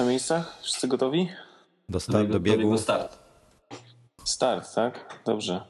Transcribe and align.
Na 0.00 0.06
miejscach? 0.06 0.58
Wszyscy 0.62 0.88
gotowi? 0.88 1.28
Do, 1.88 2.00
start, 2.00 2.28
do 2.28 2.40
biegu. 2.40 2.78
start. 2.78 3.18
Start, 4.24 4.74
tak? 4.74 5.20
Dobrze. 5.24 5.60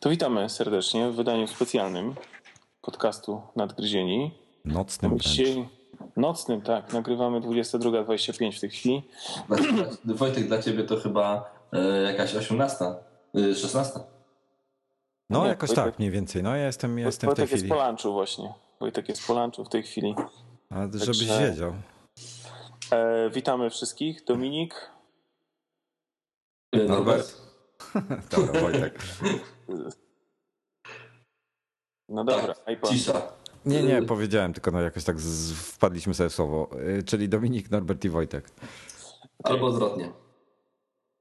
To 0.00 0.10
witamy 0.10 0.48
serdecznie 0.50 1.10
w 1.10 1.14
wydaniu 1.16 1.46
specjalnym 1.46 2.14
podcastu 2.82 3.42
Nadgryzieni. 3.56 4.30
Nocnym. 4.64 5.18
Dzisiaj 5.18 5.68
nocnym, 6.16 6.62
tak. 6.62 6.92
Nagrywamy 6.92 7.40
22.25 7.40 8.56
w 8.56 8.60
tej 8.60 8.70
chwili. 8.70 9.02
Wojtek, 10.04 10.46
dla 10.48 10.62
ciebie 10.62 10.84
to 10.84 10.96
chyba 10.96 11.50
e, 11.72 12.02
jakaś 12.02 12.34
18, 12.34 12.84
e, 13.34 13.54
16. 13.54 14.00
No 15.30 15.42
Nie, 15.42 15.48
jakoś 15.48 15.70
Wojtek- 15.70 15.74
tak 15.84 15.98
mniej 15.98 16.10
więcej. 16.10 16.42
No 16.42 16.56
ja 16.56 16.66
jestem, 16.66 16.98
ja 16.98 17.06
jestem 17.06 17.30
w 17.30 17.34
tej 17.34 17.42
Wojtek 17.46 17.50
jest 17.52 17.64
chwili. 17.64 17.78
po 17.80 17.86
lunchu 17.88 18.12
właśnie. 18.12 18.52
Wojtek 18.80 19.08
jest 19.08 19.26
po 19.26 19.34
lunchu 19.34 19.64
w 19.64 19.68
tej 19.68 19.82
chwili. 19.82 20.14
A 20.70 20.82
żebyś 20.82 21.06
Także- 21.06 21.50
wiedział. 21.50 21.72
E, 22.92 23.30
witamy 23.30 23.70
wszystkich. 23.70 24.24
Dominik, 24.24 24.90
E, 26.72 26.76
Norbert? 26.78 27.36
Dobra, 28.30 28.60
Wojtek. 28.60 28.98
no 32.08 32.24
dobra, 32.24 32.54
Tak, 32.54 32.68
iPod. 32.68 32.90
cisza. 32.90 33.32
Nie, 33.66 33.82
nie, 33.82 34.02
powiedziałem, 34.02 34.52
tylko 34.52 34.70
no 34.70 34.80
jakoś 34.80 35.04
tak 35.04 35.20
z, 35.20 35.52
wpadliśmy 35.52 36.14
sobie 36.14 36.30
w 36.30 36.34
słowo. 36.34 36.70
Y, 36.98 37.02
Czyli 37.02 37.28
Dominik, 37.28 37.70
Norbert 37.70 38.04
i 38.04 38.08
Wojtek. 38.10 38.50
Albo 39.44 39.66
odwrotnie. 39.66 40.12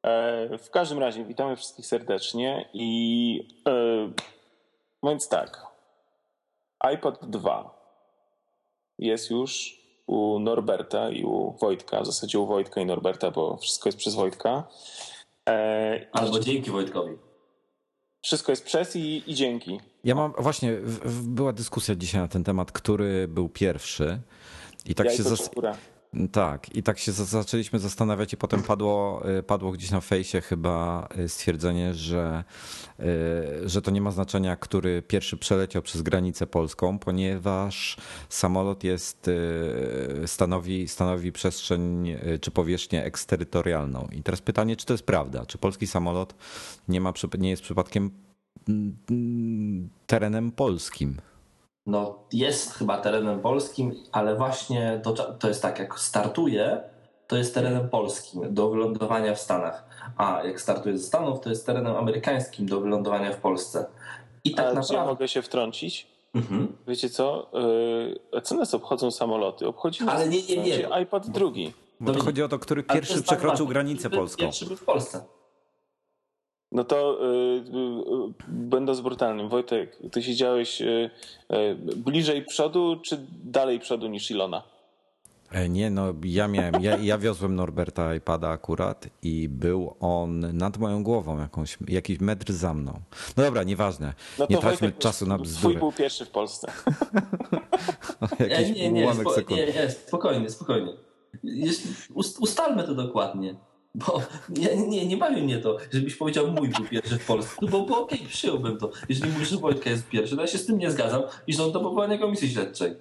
E, 0.05 0.57
W 0.57 0.69
każdym 0.69 0.99
razie 0.99 1.25
witamy 1.25 1.55
wszystkich 1.55 1.85
serdecznie 1.85 2.69
i 2.73 3.47
e, 3.67 4.11
więc 5.03 5.27
tak. 5.29 5.65
iPod 6.79 7.19
2 7.29 7.83
jest 8.99 9.31
już 9.31 9.82
u 10.07 10.39
Norberta 10.39 11.09
i 11.09 11.23
u 11.23 11.57
Wojtka, 11.61 12.01
w 12.01 12.05
zasadzie 12.05 12.39
u 12.39 12.45
Wojtka 12.45 12.81
i 12.81 12.85
Norberta, 12.85 13.31
bo 13.31 13.57
wszystko 13.57 13.89
jest 13.89 13.97
przez 13.97 14.15
Wojtka. 14.15 14.67
E, 15.49 15.97
i 15.97 16.05
Albo 16.11 16.39
dzięki 16.39 16.71
Wojtkowi. 16.71 17.17
Wszystko 18.21 18.51
jest 18.51 18.65
przez 18.65 18.95
i, 18.95 19.23
i 19.27 19.35
dzięki. 19.35 19.79
Ja 20.03 20.15
mam, 20.15 20.33
właśnie, 20.39 20.75
w, 20.75 20.99
w, 20.99 21.27
była 21.27 21.53
dyskusja 21.53 21.95
dzisiaj 21.95 22.21
na 22.21 22.27
ten 22.27 22.43
temat, 22.43 22.71
który 22.71 23.27
był 23.27 23.49
pierwszy. 23.49 24.19
I 24.85 24.95
tak 24.95 25.07
się 25.07 25.23
Jajko 25.23 25.29
zas... 25.29 25.49
Tak, 26.31 26.75
i 26.75 26.83
tak 26.83 26.99
się 26.99 27.11
za- 27.11 27.25
zaczęliśmy 27.25 27.79
zastanawiać 27.79 28.33
i 28.33 28.37
potem 28.37 28.63
padło, 28.63 29.23
y, 29.39 29.43
padło 29.43 29.71
gdzieś 29.71 29.91
na 29.91 30.01
fejsie 30.01 30.41
chyba 30.41 31.07
y, 31.19 31.29
stwierdzenie, 31.29 31.93
że, 31.93 32.43
y, 32.99 33.69
że 33.69 33.81
to 33.81 33.91
nie 33.91 34.01
ma 34.01 34.11
znaczenia, 34.11 34.55
który 34.55 35.01
pierwszy 35.01 35.37
przeleciał 35.37 35.81
przez 35.81 36.01
granicę 36.01 36.47
polską, 36.47 36.99
ponieważ 36.99 37.97
samolot 38.29 38.83
jest, 38.83 39.29
stanowi, 40.25 40.87
stanowi 40.87 41.31
przestrzeń 41.31 42.15
czy 42.41 42.51
powierzchnię 42.51 43.03
eksterytorialną. 43.05 44.07
I 44.11 44.23
teraz 44.23 44.41
pytanie, 44.41 44.75
czy 44.75 44.85
to 44.85 44.93
jest 44.93 45.05
prawda? 45.05 45.45
Czy 45.45 45.57
polski 45.57 45.87
samolot 45.87 46.35
nie, 46.87 47.01
ma, 47.01 47.13
nie 47.39 47.49
jest 47.49 47.63
przypadkiem 47.63 48.11
mm, 48.69 48.97
mm, 49.09 49.89
terenem 50.07 50.51
polskim? 50.51 51.21
No, 51.85 52.15
jest 52.33 52.73
chyba 52.73 52.97
terenem 52.97 53.39
polskim, 53.39 53.95
ale 54.11 54.35
właśnie 54.35 55.01
to, 55.03 55.13
to 55.33 55.47
jest 55.47 55.61
tak, 55.61 55.79
jak 55.79 55.99
startuje, 55.99 56.81
to 57.27 57.37
jest 57.37 57.53
terenem 57.53 57.89
polskim 57.89 58.53
do 58.53 58.69
wylądowania 58.69 59.35
w 59.35 59.39
Stanach. 59.39 59.85
A 60.17 60.43
jak 60.43 60.61
startuje 60.61 60.97
ze 60.97 61.03
Stanów, 61.07 61.39
to 61.39 61.49
jest 61.49 61.65
terenem 61.65 61.95
amerykańskim 61.95 62.65
do 62.65 62.79
wylądowania 62.81 63.31
w 63.31 63.37
Polsce. 63.37 63.85
I 64.43 64.51
tak 64.51 64.65
Ale 64.65 64.69
czy 64.73 64.75
ja 64.75 64.81
naprawdę. 64.81 65.05
mogę 65.11 65.27
się 65.27 65.41
wtrącić? 65.41 66.07
Mhm. 66.35 66.77
Wiecie 66.87 67.09
co? 67.09 67.47
E, 68.33 68.41
Co 68.41 68.55
nas 68.55 68.73
obchodzą 68.73 69.11
samoloty? 69.11 69.67
Obchodzi 69.67 70.03
nas 70.03 70.15
Ale 70.15 70.27
nie, 70.29 70.41
nie, 70.43 70.57
nie. 70.57 70.93
iPod 70.93 71.29
drugi. 71.29 71.73
Bo 71.99 72.13
to 72.13 72.23
chodzi 72.23 72.43
o 72.43 72.49
to, 72.49 72.59
który 72.59 72.83
pierwszy 72.83 73.13
tak 73.15 73.23
przekroczył 73.23 73.67
granicę 73.67 74.09
polską. 74.09 74.43
Pierwszy 74.43 74.65
był 74.65 74.77
w 74.77 74.83
Polsce. 74.85 75.23
No 76.73 76.83
to 76.83 77.19
y, 77.21 77.25
y, 77.27 78.33
będąc 78.47 79.01
brutalnym, 79.01 79.49
Wojtek, 79.49 79.97
ty 80.11 80.23
siedziałeś 80.23 80.81
y, 80.81 81.09
y, 81.53 81.75
bliżej 81.95 82.45
przodu 82.45 82.99
czy 83.03 83.25
dalej 83.43 83.79
przodu 83.79 84.07
niż 84.07 84.31
Ilona? 84.31 84.63
E, 85.51 85.69
Nie, 85.69 85.89
no 85.89 86.13
ja 86.23 86.47
miałem, 86.47 86.83
ja, 86.83 86.97
ja 86.97 87.17
wiozłem 87.17 87.55
Norberta 87.55 88.15
iPada 88.15 88.49
akurat 88.49 89.07
i 89.21 89.49
był 89.49 89.95
on 89.99 90.57
nad 90.57 90.77
moją 90.77 91.03
głową, 91.03 91.39
jakąś, 91.39 91.77
jakiś 91.87 92.19
metr 92.19 92.53
za 92.53 92.73
mną. 92.73 92.93
No 93.37 93.43
dobra, 93.43 93.63
nieważne. 93.63 94.13
No 94.39 94.47
nie 94.49 94.57
traćmy 94.57 94.87
Wojtek, 94.87 94.97
czasu 95.01 95.25
na 95.27 95.35
Twój 95.35 95.47
bzdury. 95.47 95.79
był 95.79 95.91
pierwszy 95.91 96.25
w 96.25 96.29
Polsce. 96.29 96.71
Jakiś 98.49 98.67
nie, 98.67 98.73
nie, 98.73 98.91
nie, 98.91 99.03
ułamek 99.03 99.21
spo, 99.21 99.33
sekundy. 99.33 99.65
nie, 99.65 99.73
nie, 99.73 99.89
spokojnie, 99.89 100.49
spokojnie. 100.49 100.93
Ustalmy 102.39 102.83
to 102.83 102.95
dokładnie. 102.95 103.55
Bo 103.95 104.21
nie, 104.49 104.75
nie, 104.87 105.05
nie 105.05 105.17
bawi 105.17 105.41
mnie 105.41 105.57
to, 105.57 105.77
żebyś 105.91 106.15
powiedział 106.15 106.47
mój 106.51 106.69
był 106.69 106.85
pierwszy 106.85 107.19
w 107.19 107.25
Polsce. 107.25 107.55
No 107.61 107.67
bo, 107.67 107.85
bo 107.85 108.01
okej, 108.03 108.19
przyjąłbym 108.19 108.77
to. 108.77 108.91
Jeżeli 109.09 109.31
mówisz, 109.31 109.49
że 109.49 109.57
Wojtka 109.57 109.89
jest 109.89 110.07
pierwszy, 110.09 110.35
to 110.35 110.41
ja 110.41 110.47
się 110.47 110.57
z 110.57 110.65
tym 110.65 110.77
nie 110.77 110.91
zgadzam 110.91 111.21
i 111.47 111.53
żądam 111.53 111.83
powołania 111.83 112.17
komisji 112.17 112.49
śledczej. 112.49 112.95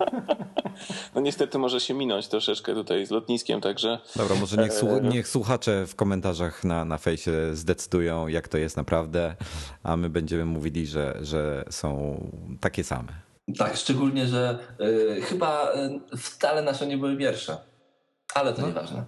No 1.14 1.20
niestety 1.20 1.58
może 1.58 1.80
się 1.80 1.94
minąć 1.94 2.28
troszeczkę 2.28 2.74
tutaj 2.74 3.06
z 3.06 3.10
lotniskiem, 3.10 3.60
także 3.60 3.98
Dobra, 4.16 4.36
może 4.36 4.56
niech, 4.56 4.72
słu- 4.72 4.96
E, 4.98 5.00
niech 5.00 5.28
słuchacze 5.28 5.86
w 5.86 5.94
komentarzach 5.94 6.64
na, 6.64 6.84
na 6.84 6.98
fejsie 6.98 7.32
zdecydują, 7.52 8.28
jak 8.28 8.48
to 8.48 8.58
jest 8.58 8.76
naprawdę, 8.76 9.36
a 9.82 9.96
my 9.96 10.08
będziemy 10.10 10.44
mówili, 10.44 10.86
że, 10.86 11.18
że 11.22 11.64
są 11.70 12.20
takie 12.60 12.84
same. 12.84 13.08
Tak, 13.58 13.76
szczególnie, 13.76 14.26
że 14.26 14.58
y, 15.18 15.22
chyba 15.22 15.72
y, 16.12 16.16
wcale 16.16 16.62
nasze 16.62 16.86
nie 16.86 16.98
były 16.98 17.16
pierwsze. 17.16 17.56
Ale 18.34 18.52
to 18.52 18.66
nieważne. 18.66 19.04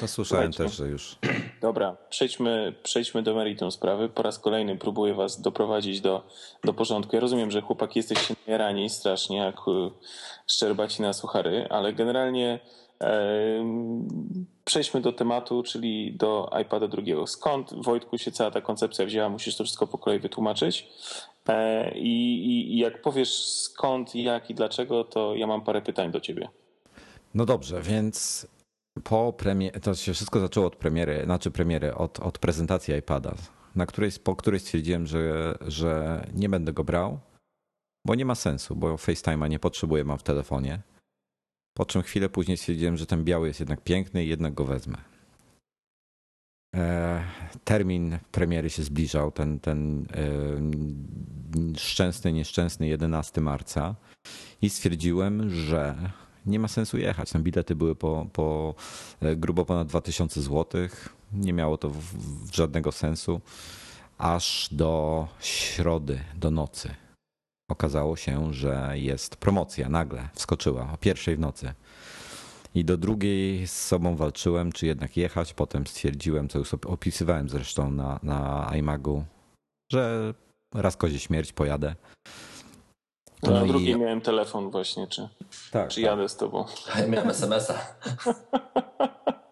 To 0.00 0.08
słyszałem 0.08 0.52
Słuchajcie. 0.52 0.70
też, 0.70 0.78
że 0.78 0.88
już. 0.88 1.16
dobra, 1.60 1.96
przejdźmy, 2.10 2.74
przejdźmy 2.82 3.22
do 3.22 3.34
meritum 3.34 3.70
sprawy. 3.70 4.08
Po 4.08 4.22
raz 4.22 4.38
kolejny 4.38 4.76
próbuję 4.76 5.14
was 5.14 5.40
doprowadzić 5.40 6.00
do, 6.00 6.26
do 6.64 6.74
porządku. 6.74 7.16
Ja 7.16 7.20
rozumiem, 7.20 7.50
że 7.50 7.60
chłopaki 7.60 7.98
jesteście 7.98 8.34
rani 8.46 8.90
strasznie, 8.90 9.36
jak 9.36 9.56
y, 9.58 9.90
szczerbaci 10.46 11.02
na 11.02 11.12
suchary, 11.12 11.66
ale 11.70 11.92
generalnie 11.92 12.60
em, 12.98 14.08
przejdźmy 14.64 15.00
do 15.00 15.12
tematu, 15.12 15.62
czyli 15.62 16.12
do 16.16 16.50
iPada 16.62 16.88
drugiego. 16.88 17.26
Skąd, 17.26 17.70
Wojtku, 17.84 18.18
się 18.18 18.32
cała 18.32 18.50
ta 18.50 18.60
koncepcja 18.60 19.06
wzięła? 19.06 19.28
Musisz 19.28 19.56
to 19.56 19.64
wszystko 19.64 19.86
po 19.86 19.98
kolei 19.98 20.18
wytłumaczyć. 20.18 20.88
E, 21.48 21.90
i, 21.98 22.74
I 22.74 22.78
jak 22.78 23.02
powiesz 23.02 23.44
skąd, 23.44 24.14
jak 24.14 24.50
i 24.50 24.54
dlaczego, 24.54 25.04
to 25.04 25.34
ja 25.34 25.46
mam 25.46 25.60
parę 25.64 25.82
pytań 25.82 26.10
do 26.10 26.20
ciebie. 26.20 26.48
No 27.34 27.46
dobrze, 27.46 27.82
więc 27.82 28.46
po 29.02 29.32
premierze, 29.32 29.80
to 29.80 29.94
się 29.94 30.12
wszystko 30.12 30.40
zaczęło 30.40 30.66
od 30.66 30.76
premiery, 30.76 31.22
znaczy 31.24 31.50
premiery, 31.50 31.94
od, 31.94 32.20
od 32.20 32.38
prezentacji 32.38 32.94
iPada, 32.94 33.34
na 33.74 33.86
której, 33.86 34.10
po 34.24 34.36
której 34.36 34.60
stwierdziłem, 34.60 35.06
że, 35.06 35.54
że 35.66 36.26
nie 36.34 36.48
będę 36.48 36.72
go 36.72 36.84
brał, 36.84 37.20
bo 38.06 38.14
nie 38.14 38.24
ma 38.24 38.34
sensu, 38.34 38.76
bo 38.76 38.94
FaceTime'a 38.94 39.48
nie 39.48 39.58
potrzebuję, 39.58 40.04
mam 40.04 40.18
w 40.18 40.22
telefonie. 40.22 40.82
Po 41.76 41.86
czym 41.86 42.02
chwilę 42.02 42.28
później 42.28 42.56
stwierdziłem, 42.56 42.96
że 42.96 43.06
ten 43.06 43.24
biały 43.24 43.48
jest 43.48 43.60
jednak 43.60 43.80
piękny 43.80 44.24
i 44.24 44.28
jednak 44.28 44.54
go 44.54 44.64
wezmę. 44.64 44.96
E, 46.76 47.24
Termin 47.64 48.18
premiery 48.32 48.70
się 48.70 48.82
zbliżał, 48.82 49.32
ten, 49.32 49.60
ten 49.60 50.06
e, 51.74 51.78
szczęsny, 51.78 52.32
nieszczęsny 52.32 52.86
11 52.86 53.40
marca 53.40 53.94
i 54.62 54.70
stwierdziłem, 54.70 55.50
że 55.50 56.10
nie 56.46 56.58
ma 56.58 56.68
sensu 56.68 56.98
jechać. 56.98 57.30
Tam 57.30 57.42
bilety 57.42 57.74
były 57.74 57.96
po, 57.96 58.26
po 58.32 58.74
e, 59.20 59.36
grubo 59.36 59.64
ponad 59.64 59.88
2000 59.88 60.42
zł. 60.42 60.88
Nie 61.32 61.52
miało 61.52 61.76
to 61.78 61.90
w, 61.90 61.98
w 62.46 62.54
żadnego 62.54 62.92
sensu. 62.92 63.40
Aż 64.18 64.68
do 64.72 65.28
środy, 65.40 66.20
do 66.36 66.50
nocy. 66.50 66.94
Okazało 67.70 68.16
się, 68.16 68.54
że 68.54 68.92
jest 68.94 69.36
promocja. 69.36 69.88
Nagle 69.88 70.28
wskoczyła 70.34 70.92
o 70.92 70.96
pierwszej 70.96 71.36
w 71.36 71.40
nocy. 71.40 71.74
I 72.74 72.84
do 72.84 72.96
drugiej 72.96 73.66
z 73.66 73.72
sobą 73.72 74.16
walczyłem, 74.16 74.72
czy 74.72 74.86
jednak 74.86 75.16
jechać. 75.16 75.54
Potem 75.54 75.86
stwierdziłem, 75.86 76.48
co 76.48 76.58
już 76.58 76.74
opisywałem 76.74 77.48
zresztą 77.48 77.90
na, 77.90 78.20
na 78.22 78.70
iMagu, 78.74 79.24
że 79.92 80.34
raz 80.74 80.96
kozie 80.96 81.18
śmierć 81.18 81.52
pojadę. 81.52 81.94
Na 83.44 83.50
No 83.60 83.64
i- 83.64 83.68
drugiej 83.68 83.96
miałem 83.98 84.20
telefon 84.20 84.70
właśnie, 84.70 85.06
czy, 85.06 85.28
Tak, 85.72 85.88
czy 85.88 86.00
jadę 86.00 86.28
z 86.28 86.36
tobą. 86.36 86.64
A 86.94 87.00
ja 87.00 87.06
miałem 87.06 87.30
SMS-a. 87.30 87.74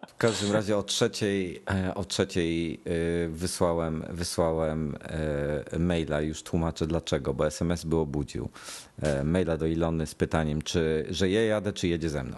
W 0.07 0.17
każdym 0.17 0.51
razie 0.51 0.77
o 0.77 0.83
trzeciej, 0.83 1.63
e, 1.71 1.95
o 1.95 2.03
trzeciej 2.05 2.73
e, 2.73 3.27
wysłałem, 3.29 4.05
wysłałem 4.09 4.95
e, 5.73 5.79
maila, 5.79 6.21
już 6.21 6.43
tłumaczę 6.43 6.87
dlaczego, 6.87 7.33
bo 7.33 7.47
SMS 7.47 7.85
by 7.85 7.95
obudził. 7.97 8.49
Maila 9.23 9.57
do 9.57 9.65
Ilony 9.65 10.05
z 10.07 10.15
pytaniem, 10.15 10.61
czy, 10.61 11.05
że 11.09 11.29
ja 11.29 11.45
jadę, 11.45 11.73
czy 11.73 11.87
jedzie 11.87 12.09
ze 12.09 12.23
mną. 12.23 12.37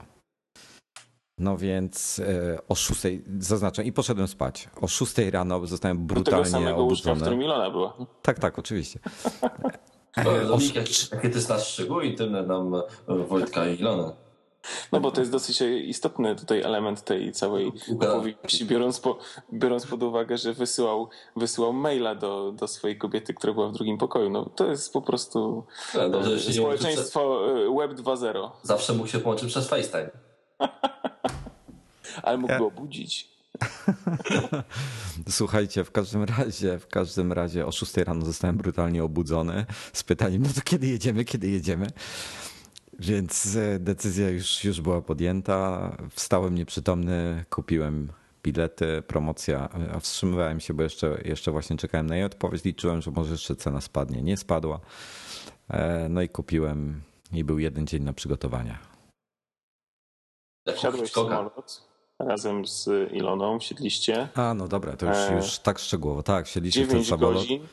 No 1.39 1.57
więc 1.57 2.21
o 2.69 2.75
szóstej, 2.75 3.23
zaznaczam, 3.39 3.85
i 3.85 3.91
poszedłem 3.91 4.27
spać. 4.27 4.69
O 4.81 4.87
szóstej 4.87 5.31
rano 5.31 5.67
zostałem 5.67 5.97
Do 5.97 6.01
tego 6.07 6.13
brutalnie 6.21 6.49
samego 6.49 6.83
łóżka, 6.83 7.09
w 7.09 7.11
obudzony. 7.11 7.21
którym 7.21 7.41
Ilona 7.43 7.71
była. 7.71 7.97
Tak, 8.21 8.39
tak, 8.39 8.59
oczywiście. 8.59 8.99
Dominik, 10.23 10.75
jakie 11.11 11.29
ty 11.29 11.41
znasz 11.41 11.67
szczegóły 11.67 12.05
intymne 12.05 12.43
nam 12.43 12.75
e, 12.75 12.81
Wojtka 13.27 13.67
i 13.67 13.79
Ilona? 13.79 14.11
No 14.91 14.99
bo 14.99 15.11
to 15.11 15.21
jest 15.21 15.31
dosyć 15.31 15.61
istotny 15.61 16.35
tutaj 16.35 16.61
element 16.61 17.03
tej 17.03 17.31
całej 17.31 17.71
opowieści, 18.01 18.65
biorąc, 18.65 18.99
po, 18.99 19.17
biorąc 19.53 19.85
pod 19.85 20.03
uwagę, 20.03 20.37
że 20.37 20.53
wysyłał, 20.53 21.09
wysyłał 21.35 21.73
maila 21.73 22.15
do, 22.15 22.51
do 22.51 22.67
swojej 22.67 22.97
kobiety, 22.97 23.33
która 23.33 23.53
była 23.53 23.69
w 23.69 23.73
drugim 23.73 23.97
pokoju. 23.97 24.29
No 24.29 24.49
to 24.55 24.65
jest 24.71 24.93
po 24.93 25.01
prostu 25.01 25.65
no, 25.95 26.09
dobrze, 26.09 26.53
społeczeństwo 26.53 27.41
przez... 27.45 27.77
Web 27.77 27.99
2.0. 28.07 28.49
Zawsze 28.63 28.93
mógł 28.93 29.09
się 29.09 29.19
połączyć 29.19 29.49
przez 29.49 29.67
FaceTime. 29.67 30.09
Ale 32.23 32.37
mógł 32.37 32.57
go 32.57 32.65
obudzić. 32.65 33.34
Słuchajcie, 35.29 35.83
w 35.83 35.91
każdym 35.91 36.23
razie, 36.23 36.79
w 36.79 36.87
każdym 36.87 37.33
razie 37.33 37.65
o 37.65 37.71
6 37.71 37.97
rano 37.97 38.25
zostałem 38.25 38.57
brutalnie 38.57 39.03
obudzony 39.03 39.65
z 39.93 40.03
pytaniem, 40.03 40.41
no 40.41 40.49
to 40.55 40.61
kiedy 40.61 40.87
jedziemy, 40.87 41.25
kiedy 41.25 41.49
jedziemy? 41.49 41.87
Więc 42.99 43.55
e, 43.55 43.79
decyzja 43.79 44.29
już, 44.29 44.63
już 44.63 44.81
była 44.81 45.01
podjęta. 45.01 45.91
Wstałem 46.11 46.55
nieprzytomny, 46.55 47.45
kupiłem 47.49 48.11
bilety, 48.43 49.03
promocja. 49.07 49.69
A 49.93 49.99
wstrzymywałem 49.99 50.59
się, 50.59 50.73
bo 50.73 50.83
jeszcze, 50.83 51.21
jeszcze 51.25 51.51
właśnie 51.51 51.77
czekałem 51.77 52.07
na 52.07 52.15
jej 52.15 52.25
odpowiedź. 52.25 52.63
Liczyłem, 52.63 53.01
że 53.01 53.11
może 53.11 53.31
jeszcze 53.31 53.55
cena 53.55 53.81
spadnie. 53.81 54.21
Nie 54.21 54.37
spadła. 54.37 54.79
E, 55.69 56.09
no 56.09 56.21
i 56.21 56.29
kupiłem 56.29 57.01
i 57.31 57.43
był 57.43 57.59
jeden 57.59 57.87
dzień 57.87 58.03
na 58.03 58.13
przygotowania. 58.13 58.79
Wsiadłeś 60.75 61.09
w 61.09 61.13
samolot 61.13 61.94
razem 62.19 62.67
z 62.67 62.89
Iloną, 63.11 63.59
wsiedliście. 63.59 64.27
A, 64.35 64.53
no 64.53 64.67
dobra, 64.67 64.97
to 64.97 65.05
już, 65.05 65.17
e, 65.17 65.35
już 65.35 65.59
tak 65.59 65.79
szczegółowo. 65.79 66.23
Tak, 66.23 66.45
wsiedliście 66.45 66.85
w 66.85 66.89
ten 66.89 67.05
samolot. 67.05 67.33
Godzin. 67.33 67.67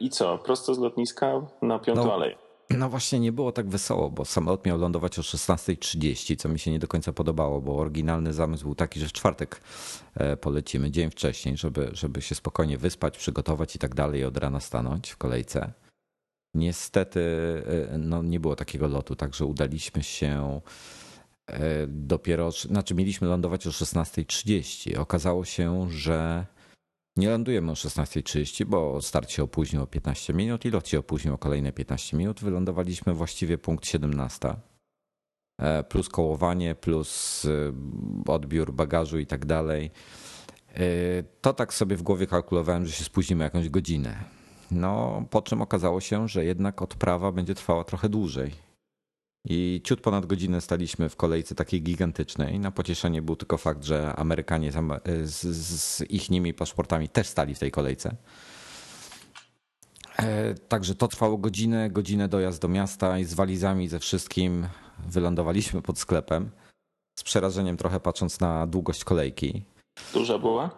I 0.00 0.10
co? 0.10 0.38
Prosto 0.38 0.74
z 0.74 0.78
lotniska 0.78 1.46
na 1.62 1.78
Piątą 1.78 2.04
no, 2.04 2.14
Aleję. 2.14 2.36
No 2.70 2.88
właśnie 2.88 3.20
nie 3.20 3.32
było 3.32 3.52
tak 3.52 3.68
wesoło, 3.68 4.10
bo 4.10 4.24
samolot 4.24 4.66
miał 4.66 4.78
lądować 4.78 5.18
o 5.18 5.22
16.30, 5.22 6.36
co 6.36 6.48
mi 6.48 6.58
się 6.58 6.70
nie 6.70 6.78
do 6.78 6.88
końca 6.88 7.12
podobało, 7.12 7.60
bo 7.60 7.76
oryginalny 7.76 8.32
zamysł 8.32 8.64
był 8.64 8.74
taki, 8.74 9.00
że 9.00 9.06
w 9.06 9.12
czwartek 9.12 9.60
e, 10.14 10.36
polecimy, 10.36 10.90
dzień 10.90 11.10
wcześniej, 11.10 11.56
żeby, 11.56 11.90
żeby 11.92 12.22
się 12.22 12.34
spokojnie 12.34 12.78
wyspać, 12.78 13.18
przygotować 13.18 13.76
i 13.76 13.78
tak 13.78 13.94
dalej 13.94 14.20
i 14.20 14.24
od 14.24 14.36
rana 14.36 14.60
stanąć 14.60 15.10
w 15.10 15.16
kolejce. 15.16 15.72
Niestety 16.54 17.20
e, 17.92 17.98
no, 17.98 18.22
nie 18.22 18.40
było 18.40 18.56
takiego 18.56 18.88
lotu, 18.88 19.16
także 19.16 19.44
udaliśmy 19.44 20.02
się 20.02 20.60
e, 20.60 21.03
dopiero, 21.88 22.50
znaczy 22.50 22.94
mieliśmy 22.94 23.28
lądować 23.28 23.66
o 23.66 23.70
16.30. 23.70 24.98
Okazało 24.98 25.44
się, 25.44 25.90
że 25.90 26.46
nie 27.16 27.30
lądujemy 27.30 27.70
o 27.70 27.74
16.30, 27.74 28.64
bo 28.64 29.02
start 29.02 29.30
się 29.30 29.42
opóźnił 29.42 29.82
o 29.82 29.86
15 29.86 30.32
minut 30.34 30.64
i 30.64 30.70
lot 30.70 30.88
się 30.88 30.98
opóźnił 30.98 31.34
o 31.34 31.38
kolejne 31.38 31.72
15 31.72 32.16
minut. 32.16 32.40
Wylądowaliśmy 32.40 33.14
właściwie 33.14 33.58
punkt 33.58 33.86
17. 33.86 34.54
E, 35.58 35.84
plus 35.84 36.08
kołowanie, 36.08 36.74
plus 36.74 37.44
e, 37.44 37.72
odbiór 38.32 38.72
bagażu 38.72 39.18
i 39.18 39.26
tak 39.26 39.46
dalej. 39.46 39.90
E, 40.74 40.80
to 41.40 41.52
tak 41.52 41.74
sobie 41.74 41.96
w 41.96 42.02
głowie 42.02 42.26
kalkulowałem, 42.26 42.86
że 42.86 42.92
się 42.92 43.04
spóźnimy 43.04 43.44
jakąś 43.44 43.68
godzinę. 43.68 44.24
No, 44.70 45.24
po 45.30 45.42
czym 45.42 45.62
okazało 45.62 46.00
się, 46.00 46.28
że 46.28 46.44
jednak 46.44 46.82
odprawa 46.82 47.32
będzie 47.32 47.54
trwała 47.54 47.84
trochę 47.84 48.08
dłużej. 48.08 48.73
I 49.44 49.80
ciut 49.84 50.00
ponad 50.00 50.26
godzinę 50.26 50.60
staliśmy 50.60 51.08
w 51.08 51.16
kolejce 51.16 51.54
takiej 51.54 51.82
gigantycznej. 51.82 52.60
Na 52.60 52.70
pocieszenie 52.70 53.22
był 53.22 53.36
tylko 53.36 53.58
fakt, 53.58 53.84
że 53.84 54.16
Amerykanie 54.16 54.72
z, 55.24 55.40
z 55.56 56.10
ich 56.10 56.30
nimi 56.30 56.54
paszportami 56.54 57.08
też 57.08 57.26
stali 57.26 57.54
w 57.54 57.58
tej 57.58 57.70
kolejce. 57.70 58.16
E, 60.18 60.54
także 60.54 60.94
to 60.94 61.08
trwało 61.08 61.38
godzinę, 61.38 61.90
godzinę 61.90 62.28
dojazd 62.28 62.62
do 62.62 62.68
miasta 62.68 63.18
i 63.18 63.24
z 63.24 63.34
walizami, 63.34 63.88
ze 63.88 63.98
wszystkim 63.98 64.68
wylądowaliśmy 65.08 65.82
pod 65.82 65.98
sklepem. 65.98 66.50
Z 67.18 67.22
przerażeniem 67.22 67.76
trochę 67.76 68.00
patrząc 68.00 68.40
na 68.40 68.66
długość 68.66 69.04
kolejki. 69.04 69.64
Duża 70.12 70.38
była? 70.38 70.70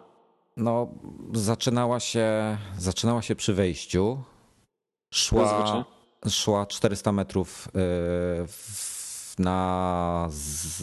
No, 0.57 0.87
zaczynała 1.33 1.99
się, 1.99 2.57
zaczynała 2.77 3.21
się 3.21 3.35
przy 3.35 3.53
wejściu. 3.53 4.23
Szła, 5.13 5.85
szła 6.29 6.65
400 6.65 7.11
metrów 7.11 7.67
e, 7.67 7.79
na, 9.39 10.29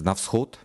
na 0.05 0.15
wschód. 0.15 0.59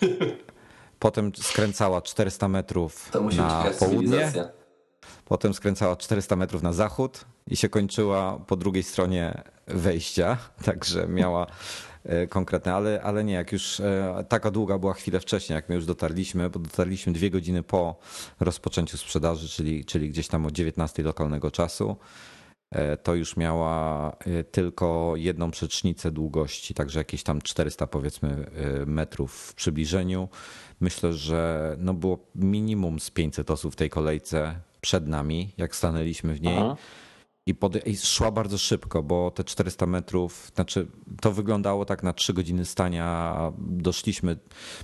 Potem 0.98 1.32
skręcała 1.36 2.02
400 2.02 2.48
metrów 2.48 3.10
na 3.36 3.64
południe. 3.78 4.32
Potem 5.24 5.54
skręcała 5.54 5.96
400 5.96 6.36
metrów 6.36 6.62
na 6.62 6.72
zachód 6.72 7.24
i 7.46 7.56
się 7.56 7.68
kończyła 7.68 8.38
po 8.46 8.56
drugiej 8.56 8.82
stronie 8.82 9.42
wejścia. 9.66 10.38
Także 10.64 11.08
miała 11.08 11.46
e, 12.04 12.26
konkretne, 12.26 12.74
ale, 12.74 13.02
ale 13.02 13.24
nie, 13.24 13.34
jak 13.34 13.52
już 13.52 13.80
e, 13.80 14.24
taka 14.28 14.50
długa 14.50 14.78
była 14.78 14.94
chwilę 14.94 15.20
wcześniej, 15.20 15.54
jak 15.54 15.68
my 15.68 15.74
już 15.74 15.86
dotarliśmy, 15.86 16.50
bo 16.50 16.58
dotarliśmy 16.58 17.12
dwie 17.12 17.30
godziny 17.30 17.62
po 17.62 17.96
rozpoczęciu 18.40 18.98
sprzedaży, 18.98 19.48
czyli, 19.48 19.84
czyli 19.84 20.10
gdzieś 20.10 20.28
tam 20.28 20.46
o 20.46 20.50
19 20.50 21.02
lokalnego 21.02 21.50
czasu. 21.50 21.96
E, 22.70 22.96
to 22.96 23.14
już 23.14 23.36
miała 23.36 24.10
e, 24.10 24.44
tylko 24.44 25.12
jedną 25.16 25.50
przecznicę 25.50 26.10
długości, 26.10 26.74
także 26.74 27.00
jakieś 27.00 27.22
tam 27.22 27.42
400 27.42 27.86
powiedzmy 27.86 28.28
e, 28.28 28.86
metrów 28.86 29.32
w 29.32 29.54
przybliżeniu. 29.54 30.28
Myślę, 30.80 31.12
że 31.12 31.76
no 31.80 31.94
było 31.94 32.18
minimum 32.34 33.00
z 33.00 33.10
500 33.10 33.50
osób 33.50 33.72
w 33.72 33.76
tej 33.76 33.90
kolejce 33.90 34.60
przed 34.80 35.06
nami, 35.06 35.52
jak 35.56 35.76
stanęliśmy 35.76 36.34
w 36.34 36.40
niej. 36.40 36.58
Aha. 36.58 36.76
I, 37.48 37.54
pod, 37.54 37.86
I 37.86 37.96
szła 37.96 38.30
bardzo 38.30 38.58
szybko, 38.58 39.02
bo 39.02 39.30
te 39.30 39.44
400 39.44 39.86
metrów, 39.86 40.52
znaczy 40.54 40.86
to 41.20 41.32
wyglądało 41.32 41.84
tak 41.84 42.02
na 42.02 42.12
3 42.12 42.32
godziny 42.32 42.64
stania. 42.64 43.36
Doszliśmy 43.58 44.36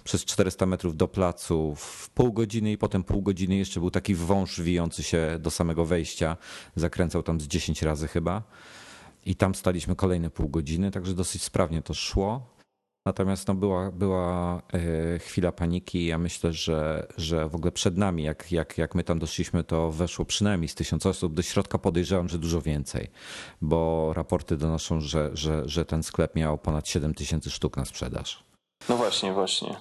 przez 0.04 0.24
400 0.24 0.66
metrów 0.66 0.96
do 0.96 1.08
placu 1.08 1.74
w 1.76 2.10
pół 2.10 2.32
godziny 2.32 2.72
i 2.72 2.78
potem 2.78 3.04
pół 3.04 3.22
godziny 3.22 3.56
jeszcze 3.56 3.80
był 3.80 3.90
taki 3.90 4.14
wąż 4.14 4.60
wijący 4.60 5.02
się 5.02 5.38
do 5.40 5.50
samego 5.50 5.84
wejścia. 5.84 6.36
Zakręcał 6.76 7.22
tam 7.22 7.40
z 7.40 7.46
10 7.46 7.82
razy 7.82 8.08
chyba. 8.08 8.42
I 9.26 9.36
tam 9.36 9.54
staliśmy 9.54 9.96
kolejne 9.96 10.30
pół 10.30 10.48
godziny, 10.48 10.90
także 10.90 11.14
dosyć 11.14 11.42
sprawnie 11.42 11.82
to 11.82 11.94
szło. 11.94 12.51
Natomiast 13.06 13.48
no 13.48 13.54
była, 13.54 13.90
była 13.90 14.62
e, 14.72 15.18
chwila 15.18 15.52
paniki. 15.52 16.06
Ja 16.06 16.18
myślę, 16.18 16.52
że, 16.52 17.06
że 17.16 17.48
w 17.48 17.54
ogóle 17.54 17.72
przed 17.72 17.96
nami, 17.96 18.22
jak, 18.22 18.52
jak, 18.52 18.78
jak 18.78 18.94
my 18.94 19.04
tam 19.04 19.18
doszliśmy, 19.18 19.64
to 19.64 19.90
weszło 19.90 20.24
przynajmniej 20.24 20.68
z 20.68 20.74
tysiąc 20.74 21.06
osób. 21.06 21.34
Do 21.34 21.42
środka 21.42 21.78
podejrzewam, 21.78 22.28
że 22.28 22.38
dużo 22.38 22.60
więcej, 22.60 23.10
bo 23.60 24.12
raporty 24.12 24.56
donoszą, 24.56 25.00
że, 25.00 25.30
że, 25.34 25.62
że 25.68 25.84
ten 25.84 26.02
sklep 26.02 26.36
miał 26.36 26.58
ponad 26.58 26.88
7 26.88 27.14
tysięcy 27.14 27.50
sztuk 27.50 27.76
na 27.76 27.84
sprzedaż. 27.84 28.44
No 28.88 28.96
właśnie, 28.96 29.32
właśnie. 29.32 29.76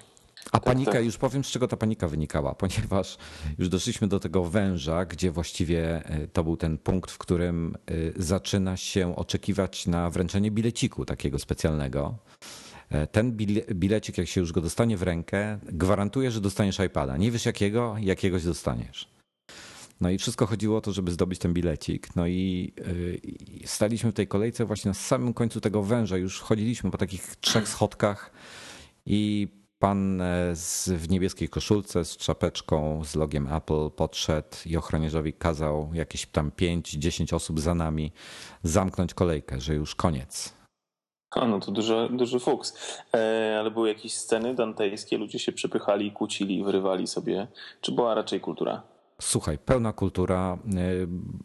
A 0.46 0.50
tak, 0.52 0.64
panika, 0.64 0.92
tak. 0.92 1.06
już 1.06 1.18
powiem 1.18 1.44
z 1.44 1.48
czego 1.48 1.68
ta 1.68 1.78
panika 1.78 2.08
wynikała, 2.08 2.56
ponieważ 2.56 3.18
już 3.58 3.70
doszliśmy 3.70 4.08
do 4.08 4.20
tego 4.20 4.44
węża, 4.44 5.06
gdzie 5.06 5.32
właściwie 5.32 6.06
e, 6.06 6.28
to 6.28 6.44
był 6.44 6.58
ten 6.58 6.78
punkt, 6.78 7.12
w 7.12 7.18
którym 7.18 7.76
e, 7.76 7.94
zaczyna 8.16 8.78
się 8.78 9.16
oczekiwać 9.16 9.88
na 9.88 10.10
wręczenie 10.10 10.52
bileciku 10.52 11.06
takiego 11.06 11.40
specjalnego. 11.40 12.16
E, 12.92 13.08
ten 13.08 13.38
bilecik, 13.74 14.18
jak 14.18 14.28
się 14.28 14.42
już 14.42 14.52
go 14.52 14.62
dostanie 14.62 14.98
w 14.98 15.04
rękę, 15.04 15.60
gwarantuje, 15.64 16.32
że 16.32 16.42
dostaniesz 16.42 16.80
iPada. 16.80 17.18
Nie 17.18 17.32
wiesz 17.32 17.46
jakiego, 17.46 17.96
jakiegoś 18.00 18.44
dostaniesz. 18.44 19.12
No 20.02 20.10
i 20.10 20.18
wszystko 20.18 20.46
chodziło 20.46 20.78
o 20.78 20.82
to, 20.82 20.92
żeby 20.92 21.12
zdobyć 21.12 21.40
ten 21.40 21.54
bilecik. 21.54 22.16
No 22.16 22.28
i, 22.28 22.74
e, 23.64 23.68
staliśmy 23.68 24.12
w 24.12 24.14
tej 24.14 24.28
kolejce 24.28 24.66
właśnie 24.66 24.90
na 24.90 24.94
samym 24.94 25.34
końcu 25.34 25.62
tego 25.62 25.84
węża. 25.84 26.18
Już 26.18 26.40
chodziliśmy 26.40 26.92
po 26.92 26.98
takich 26.98 27.36
trzech 27.36 27.68
schodkach 27.68 28.32
i 29.06 29.48
pan 29.80 30.22
e, 30.22 30.56
z, 30.56 30.90
w 30.90 31.10
niebieskiej 31.10 31.50
koszulce 31.50 32.06
z 32.06 32.18
czapeczką 32.18 33.04
z 33.06 33.16
logiem 33.16 33.54
Apple 33.54 33.92
podszedł 33.96 34.58
i 34.66 34.78
ochroniarzowi 34.78 35.34
kazał 35.34 35.90
jakieś 35.94 36.26
tam 36.26 36.52
5-10 36.52 37.36
osób 37.36 37.60
za 37.60 37.76
nami 37.76 38.12
zamknąć 38.64 39.14
kolejkę, 39.14 39.62
że 39.62 39.76
już 39.76 39.96
koniec 39.96 40.61
a 41.32 41.48
no 41.48 41.60
to 41.60 41.72
duży, 41.72 42.10
duży 42.12 42.40
fuks. 42.40 42.98
E, 43.14 43.58
ale 43.60 43.72
były 43.72 43.88
jakieś 43.88 44.14
sceny 44.14 44.56
dantejskie, 44.56 45.18
ludzie 45.18 45.40
się 45.40 45.52
przepychali, 45.52 46.12
kłócili, 46.12 46.64
wyrywali 46.64 47.08
sobie. 47.08 47.48
Czy 47.82 47.92
była 47.92 48.16
raczej 48.16 48.40
kultura? 48.40 48.82
Słuchaj, 49.22 49.58
pełna 49.58 49.94
kultura. 49.94 50.58
E, 50.68 50.78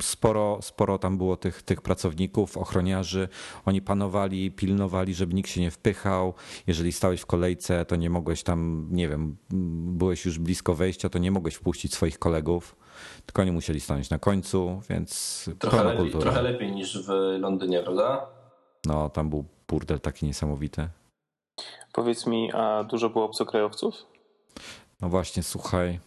sporo, 0.03 0.59
sporo 0.63 0.99
tam 0.99 1.19
było 1.19 1.37
tych, 1.37 1.63
tych 1.63 1.83
pracowników, 1.83 2.57
ochroniarzy. 2.57 3.29
Oni 3.65 3.83
panowali, 3.83 4.51
pilnowali, 4.51 5.15
żeby 5.15 5.35
nikt 5.35 5.51
się 5.51 5.61
nie 5.61 5.71
wpychał. 5.71 6.35
Jeżeli 6.67 6.93
stałeś 6.93 7.21
w 7.21 7.27
kolejce, 7.27 7.85
to 7.85 7.97
nie 7.97 8.11
mogłeś 8.11 8.43
tam, 8.43 8.89
nie 8.91 9.09
wiem, 9.09 9.37
byłeś 9.99 10.27
już 10.27 10.39
blisko 10.39 10.75
wejścia, 10.75 11.09
to 11.09 11.19
nie 11.19 11.31
mogłeś 11.31 11.55
wpuścić 11.55 11.95
swoich 11.95 12.19
kolegów. 12.19 12.77
Tylko 13.27 13.43
oni 13.43 13.53
musieli 13.53 13.81
stanąć 13.81 14.11
na 14.11 14.19
końcu, 14.19 14.81
więc 14.91 15.45
trochę 15.59 15.85
lepiej, 15.85 15.99
kultura. 15.99 16.23
Trochę 16.23 16.43
lepiej 16.43 16.73
niż 16.73 17.07
w 17.07 17.11
Londynie, 17.39 17.83
prawda? 17.83 18.27
No, 18.87 19.11
tam 19.11 19.31
był 19.31 19.45
burdel 19.69 20.01
taki 20.01 20.27
niesamowity. 20.27 20.89
Powiedz 21.93 22.27
mi, 22.27 22.53
a 22.53 22.85
dużo 22.85 23.11
było 23.11 23.25
obcokrajowców? 23.25 23.95
No 25.01 25.09
właśnie, 25.09 25.43
słuchaj, 25.43 26.01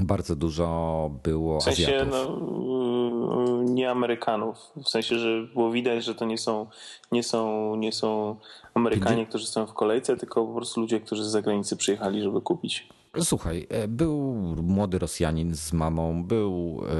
bardzo 0.00 0.36
dużo 0.36 1.10
było 1.22 1.60
w 1.60 1.62
sensie, 1.62 1.82
Azjatów. 1.84 2.10
No, 2.10 3.62
nie 3.62 3.90
Amerykanów. 3.90 4.58
W 4.76 4.88
sensie, 4.88 5.18
że 5.18 5.42
było 5.54 5.70
widać, 5.70 6.04
że 6.04 6.14
to 6.14 6.24
nie 6.24 6.38
są, 6.38 6.66
nie 7.12 7.22
są, 7.22 7.74
nie 7.76 7.92
są 7.92 8.36
Amerykanie, 8.74 9.26
którzy 9.26 9.46
są 9.46 9.66
w 9.66 9.74
kolejce, 9.74 10.16
tylko 10.16 10.46
po 10.46 10.54
prostu 10.54 10.80
ludzie, 10.80 11.00
którzy 11.00 11.24
z 11.24 11.28
zagranicy 11.28 11.76
przyjechali, 11.76 12.22
żeby 12.22 12.40
kupić. 12.40 12.88
Słuchaj, 13.20 13.66
e, 13.70 13.88
był 13.88 14.34
młody 14.62 14.98
Rosjanin 14.98 15.54
z 15.54 15.72
mamą, 15.72 16.24
był 16.24 16.82
e, 16.82 16.90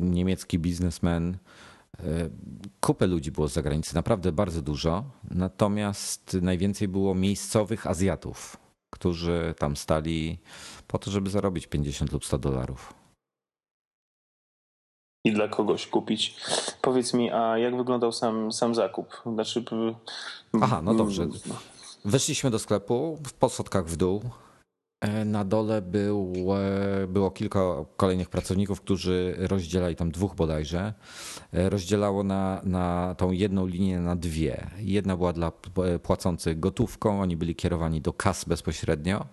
niemiecki 0.00 0.58
biznesmen. 0.58 1.36
E, 1.98 2.30
kupę 2.80 3.06
ludzi 3.06 3.32
było 3.32 3.48
z 3.48 3.52
zagranicy, 3.52 3.94
naprawdę 3.94 4.32
bardzo 4.32 4.62
dużo. 4.62 5.04
Natomiast 5.30 6.36
najwięcej 6.42 6.88
było 6.88 7.14
miejscowych 7.14 7.86
Azjatów, 7.86 8.56
którzy 8.90 9.54
tam 9.58 9.76
stali 9.76 10.38
po 10.86 10.98
to, 10.98 11.10
żeby 11.10 11.30
zarobić 11.30 11.66
50 11.66 12.12
lub 12.12 12.24
100 12.24 12.38
dolarów. 12.38 12.94
I 15.24 15.32
dla 15.32 15.48
kogoś 15.48 15.86
kupić. 15.86 16.36
Powiedz 16.82 17.14
mi, 17.14 17.30
a 17.30 17.58
jak 17.58 17.76
wyglądał 17.76 18.12
sam, 18.12 18.52
sam 18.52 18.74
zakup? 18.74 19.22
Znaczy. 19.26 19.64
Aha, 20.60 20.82
no 20.82 20.94
dobrze. 20.94 21.28
Weszliśmy 22.04 22.50
do 22.50 22.58
sklepu 22.58 23.18
po 23.38 23.48
schodkach 23.48 23.86
w 23.86 23.96
dół. 23.96 24.22
E, 25.00 25.24
na 25.24 25.44
dole 25.44 25.82
był, 25.82 26.32
e, 26.56 27.06
było 27.06 27.30
kilka 27.30 27.60
kolejnych 27.96 28.28
pracowników, 28.28 28.80
którzy 28.80 29.34
rozdzielali 29.38 29.96
tam 29.96 30.10
dwóch 30.10 30.34
bodajże. 30.34 30.94
E, 31.52 31.70
rozdzielało 31.70 32.22
na, 32.22 32.60
na 32.64 33.14
tą 33.18 33.30
jedną 33.30 33.66
linię 33.66 34.00
na 34.00 34.16
dwie. 34.16 34.66
Jedna 34.78 35.16
była 35.16 35.32
dla 35.32 35.52
płacących 36.02 36.60
gotówką, 36.60 37.20
oni 37.20 37.36
byli 37.36 37.54
kierowani 37.54 38.00
do 38.00 38.12
kas 38.12 38.44
bezpośrednio, 38.44 39.26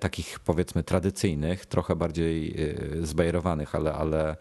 takich 0.00 0.40
powiedzmy 0.40 0.82
tradycyjnych, 0.82 1.66
trochę 1.66 1.96
bardziej 1.96 2.56
zbajerowanych, 3.02 3.74
ale, 3.74 3.92
ale 3.92 4.36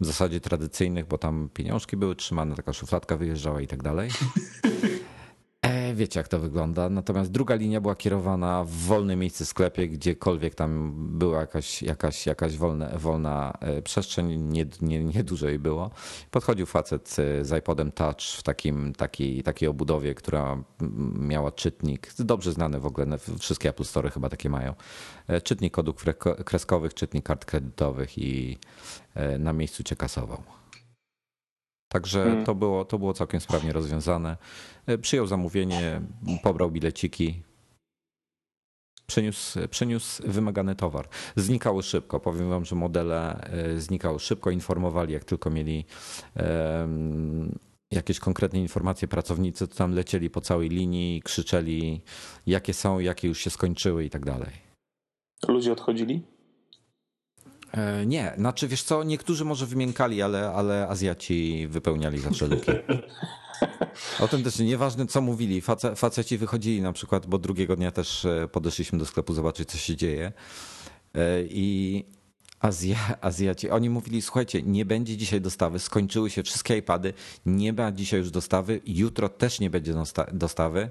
w 0.00 0.06
zasadzie 0.06 0.40
tradycyjnych, 0.40 1.06
bo 1.06 1.18
tam 1.18 1.48
pieniążki 1.54 1.96
były 1.96 2.16
trzymane, 2.16 2.54
taka 2.54 2.72
szufladka 2.72 3.16
wyjeżdżała 3.16 3.60
i 3.60 3.66
tak 3.66 3.82
dalej. 3.82 4.10
wiecie 5.94 6.20
jak 6.20 6.28
to 6.28 6.38
wygląda. 6.38 6.88
Natomiast 6.88 7.30
druga 7.30 7.54
linia 7.54 7.80
była 7.80 7.94
kierowana 7.94 8.64
w 8.64 8.70
wolne 8.70 9.16
miejsce 9.16 9.44
w 9.44 9.48
sklepie, 9.48 9.88
gdziekolwiek 9.88 10.54
tam 10.54 10.92
była 11.18 11.40
jakaś, 11.40 11.82
jakaś, 11.82 12.26
jakaś 12.26 12.56
wolne, 12.56 12.98
wolna 12.98 13.58
e, 13.60 13.82
przestrzeń, 13.82 14.36
nie, 14.36 14.66
nie, 14.80 15.04
nie 15.04 15.24
dużo 15.24 15.46
było. 15.58 15.90
Podchodził 16.30 16.66
facet 16.66 17.16
e, 17.18 17.44
z 17.44 17.58
iPodem 17.58 17.92
Touch 17.92 18.22
w 18.22 18.42
takim, 18.42 18.92
takiej, 18.92 19.42
takiej 19.42 19.68
obudowie, 19.68 20.14
która 20.14 20.62
miała 21.18 21.52
czytnik, 21.52 22.08
dobrze 22.18 22.52
znany 22.52 22.80
w 22.80 22.86
ogóle, 22.86 23.18
wszystkie 23.38 23.68
Apple 23.68 23.84
Store 23.84 24.10
chyba 24.10 24.28
takie 24.28 24.50
mają. 24.50 24.74
E, 25.28 25.40
czytnik 25.40 25.72
kodów 25.72 26.04
kreskowych, 26.44 26.94
czytnik 26.94 27.24
kart 27.24 27.44
kredytowych 27.44 28.18
i 28.18 28.58
na 29.38 29.52
miejscu 29.52 29.82
cię 29.82 29.96
kasował. 29.96 30.57
Także 31.88 32.24
hmm. 32.24 32.44
to, 32.44 32.54
było, 32.54 32.84
to 32.84 32.98
było 32.98 33.14
całkiem 33.14 33.40
sprawnie 33.40 33.72
rozwiązane. 33.72 34.36
E, 34.86 34.98
przyjął 34.98 35.26
zamówienie, 35.26 36.00
pobrał 36.42 36.70
bileciki, 36.70 37.42
Przeniósł, 39.06 39.68
przeniósł, 39.70 40.22
wymagany 40.26 40.74
towar. 40.74 41.08
Znikały 41.36 41.82
szybko. 41.82 42.20
Powiem 42.20 42.50
wam, 42.50 42.64
że 42.64 42.76
modele 42.76 43.40
e, 43.40 43.80
znikały 43.80 44.18
szybko. 44.18 44.50
Informowali, 44.50 45.12
jak 45.12 45.24
tylko 45.24 45.50
mieli 45.50 45.84
um, 46.36 47.58
jakieś 47.90 48.18
konkretne 48.18 48.58
informacje 48.58 49.08
pracownicy, 49.08 49.68
to 49.68 49.74
tam 49.74 49.94
lecieli 49.94 50.30
po 50.30 50.40
całej 50.40 50.68
linii, 50.68 51.22
krzyczeli, 51.22 52.00
jakie 52.46 52.74
są, 52.74 52.98
jakie 52.98 53.28
już 53.28 53.38
się 53.38 53.50
skończyły 53.50 54.04
i 54.04 54.10
tak 54.10 54.24
dalej. 54.24 54.52
Ludzie 55.48 55.72
odchodzili? 55.72 56.22
E, 57.72 58.06
nie, 58.06 58.32
znaczy 58.38 58.68
wiesz 58.68 58.82
co, 58.82 59.04
niektórzy 59.04 59.44
może 59.44 59.66
wymiękali, 59.66 60.22
ale, 60.22 60.52
ale 60.52 60.88
Azjaci 60.88 61.66
wypełniali 61.70 62.18
zawsze 62.18 62.46
luki. 62.46 62.72
O 64.20 64.28
tym 64.28 64.42
też 64.42 64.58
nieważne 64.58 65.06
co 65.06 65.20
mówili. 65.20 65.60
Face, 65.60 65.96
faceci 65.96 66.38
wychodzili 66.38 66.82
na 66.82 66.92
przykład, 66.92 67.26
bo 67.26 67.38
drugiego 67.38 67.76
dnia 67.76 67.90
też 67.90 68.24
e, 68.24 68.48
podeszliśmy 68.52 68.98
do 68.98 69.06
sklepu 69.06 69.34
zobaczyć 69.34 69.68
co 69.68 69.78
się 69.78 69.96
dzieje. 69.96 70.32
E, 71.14 71.42
I 71.42 72.04
Azja, 72.60 72.96
Azjaci, 73.20 73.70
oni 73.70 73.90
mówili, 73.90 74.22
słuchajcie, 74.22 74.62
nie 74.62 74.84
będzie 74.84 75.16
dzisiaj 75.16 75.40
dostawy, 75.40 75.78
skończyły 75.78 76.30
się 76.30 76.42
wszystkie 76.42 76.76
iPady, 76.76 77.12
nie 77.46 77.72
ma 77.72 77.92
dzisiaj 77.92 78.20
już 78.20 78.30
dostawy, 78.30 78.80
jutro 78.86 79.28
też 79.28 79.60
nie 79.60 79.70
będzie 79.70 79.94
dostawy. 80.32 80.90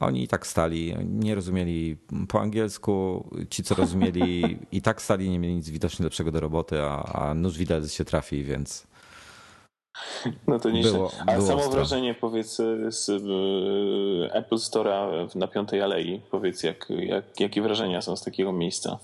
Oni 0.00 0.22
i 0.22 0.28
tak 0.28 0.46
stali, 0.46 0.94
nie 1.04 1.34
rozumieli 1.34 1.96
po 2.28 2.40
angielsku, 2.40 3.24
ci 3.50 3.62
co 3.62 3.74
rozumieli 3.74 4.42
i 4.72 4.82
tak 4.82 5.02
stali, 5.02 5.30
nie 5.30 5.38
mieli 5.38 5.54
nic 5.54 5.70
widocznie 5.70 6.04
lepszego 6.04 6.32
do 6.32 6.40
roboty, 6.40 6.82
a, 6.82 7.02
a 7.02 7.34
nóż 7.34 7.58
widać 7.58 7.92
się 7.92 8.04
trafi, 8.04 8.44
więc... 8.44 8.86
No 10.46 10.58
to 10.58 10.70
nie 10.70 10.82
było, 10.82 11.10
A 11.26 11.32
było 11.34 11.46
samo 11.46 11.58
ostro. 11.58 11.74
wrażenie 11.74 12.14
powiedz 12.14 12.56
z 12.88 13.10
Apple 14.32 14.56
Store'a 14.56 15.28
na 15.36 15.46
Piątej 15.46 15.82
Alei, 15.82 16.20
powiedz 16.30 16.62
jak, 16.62 16.86
jak, 16.90 17.40
jakie 17.40 17.62
wrażenia 17.62 18.02
są 18.02 18.16
z 18.16 18.22
takiego 18.22 18.52
miejsca? 18.52 18.98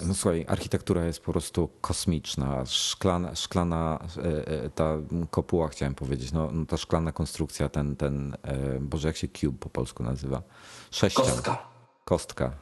No 0.00 0.14
słuchaj, 0.14 0.44
architektura 0.48 1.04
jest 1.04 1.20
po 1.20 1.32
prostu 1.32 1.68
kosmiczna. 1.80 2.66
Szklana, 2.66 3.34
szklana 3.34 3.98
e, 4.18 4.48
e, 4.48 4.70
ta 4.70 4.96
kopuła 5.30 5.68
chciałem 5.68 5.94
powiedzieć, 5.94 6.32
no, 6.32 6.50
no 6.52 6.66
ta 6.66 6.76
szklana 6.76 7.12
konstrukcja, 7.12 7.68
ten, 7.68 7.96
ten, 7.96 8.36
e, 8.42 8.80
Boże 8.80 9.08
jak 9.08 9.16
się 9.16 9.28
cube 9.28 9.58
po 9.58 9.70
polsku 9.70 10.02
nazywa? 10.02 10.42
Sześcian. 10.90 11.24
Kostka. 11.24 11.68
Kostka. 12.04 12.52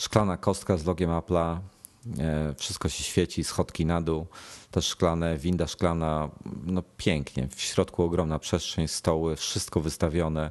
Szklana 0.00 0.36
kostka 0.36 0.76
z 0.76 0.84
logiem 0.84 1.10
Apple'a. 1.10 1.58
Wszystko 2.56 2.88
się 2.88 3.04
świeci, 3.04 3.44
schodki 3.44 3.86
na 3.86 4.00
dół, 4.00 4.26
też 4.70 4.86
szklane, 4.86 5.38
winda 5.38 5.66
szklana, 5.66 6.28
no 6.64 6.82
pięknie. 6.96 7.48
W 7.48 7.60
środku 7.60 8.02
ogromna 8.02 8.38
przestrzeń, 8.38 8.88
stoły, 8.88 9.36
wszystko 9.36 9.80
wystawione 9.80 10.50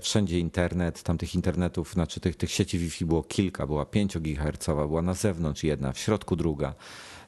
wszędzie 0.00 0.38
internet, 0.38 1.02
tam 1.02 1.18
tych 1.18 1.34
internetów, 1.34 1.92
znaczy 1.92 2.20
tych, 2.20 2.36
tych 2.36 2.50
sieci 2.50 2.78
Wi-Fi 2.78 3.04
było 3.04 3.22
kilka, 3.22 3.66
była 3.66 3.86
5 3.86 4.18
GHz, 4.18 4.66
była 4.66 5.02
na 5.02 5.14
zewnątrz 5.14 5.64
jedna, 5.64 5.92
w 5.92 5.98
środku 5.98 6.36
druga. 6.36 6.74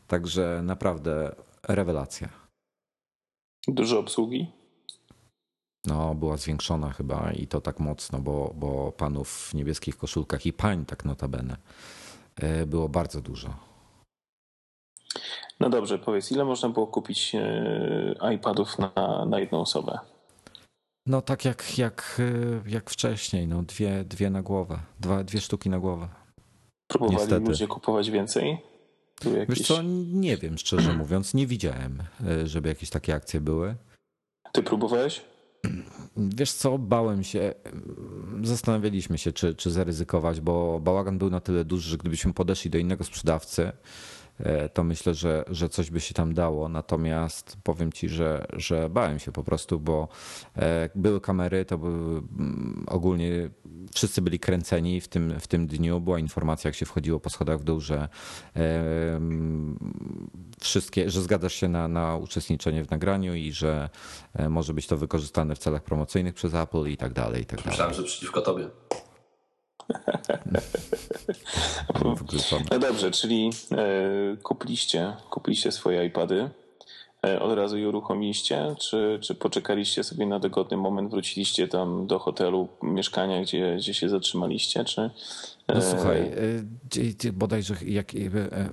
Także 0.07 0.61
naprawdę 0.65 1.35
rewelacja. 1.69 2.29
Dużo 3.69 3.99
obsługi? 3.99 4.47
No, 5.87 6.15
była 6.15 6.37
zwiększona 6.37 6.91
chyba 6.91 7.33
i 7.33 7.47
to 7.47 7.61
tak 7.61 7.81
mocno, 7.81 8.19
bo, 8.19 8.53
bo 8.57 8.93
panów 8.93 9.29
w 9.29 9.55
niebieskich 9.55 9.97
koszulkach 9.97 10.47
i 10.47 10.53
pań 10.53 10.85
tak 10.85 11.05
notabene 11.05 11.57
e, 12.37 12.67
było 12.67 12.89
bardzo 12.89 13.21
dużo. 13.21 13.49
No 15.61 15.71
dobrze, 15.71 15.99
powiedz, 15.99 16.33
ile 16.33 16.45
można 16.45 16.69
było 16.69 16.87
kupić 16.87 17.35
e, 17.35 18.35
iPadów 18.35 18.79
na, 18.79 19.25
na 19.25 19.41
jedną 19.41 19.61
osobę? 19.61 19.99
No 21.09 21.23
tak 21.23 21.45
jak, 21.45 21.79
jak, 21.79 22.17
y, 22.19 22.71
jak 22.71 22.91
wcześniej, 22.91 23.49
no 23.49 23.63
dwie, 23.63 24.05
dwie 24.05 24.31
na 24.31 24.43
głowę, 24.43 24.79
dwa, 25.01 25.25
dwie 25.25 25.41
sztuki 25.41 25.71
na 25.71 25.79
głowę. 25.79 26.09
Próbowali 26.87 27.19
Niestety. 27.19 27.47
ludzie 27.47 27.67
kupować 27.67 28.11
więcej? 28.11 28.59
Jakieś... 29.25 29.59
Wiesz 29.59 29.67
co, 29.69 29.83
nie 30.13 30.37
wiem 30.37 30.59
szczerze 30.59 30.93
mówiąc, 30.93 31.35
nie 31.35 31.47
widziałem, 31.47 32.03
y, 32.43 32.47
żeby 32.47 32.69
jakieś 32.69 32.91
takie 32.91 33.15
akcje 33.15 33.41
były. 33.41 33.75
Ty 34.53 34.63
próbowałeś? 34.63 35.21
Wiesz 36.17 36.53
co, 36.53 36.79
bałem 36.79 37.25
się, 37.25 37.55
zastanawialiśmy 38.43 39.19
się, 39.19 39.33
czy, 39.33 39.55
czy 39.55 39.71
zaryzykować, 39.71 40.41
bo 40.41 40.81
bałagan 40.81 41.19
był 41.19 41.31
na 41.31 41.41
tyle 41.41 41.65
duży, 41.65 41.91
że 41.91 41.97
gdybyśmy 41.97 42.33
podeszli 42.33 42.71
do 42.71 42.79
innego 42.79 43.05
sprzedawcy, 43.05 43.73
to 44.75 44.85
myślę, 44.85 45.15
że, 45.15 45.45
że 45.51 45.69
coś 45.69 45.91
by 45.91 46.01
się 46.01 46.15
tam 46.15 46.35
dało. 46.35 46.69
Natomiast 46.69 47.57
powiem 47.63 47.93
ci, 47.93 48.09
że, 48.09 48.47
że 48.53 48.91
bałem 48.91 49.19
się 49.19 49.33
po 49.33 49.45
prostu, 49.45 49.81
bo 49.81 50.09
e, 50.57 50.91
były 50.95 51.21
kamery, 51.21 51.65
to 51.65 51.79
były 51.79 52.19
mm, 52.19 52.85
ogólnie 52.87 53.51
wszyscy 53.95 54.23
byli 54.23 54.39
kręceni 54.39 55.01
w 55.01 55.09
tym, 55.09 55.41
w 55.41 55.47
tym 55.47 55.67
dniu. 55.67 56.01
Była 56.01 56.19
informacja, 56.19 56.69
jak 56.69 56.75
się 56.75 56.87
wchodziło 56.87 57.21
po 57.21 57.31
schodach 57.31 57.59
w 57.59 57.65
dół, 57.65 57.81
że 57.81 58.09
wszystkie, 60.61 61.11
że 61.11 61.23
zgadzasz 61.23 61.55
się 61.55 61.69
na, 61.69 61.89
na 61.89 62.17
uczestniczenie 62.17 62.85
w 62.85 62.91
nagraniu 62.91 63.35
i 63.35 63.53
że 63.53 63.91
e, 64.35 64.49
może 64.49 64.75
być 64.75 64.87
to 64.87 64.97
wykorzystane 64.97 65.55
w 65.55 65.59
celach 65.59 65.83
promocyjnych 65.83 66.35
przez 66.35 66.55
Apple 66.55 66.87
i 66.87 66.97
tak 66.97 67.13
dalej. 67.13 67.43
I 67.43 67.47
tak 67.47 67.59
dalej. 67.59 67.71
Myślałem, 67.71 67.95
że 67.95 68.03
przeciwko 68.03 68.41
tobie. 68.41 68.69
No 72.71 72.79
dobrze, 72.79 73.11
czyli 73.11 73.51
e, 73.73 74.37
kupiliście, 74.43 75.17
kupiliście 75.31 75.73
swoje 75.73 76.05
iPady. 76.05 76.51
E, 77.27 77.41
od 77.41 77.57
razu 77.57 77.79
je 77.79 77.89
uruchomiliście, 77.89 78.75
czy, 78.79 79.19
czy 79.23 79.35
poczekaliście 79.35 80.05
sobie 80.05 80.27
na 80.27 80.39
dogodny 80.39 80.77
moment, 80.77 81.11
wróciliście 81.11 81.69
tam 81.69 82.07
do 82.07 82.19
hotelu, 82.19 82.69
mieszkania, 82.83 83.43
gdzie, 83.43 83.77
gdzie 83.77 83.95
się 83.95 84.09
zatrzymaliście, 84.09 84.85
czy... 84.85 85.11
No 85.69 85.75
e, 85.75 85.83
słuchaj, 85.83 86.33
bodajże 87.33 87.75
jak 87.87 88.13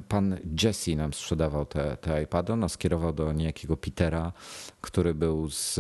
pan 0.08 0.38
Jesse 0.64 0.96
nam 0.96 1.14
sprzedawał 1.14 1.66
te, 1.66 1.98
te 1.98 2.24
iPady, 2.24 2.54
on 2.54 2.60
nas 2.60 2.72
skierował 2.72 3.14
do 3.14 3.34
niejakiego 3.34 3.78
Petera, 3.78 4.34
który 4.82 5.14
był 5.14 5.50
z 5.50 5.80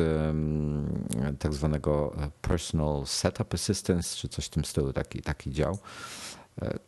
tak 1.39 1.53
zwanego 1.53 2.15
Personal 2.41 3.05
Setup 3.05 3.53
Assistance, 3.53 4.17
czy 4.17 4.29
coś 4.29 4.45
w 4.45 4.49
tym 4.49 4.65
stylu, 4.65 4.93
taki, 4.93 5.21
taki 5.21 5.51
dział. 5.51 5.77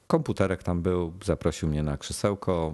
Komputerek 0.07 0.63
tam 0.63 0.81
był, 0.81 1.13
zaprosił 1.25 1.69
mnie 1.69 1.83
na 1.83 1.97
krzesełko, 1.97 2.73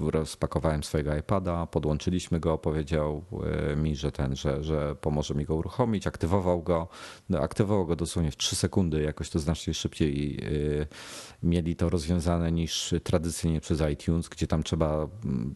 rozpakowałem 0.00 0.84
swojego 0.84 1.16
iPada, 1.16 1.66
podłączyliśmy 1.66 2.40
go, 2.40 2.58
powiedział 2.58 3.24
e, 3.72 3.76
mi, 3.76 3.96
że 3.96 4.12
ten, 4.12 4.36
że, 4.36 4.64
że 4.64 4.96
pomoże 5.00 5.34
mi 5.34 5.44
go 5.44 5.54
uruchomić, 5.54 6.06
aktywował 6.06 6.62
go, 6.62 6.88
no, 7.28 7.40
aktywował 7.40 7.86
go 7.86 7.96
dosłownie 7.96 8.30
w 8.30 8.36
3 8.36 8.56
sekundy, 8.56 9.02
jakoś 9.02 9.30
to 9.30 9.38
znacznie 9.38 9.74
szybciej 9.74 10.38
e, 10.42 10.86
mieli 11.42 11.76
to 11.76 11.88
rozwiązane 11.88 12.52
niż 12.52 12.94
tradycyjnie 13.04 13.60
przez 13.60 13.82
iTunes, 13.92 14.28
gdzie 14.28 14.46
tam 14.46 14.62
trzeba 14.62 15.08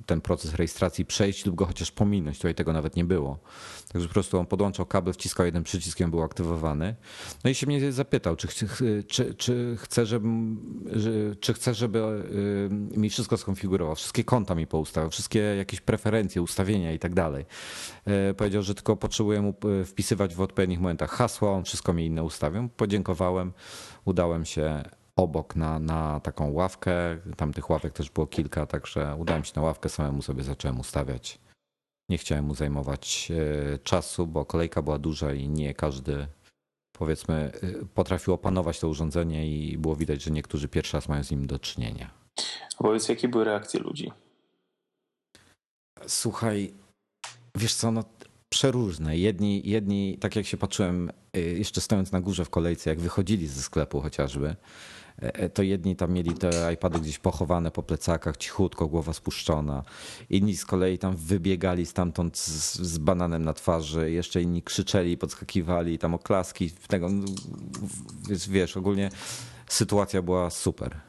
ten 0.06 0.20
proces 0.20 0.54
rejestracji 0.54 1.04
przejść 1.04 1.46
lub 1.46 1.56
go 1.56 1.66
chociaż 1.66 1.92
pominąć, 1.92 2.36
tutaj 2.36 2.54
tego 2.54 2.72
nawet 2.72 2.96
nie 2.96 3.04
było. 3.04 3.38
Także 3.96 4.08
po 4.08 4.14
prostu 4.14 4.38
on 4.38 4.46
podłączał 4.46 4.86
kabel, 4.86 5.14
wciskał 5.14 5.46
jeden 5.46 5.62
przycisk 5.62 6.00
i 6.00 6.04
on 6.04 6.10
był 6.10 6.22
aktywowany. 6.22 6.94
No 7.44 7.50
i 7.50 7.54
się 7.54 7.66
mnie 7.66 7.92
zapytał, 7.92 8.36
czy, 8.36 8.48
czy, 9.06 9.34
czy, 9.34 10.06
żebym 10.06 10.60
czy 11.40 11.54
chcę, 11.54 11.74
żeby 11.74 11.98
y, 12.94 12.98
mi 12.98 13.10
wszystko 13.10 13.36
skonfigurował, 13.36 13.94
wszystkie 13.94 14.24
konta 14.24 14.54
mi 14.54 14.66
poustawiał, 14.66 15.10
wszystkie 15.10 15.38
jakieś 15.38 15.80
preferencje, 15.80 16.42
ustawienia 16.42 16.92
i 16.92 16.98
tak 16.98 17.14
dalej. 17.14 17.44
E, 18.04 18.34
powiedział, 18.34 18.62
że 18.62 18.74
tylko 18.74 18.96
potrzebuję 18.96 19.42
mu 19.42 19.54
y, 19.80 19.84
wpisywać 19.84 20.34
w 20.34 20.40
odpowiednich 20.40 20.80
momentach 20.80 21.10
hasła, 21.10 21.52
on 21.52 21.64
wszystko 21.64 21.92
mi 21.92 22.06
inne 22.06 22.22
ustawił. 22.22 22.68
Podziękowałem, 22.68 23.52
udałem 24.04 24.44
się 24.44 24.82
obok 25.16 25.56
na, 25.56 25.78
na 25.78 26.20
taką 26.20 26.50
ławkę. 26.50 26.92
Tam 27.36 27.52
tych 27.52 27.70
ławek 27.70 27.92
też 27.92 28.10
było 28.10 28.26
kilka, 28.26 28.66
także 28.66 29.16
udałem 29.18 29.44
się 29.44 29.52
na 29.56 29.62
ławkę, 29.62 29.88
samemu 29.88 30.22
sobie 30.22 30.42
zacząłem 30.42 30.80
ustawiać. 30.80 31.46
Nie 32.08 32.18
chciałem 32.18 32.44
mu 32.44 32.54
zajmować 32.54 33.32
e, 33.74 33.78
czasu, 33.78 34.26
bo 34.26 34.44
kolejka 34.44 34.82
była 34.82 34.98
duża 34.98 35.32
i 35.32 35.48
nie 35.48 35.74
każdy 35.74 36.26
powiedzmy, 36.98 37.52
y, 37.62 37.86
potrafił 37.94 38.34
opanować 38.34 38.80
to 38.80 38.88
urządzenie 38.88 39.48
i 39.48 39.78
było 39.78 39.96
widać, 39.96 40.22
że 40.22 40.30
niektórzy 40.30 40.68
pierwszy 40.68 40.96
raz 40.96 41.08
mają 41.08 41.24
z 41.24 41.30
nim 41.30 41.46
do 41.46 41.58
czynienia. 41.58 42.10
A 42.78 42.82
powiedz, 42.82 43.08
jakie 43.08 43.28
były 43.28 43.44
reakcje 43.44 43.80
ludzi? 43.80 44.12
Słuchaj, 46.06 46.74
wiesz 47.54 47.74
co, 47.74 47.90
no 47.90 48.04
przeróżne. 48.48 49.18
Jedni, 49.18 49.62
jedni, 49.64 50.18
tak 50.18 50.36
jak 50.36 50.46
się 50.46 50.56
patrzyłem, 50.56 51.10
y, 51.36 51.40
jeszcze 51.40 51.80
stojąc 51.80 52.12
na 52.12 52.20
górze 52.20 52.44
w 52.44 52.50
kolejce, 52.50 52.90
jak 52.90 53.00
wychodzili 53.00 53.46
ze 53.46 53.62
sklepu 53.62 54.00
chociażby, 54.00 54.48
E, 54.48 55.05
e, 55.05 55.05
to 55.54 55.62
jedni 55.62 55.96
tam 55.96 56.12
mieli 56.12 56.34
te 56.34 56.72
iPady 56.72 57.00
gdzieś 57.00 57.18
pochowane 57.18 57.70
po 57.70 57.82
plecakach, 57.82 58.36
cichutko, 58.36 58.86
głowa 58.86 59.12
spuszczona. 59.12 59.82
Inni 60.30 60.56
z 60.56 60.64
kolei 60.64 60.98
tam 60.98 61.16
wybiegali 61.16 61.86
stamtąd 61.86 62.38
z, 62.38 62.78
z 62.78 62.98
bananem 62.98 63.44
na 63.44 63.52
twarzy, 63.52 64.10
jeszcze 64.10 64.42
inni 64.42 64.62
krzyczeli, 64.62 65.16
podskakiwali, 65.16 65.98
tam 65.98 66.14
oklaski. 66.14 66.70
Tego, 66.70 67.08
no, 67.08 67.26
wiesz, 68.28 68.48
wiesz, 68.48 68.76
ogólnie 68.76 69.10
sytuacja 69.66 70.22
była 70.22 70.50
super. 70.50 71.00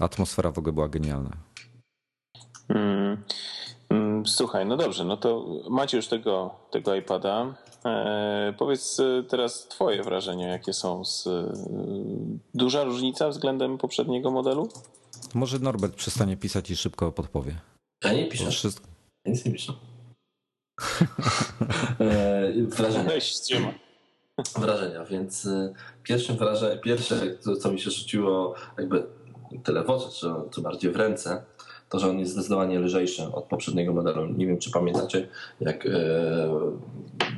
Atmosfera 0.00 0.50
w 0.50 0.58
ogóle 0.58 0.72
była 0.72 0.88
genialna. 0.88 1.30
Mm. 2.68 3.22
mm 3.90 4.26
słuchaj, 4.26 4.66
no 4.66 4.76
dobrze, 4.76 5.04
no 5.04 5.16
to 5.16 5.46
macie 5.70 5.96
już 5.96 6.08
tego, 6.08 6.54
tego 6.70 6.94
iPada. 6.94 7.54
E, 7.84 8.54
powiedz 8.58 9.00
e, 9.00 9.22
teraz 9.28 9.68
Twoje 9.68 10.02
wrażenia, 10.02 10.48
jakie 10.48 10.72
są. 10.72 11.04
Z, 11.04 11.26
e, 11.26 11.52
duża 12.54 12.84
różnica 12.84 13.28
względem 13.28 13.78
poprzedniego 13.78 14.30
modelu? 14.30 14.68
Może 15.34 15.58
Norbert 15.58 15.94
przestanie 15.94 16.36
pisać 16.36 16.70
i 16.70 16.76
szybko 16.76 17.12
podpowie. 17.12 17.54
Ja 18.04 18.12
nie 18.12 18.26
piszę. 18.26 18.50
Wszystko... 18.50 18.86
Ja 19.24 19.32
nic 19.32 19.44
nie 19.44 19.52
piszę. 19.52 19.72
wrażenia. 22.76 23.04
Weź, 23.04 23.34
Wrażenia, 24.58 25.04
więc 25.04 25.48
pierwszym 26.02 26.36
wrażenie, 26.36 26.80
pierwsze, 26.80 27.38
co 27.60 27.72
mi 27.72 27.80
się 27.80 27.90
rzuciło 27.90 28.54
jakby 28.78 29.06
tyle 29.64 29.84
w 29.84 29.90
oczy, 29.90 30.20
czy, 30.20 30.26
czy 30.50 30.60
bardziej 30.60 30.92
w 30.92 30.96
ręce, 30.96 31.44
to, 31.88 31.98
że 31.98 32.10
on 32.10 32.18
jest 32.18 32.32
zdecydowanie 32.32 32.78
lżejszy 32.78 33.22
od 33.32 33.44
poprzedniego 33.44 33.92
modelu. 33.92 34.26
Nie 34.26 34.46
wiem, 34.46 34.58
czy 34.58 34.70
pamiętacie, 34.70 35.28
jak 35.60 35.86
e, 35.86 35.90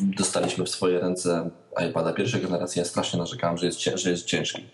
dostaliśmy 0.00 0.64
w 0.64 0.68
swoje 0.68 1.00
ręce 1.00 1.50
iPada 1.90 2.12
pierwszej 2.12 2.42
generacji, 2.42 2.78
ja 2.78 2.84
strasznie 2.84 3.18
narzekałem, 3.18 3.58
że 3.58 3.66
jest, 3.66 3.80
że 3.80 4.10
jest 4.10 4.24
ciężki. 4.24 4.64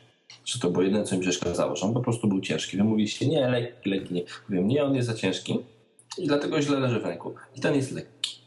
Że 0.45 0.59
to 0.59 0.71
było 0.71 0.85
jedyne, 0.85 1.05
co 1.05 1.17
mi 1.17 1.23
przeszkadzało, 1.23 1.77
że 1.77 1.87
on 1.87 1.95
po 1.95 2.01
prostu 2.01 2.29
był 2.29 2.41
ciężki. 2.41 2.77
Wy 2.77 2.85
mówiliście, 2.85 3.29
nie, 3.29 3.49
lekki, 3.49 3.91
lekki, 3.91 4.15
nie. 4.15 4.23
Mówię, 4.49 4.63
nie, 4.63 4.85
on 4.85 4.95
jest 4.95 5.09
za 5.09 5.15
ciężki 5.15 5.59
i 6.19 6.27
dlatego 6.27 6.63
źle 6.63 6.81
leży 6.81 7.01
w 7.01 7.05
ręku. 7.05 7.35
I 7.57 7.61
ten 7.61 7.75
jest 7.75 7.93
lekki. 7.93 8.45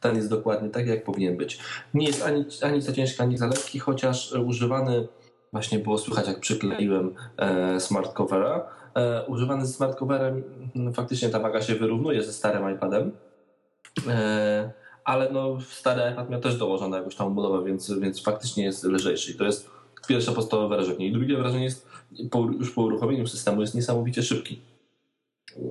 Ten 0.00 0.16
jest 0.16 0.30
dokładnie 0.30 0.68
tak, 0.68 0.86
jak 0.86 1.04
powinien 1.04 1.36
być. 1.36 1.58
Nie 1.94 2.06
jest 2.06 2.22
ani, 2.22 2.44
ani 2.62 2.82
za 2.82 2.92
ciężki, 2.92 3.22
ani 3.22 3.38
za 3.38 3.46
lekki, 3.46 3.78
chociaż 3.78 4.32
używany, 4.32 5.08
właśnie 5.52 5.78
było 5.78 5.98
słychać, 5.98 6.26
jak 6.26 6.40
przykleiłem 6.40 7.14
e, 7.36 7.80
smart 7.80 8.12
covera, 8.12 8.68
używany 9.26 9.66
z 9.66 9.76
smart 9.76 9.98
coverem, 9.98 10.42
no, 10.74 10.92
faktycznie 10.92 11.28
ta 11.28 11.40
waga 11.40 11.62
się 11.62 11.74
wyrównuje 11.74 12.22
ze 12.22 12.32
starym 12.32 12.74
iPadem. 12.74 13.12
E, 14.08 14.72
ale 15.04 15.30
no, 15.32 15.60
stary 15.60 16.12
iPad 16.12 16.30
miał 16.30 16.40
też 16.40 16.56
dołożoną 16.56 16.96
jakąś 16.96 17.16
tam 17.16 17.34
budowę, 17.34 17.64
więc, 17.64 17.92
więc 17.92 18.22
faktycznie 18.22 18.64
jest 18.64 18.84
lżejszy. 18.84 19.32
I 19.32 19.34
to 19.34 19.44
jest 19.44 19.70
pierwsze 20.08 20.32
podstawowe 20.32 20.76
wrażenie. 20.76 21.06
I 21.06 21.12
drugie 21.12 21.36
wrażenie 21.36 21.64
jest, 21.64 21.88
już 22.58 22.70
po 22.70 22.82
uruchomieniu 22.82 23.26
systemu, 23.26 23.60
jest 23.60 23.74
niesamowicie 23.74 24.22
szybki. 24.22 24.60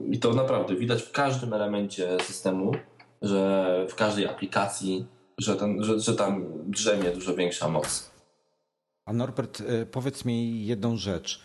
I 0.10 0.20
to 0.20 0.34
naprawdę 0.34 0.76
widać 0.76 1.02
w 1.02 1.12
każdym 1.12 1.54
elemencie 1.54 2.18
systemu, 2.22 2.72
że 3.22 3.86
w 3.90 3.96
każdej 3.96 4.28
aplikacji, 4.28 5.06
że, 5.38 5.56
ten, 5.56 5.84
że, 5.84 6.00
że 6.00 6.16
tam 6.16 6.46
drzemie 6.66 7.12
dużo 7.12 7.36
większa 7.36 7.70
moc. 7.70 8.12
A 9.06 9.14
Norbert, 9.14 9.62
e, 9.62 9.86
powiedz 9.86 10.26
mi 10.26 10.66
jedną 10.66 10.98
rzecz. 10.98 11.42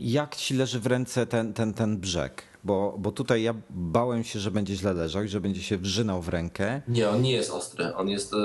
Jak 0.00 0.36
ci 0.36 0.54
leży 0.54 0.80
w 0.80 0.86
ręce 0.86 1.26
ten, 1.26 1.52
ten, 1.52 1.74
ten 1.74 1.96
brzeg? 1.96 2.42
Bo, 2.64 2.94
bo 2.98 3.12
tutaj 3.12 3.42
ja 3.42 3.54
bałem 3.70 4.24
się, 4.24 4.38
że 4.38 4.50
będzie 4.50 4.74
źle 4.74 4.92
leżał 4.92 5.22
i 5.24 5.28
że 5.28 5.40
będzie 5.40 5.62
się 5.62 5.78
wrzynał 5.78 6.22
w 6.22 6.28
rękę. 6.28 6.82
Nie, 6.88 7.08
on 7.08 7.22
nie 7.22 7.32
jest 7.32 7.50
ostry. 7.50 7.94
On 7.94 8.08
jest. 8.08 8.34
E, 8.34 8.36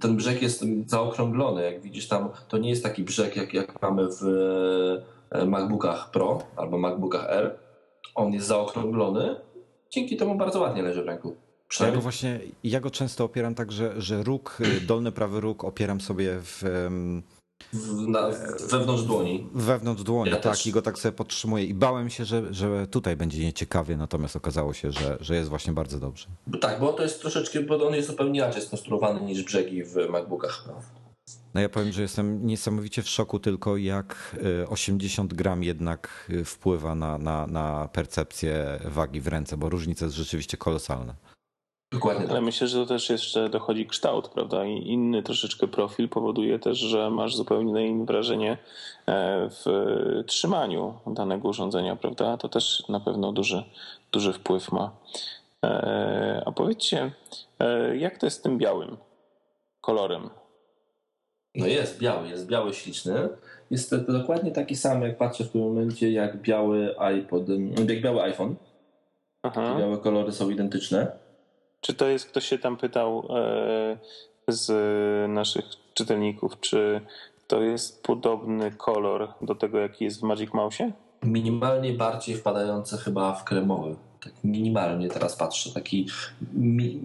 ten 0.00 0.16
brzeg 0.16 0.42
jest 0.42 0.64
zaokrąglony. 0.86 1.62
Jak 1.62 1.82
widzisz 1.82 2.08
tam, 2.08 2.28
to 2.48 2.58
nie 2.58 2.70
jest 2.70 2.82
taki 2.82 3.02
brzeg, 3.02 3.36
jak, 3.36 3.54
jak 3.54 3.82
mamy 3.82 4.08
w 4.20 4.22
e, 5.30 5.46
MacBookach 5.46 6.10
Pro 6.10 6.42
albo 6.56 6.78
MacBookach 6.78 7.26
R. 7.28 7.58
On 8.14 8.32
jest 8.32 8.46
zaokrąglony. 8.46 9.36
Dzięki 9.90 10.16
temu 10.16 10.34
bardzo 10.34 10.60
ładnie 10.60 10.82
leży 10.82 11.02
w 11.02 11.06
ręku. 11.06 11.36
Ja 11.80 11.90
go 11.90 12.00
właśnie, 12.00 12.40
ja 12.64 12.80
go 12.80 12.90
często 12.90 13.24
opieram 13.24 13.54
tak, 13.54 13.72
że, 13.72 14.00
że 14.00 14.22
róg, 14.22 14.58
dolny 14.86 15.12
prawy 15.12 15.40
róg 15.40 15.64
opieram 15.64 16.00
sobie 16.00 16.30
w 16.40 16.62
w, 17.72 18.08
na, 18.08 18.30
wewnątrz 18.70 19.02
dłoni. 19.02 19.48
Wewnątrz 19.54 20.02
dłoni, 20.02 20.30
ja 20.30 20.36
tak, 20.36 20.56
też. 20.56 20.66
i 20.66 20.72
go 20.72 20.82
tak 20.82 20.98
sobie 20.98 21.12
podtrzymuję. 21.12 21.64
I 21.64 21.74
bałem 21.74 22.10
się, 22.10 22.24
że, 22.24 22.54
że 22.54 22.86
tutaj 22.86 23.16
będzie 23.16 23.44
nieciekawie, 23.44 23.96
natomiast 23.96 24.36
okazało 24.36 24.72
się, 24.72 24.92
że, 24.92 25.18
że 25.20 25.36
jest 25.36 25.48
właśnie 25.48 25.72
bardzo 25.72 26.00
dobrze. 26.00 26.26
Tak, 26.60 26.80
bo 26.80 26.92
to 26.92 27.02
jest 27.02 27.20
troszeczkę, 27.20 27.60
bo 27.60 27.86
on 27.86 27.94
jest 27.94 28.08
zupełnie 28.08 28.40
inaczej 28.40 28.62
skonstruowany 28.62 29.20
niż 29.20 29.42
brzegi 29.42 29.84
w 29.84 29.96
MacBookach. 30.10 30.64
No. 30.66 30.74
no 31.54 31.60
ja 31.60 31.68
powiem, 31.68 31.92
że 31.92 32.02
jestem 32.02 32.46
niesamowicie 32.46 33.02
w 33.02 33.08
szoku 33.08 33.38
tylko, 33.38 33.76
jak 33.76 34.36
80 34.68 35.32
e, 35.32 35.36
gram 35.36 35.62
jednak 35.62 36.30
e, 36.40 36.44
wpływa 36.44 36.94
na, 36.94 37.18
na, 37.18 37.46
na 37.46 37.88
percepcję 37.92 38.80
wagi 38.84 39.20
w 39.20 39.26
ręce, 39.26 39.56
bo 39.56 39.68
różnica 39.68 40.04
jest 40.04 40.16
rzeczywiście 40.16 40.56
kolosalna. 40.56 41.14
Dokładnie. 41.96 42.24
Ale 42.24 42.34
tak. 42.34 42.44
myślę, 42.44 42.66
że 42.66 42.78
to 42.78 42.86
też 42.86 43.10
jeszcze 43.10 43.48
dochodzi 43.48 43.86
kształt, 43.86 44.28
prawda? 44.28 44.64
I 44.64 44.88
inny 44.88 45.22
troszeczkę 45.22 45.68
profil 45.68 46.08
powoduje 46.08 46.58
też, 46.58 46.78
że 46.78 47.10
masz 47.10 47.36
zupełnie 47.36 47.86
inne 47.86 48.04
wrażenie 48.04 48.52
e, 49.06 49.48
w 49.50 49.64
trzymaniu 50.26 50.94
danego 51.06 51.48
urządzenia, 51.48 51.96
prawda? 51.96 52.36
To 52.36 52.48
też 52.48 52.88
na 52.88 53.00
pewno 53.00 53.32
duży, 53.32 53.64
duży 54.12 54.32
wpływ 54.32 54.72
ma. 54.72 54.90
E, 55.64 56.42
a 56.46 56.52
powiedzcie, 56.52 57.10
e, 57.58 57.96
jak 57.96 58.18
to 58.18 58.26
jest 58.26 58.38
z 58.38 58.42
tym 58.42 58.58
białym 58.58 58.96
kolorem? 59.80 60.30
No 61.54 61.66
jest 61.66 61.98
biały, 61.98 62.28
jest 62.28 62.46
biały 62.46 62.74
śliczny. 62.74 63.28
Jest 63.70 63.90
to 63.90 63.98
dokładnie 63.98 64.50
taki 64.50 64.76
sam, 64.76 65.02
jak 65.02 65.18
patrzę 65.18 65.44
w 65.44 65.50
tym 65.50 65.60
momencie, 65.60 66.12
jak 66.12 66.42
biały 66.42 66.98
iPod, 66.98 67.42
jak 67.88 68.00
biały 68.02 68.22
iPhone. 68.22 68.54
Aha. 69.42 69.76
Białe 69.78 69.98
kolory 69.98 70.32
są 70.32 70.50
identyczne. 70.50 71.25
Czy 71.80 71.94
to 71.94 72.08
jest, 72.08 72.26
ktoś 72.26 72.46
się 72.46 72.58
tam 72.58 72.76
pytał 72.76 73.28
e, 73.30 73.98
z 74.48 74.70
naszych 75.30 75.64
czytelników, 75.94 76.60
czy 76.60 77.00
to 77.46 77.62
jest 77.62 78.02
podobny 78.02 78.70
kolor 78.70 79.28
do 79.42 79.54
tego, 79.54 79.78
jaki 79.78 80.04
jest 80.04 80.20
w 80.20 80.22
Magic 80.22 80.52
Mouse? 80.54 80.92
Minimalnie 81.22 81.92
bardziej 81.92 82.36
wpadający 82.36 82.98
chyba 82.98 83.32
w 83.32 83.44
kremowy. 83.44 83.96
Tak 84.20 84.32
minimalnie 84.44 85.08
teraz 85.08 85.36
patrzę. 85.36 85.70
Taki. 85.72 86.08
Mi... 86.52 87.00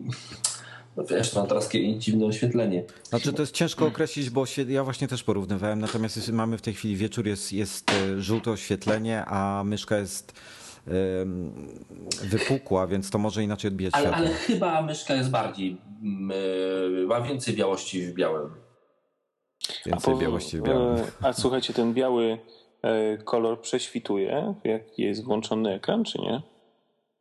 No 0.97 1.03
wiesz, 1.03 1.35
mam 1.35 1.47
teraz 1.47 1.69
dziwne 1.97 2.25
oświetlenie. 2.25 2.83
Znaczy 3.03 3.33
to 3.33 3.41
jest 3.41 3.55
ciężko 3.55 3.85
określić, 3.85 4.29
bo 4.29 4.45
się, 4.45 4.63
ja 4.63 4.83
właśnie 4.83 5.07
też 5.07 5.23
porównywałem, 5.23 5.79
natomiast 5.79 6.31
mamy 6.31 6.57
w 6.57 6.61
tej 6.61 6.73
chwili 6.73 6.95
wieczór, 6.95 7.27
jest, 7.27 7.53
jest 7.53 7.91
e, 7.91 8.21
żółte 8.21 8.51
oświetlenie, 8.51 9.25
a 9.25 9.63
myszka 9.63 9.97
jest 9.97 10.33
wypukła, 12.23 12.87
więc 12.87 13.09
to 13.09 13.17
może 13.17 13.43
inaczej 13.43 13.67
odbijać 13.71 13.93
ale, 13.95 14.11
ale 14.11 14.27
chyba 14.27 14.81
myszka 14.81 15.13
jest 15.13 15.29
bardziej, 15.29 15.77
mm, 16.03 16.31
e, 17.03 17.05
ma 17.07 17.21
więcej 17.21 17.55
białości 17.55 18.07
w 18.07 18.13
białym. 18.13 18.49
Więcej 19.85 20.13
po- 20.13 20.19
białości 20.19 20.57
w 20.57 20.61
białym. 20.63 20.97
e, 20.97 21.03
A 21.21 21.33
słuchajcie, 21.33 21.73
ten 21.73 21.93
biały 21.93 22.37
e, 22.81 23.17
kolor 23.17 23.61
prześwituje, 23.61 24.55
jak 24.63 24.99
jest 24.99 25.23
włączony 25.23 25.73
ekran, 25.73 26.03
czy 26.03 26.19
nie? 26.21 26.41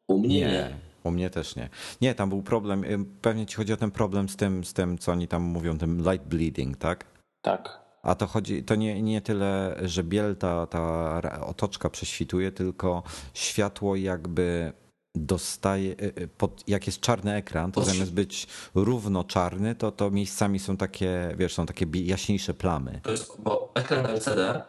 U 0.09 0.18
mnie 0.18 0.40
nie. 0.40 0.77
U 1.05 1.11
mnie 1.11 1.31
też 1.31 1.57
nie. 1.57 1.68
Nie, 2.01 2.14
tam 2.14 2.29
był 2.29 2.42
problem, 2.42 2.85
y, 2.85 2.99
pewnie 3.23 3.46
ci 3.46 3.57
chodzi 3.57 3.73
o 3.73 3.77
ten 3.77 3.90
problem 3.90 4.29
z 4.29 4.37
tym, 4.37 4.64
z 4.64 4.73
tym 4.73 4.99
co 4.99 5.12
oni 5.12 5.29
tam 5.29 5.42
mówią, 5.42 5.79
tym 5.79 5.99
light 6.11 6.27
bleeding, 6.29 6.77
tak? 6.77 7.05
Tak. 7.42 7.81
A 8.02 8.14
to 8.14 8.26
chodzi, 8.26 8.62
to 8.62 8.74
nie, 8.74 9.02
nie 9.02 9.20
tyle, 9.20 9.76
że 9.82 10.04
biel, 10.04 10.36
ta, 10.36 10.66
ta 10.66 11.46
otoczka 11.46 11.90
prześwituje, 11.90 12.52
tylko 12.52 13.02
światło 13.34 13.96
jakby 13.96 14.72
dostaje, 15.14 15.92
y, 15.92 16.12
y, 16.22 16.28
pod, 16.28 16.68
jak 16.68 16.86
jest 16.86 17.00
czarny 17.00 17.34
ekran, 17.34 17.72
to 17.72 17.82
zamiast 17.82 18.12
być 18.12 18.46
równo 18.74 19.24
czarny, 19.24 19.74
to, 19.74 19.92
to 19.92 20.10
miejscami 20.10 20.58
są 20.58 20.76
takie, 20.76 21.34
wiesz, 21.38 21.54
są 21.54 21.66
takie 21.66 21.86
jaśniejsze 21.94 22.54
plamy. 22.54 23.00
To 23.02 23.10
jest, 23.10 23.40
bo 23.42 23.72
ekran 23.74 24.06
LCD, 24.06 24.62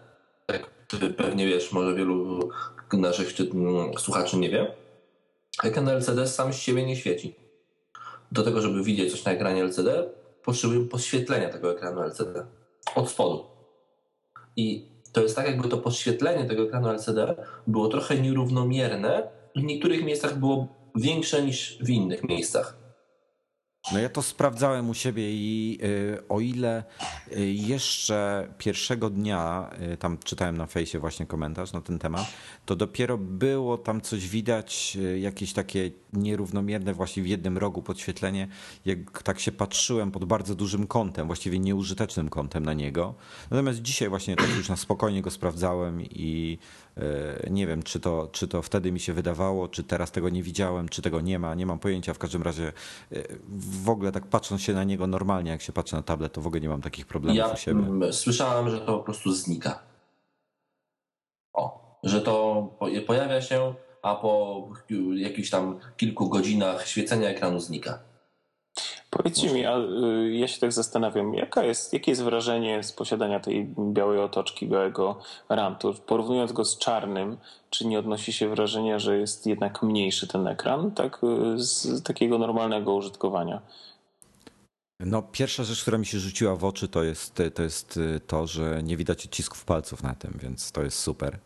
jak 0.47 0.69
ty 0.87 1.09
pewnie 1.09 1.47
wiesz, 1.47 1.71
może 1.71 1.95
wielu 1.95 2.49
naszych 2.93 3.39
mm, 3.39 3.93
słuchaczy 3.97 4.37
nie 4.37 4.49
wie, 4.49 4.75
ekran 5.63 5.89
LCD 5.89 6.27
sam 6.27 6.53
z 6.53 6.57
siebie 6.57 6.85
nie 6.85 6.95
świeci. 6.95 7.35
Do 8.31 8.43
tego, 8.43 8.61
żeby 8.61 8.83
widzieć 8.83 9.11
coś 9.11 9.25
na 9.25 9.31
ekranie 9.31 9.63
LCD, 9.63 10.09
potrzebujemy 10.43 10.85
podświetlenia 10.85 11.49
tego 11.49 11.71
ekranu 11.71 12.01
LCD 12.01 12.45
od 12.95 13.09
spodu. 13.09 13.45
I 14.55 14.91
to 15.11 15.21
jest 15.21 15.35
tak, 15.35 15.47
jakby 15.47 15.69
to 15.69 15.77
podświetlenie 15.77 16.45
tego 16.45 16.63
ekranu 16.63 16.89
LCD 16.89 17.35
było 17.67 17.87
trochę 17.87 18.21
nierównomierne 18.21 19.23
w 19.55 19.63
niektórych 19.63 20.03
miejscach 20.03 20.39
było 20.39 20.67
większe 20.95 21.43
niż 21.43 21.77
w 21.81 21.89
innych 21.89 22.23
miejscach. 22.23 22.80
No 23.93 23.99
ja 23.99 24.09
to 24.09 24.21
sprawdzałem 24.21 24.89
u 24.89 24.93
siebie 24.93 25.31
i 25.31 25.79
y, 25.83 26.27
o 26.29 26.39
ile 26.39 26.83
y, 27.37 27.51
jeszcze 27.51 28.47
pierwszego 28.57 29.09
dnia, 29.09 29.69
y, 29.93 29.97
tam 29.97 30.17
czytałem 30.17 30.57
na 30.57 30.67
fejsie 30.67 30.99
właśnie 30.99 31.25
komentarz 31.25 31.73
na 31.73 31.81
ten 31.81 31.99
temat, 31.99 32.25
to 32.65 32.75
dopiero 32.75 33.17
było 33.17 33.77
tam 33.77 34.01
coś 34.01 34.27
widać, 34.27 34.97
jakieś 35.19 35.53
takie 35.53 35.91
nierównomierne 36.13 36.93
właśnie 36.93 37.23
w 37.23 37.27
jednym 37.27 37.57
rogu 37.57 37.81
podświetlenie, 37.81 38.47
jak 38.85 39.23
tak 39.23 39.39
się 39.39 39.51
patrzyłem 39.51 40.11
pod 40.11 40.25
bardzo 40.25 40.55
dużym 40.55 40.87
kątem, 40.87 41.27
właściwie 41.27 41.59
nieużytecznym 41.59 42.29
kątem 42.29 42.65
na 42.65 42.73
niego. 42.73 43.15
Natomiast 43.51 43.81
dzisiaj 43.81 44.09
właśnie 44.09 44.35
tak 44.35 44.49
już 44.49 44.69
na 44.69 44.75
spokojnie 44.75 45.21
go 45.21 45.31
sprawdzałem 45.31 46.01
i 46.01 46.57
nie 47.49 47.67
wiem, 47.67 47.83
czy 47.83 47.99
to, 47.99 48.29
czy 48.31 48.47
to 48.47 48.61
wtedy 48.61 48.91
mi 48.91 48.99
się 48.99 49.13
wydawało, 49.13 49.67
czy 49.67 49.83
teraz 49.83 50.11
tego 50.11 50.29
nie 50.29 50.43
widziałem, 50.43 50.89
czy 50.89 51.01
tego 51.01 51.21
nie 51.21 51.39
ma, 51.39 51.55
nie 51.55 51.65
mam 51.65 51.79
pojęcia. 51.79 52.13
W 52.13 52.19
każdym 52.19 52.41
razie 52.43 52.73
y, 53.11 53.39
w 53.83 53.89
ogóle 53.89 54.11
tak 54.11 54.27
patrząc 54.27 54.61
się 54.61 54.73
na 54.73 54.83
niego 54.83 55.07
normalnie, 55.07 55.51
jak 55.51 55.61
się 55.61 55.73
patrzy 55.73 55.95
na 55.95 56.01
tablet, 56.01 56.33
to 56.33 56.41
w 56.41 56.47
ogóle 56.47 56.61
nie 56.61 56.69
mam 56.69 56.81
takich 56.81 57.05
problemów 57.05 57.37
Ja 57.37 57.47
u 57.47 57.57
siebie. 57.57 58.13
słyszałem, 58.13 58.69
że 58.69 58.79
to 58.79 58.97
po 58.97 59.03
prostu 59.03 59.33
znika. 59.33 59.79
O, 61.53 61.97
że 62.03 62.21
to 62.21 62.67
po- 62.79 62.87
pojawia 63.07 63.41
się, 63.41 63.73
a 64.01 64.15
po 64.15 64.67
jakichś 65.15 65.49
tam 65.49 65.79
kilku 65.97 66.29
godzinach 66.29 66.87
świecenia 66.87 67.29
ekranu 67.29 67.59
znika. 67.59 67.99
Powiedzcie 69.23 69.53
mi, 69.53 69.65
a 69.65 69.77
y, 69.77 70.31
ja 70.33 70.47
się 70.47 70.59
tak 70.59 70.73
zastanawiam, 70.73 71.33
jaka 71.33 71.63
jest, 71.63 71.93
jakie 71.93 72.11
jest 72.11 72.23
wrażenie 72.23 72.83
z 72.83 72.91
posiadania 72.91 73.39
tej 73.39 73.73
białej 73.79 74.19
otoczki, 74.19 74.67
białego 74.67 75.19
rantu? 75.49 75.93
Porównując 76.05 76.51
go 76.51 76.65
z 76.65 76.77
czarnym, 76.77 77.37
czy 77.69 77.87
nie 77.87 77.99
odnosi 77.99 78.33
się 78.33 78.49
wrażenia, 78.49 78.99
że 78.99 79.17
jest 79.17 79.47
jednak 79.47 79.83
mniejszy 79.83 80.27
ten 80.27 80.47
ekran, 80.47 80.91
tak 80.91 81.19
y, 81.23 81.59
z 81.59 82.03
takiego 82.03 82.37
normalnego 82.37 82.95
użytkowania? 82.95 83.61
No, 84.99 85.21
pierwsza 85.21 85.63
rzecz, 85.63 85.81
która 85.81 85.97
mi 85.97 86.05
się 86.05 86.19
rzuciła 86.19 86.55
w 86.55 86.65
oczy, 86.65 86.87
to 86.87 87.03
jest, 87.03 87.41
to 87.53 87.63
jest 87.63 87.99
to, 88.27 88.47
że 88.47 88.83
nie 88.83 88.97
widać 88.97 89.25
odcisków 89.25 89.65
palców 89.65 90.03
na 90.03 90.15
tym, 90.15 90.37
więc 90.41 90.71
to 90.71 90.83
jest 90.83 90.99
super. 90.99 91.39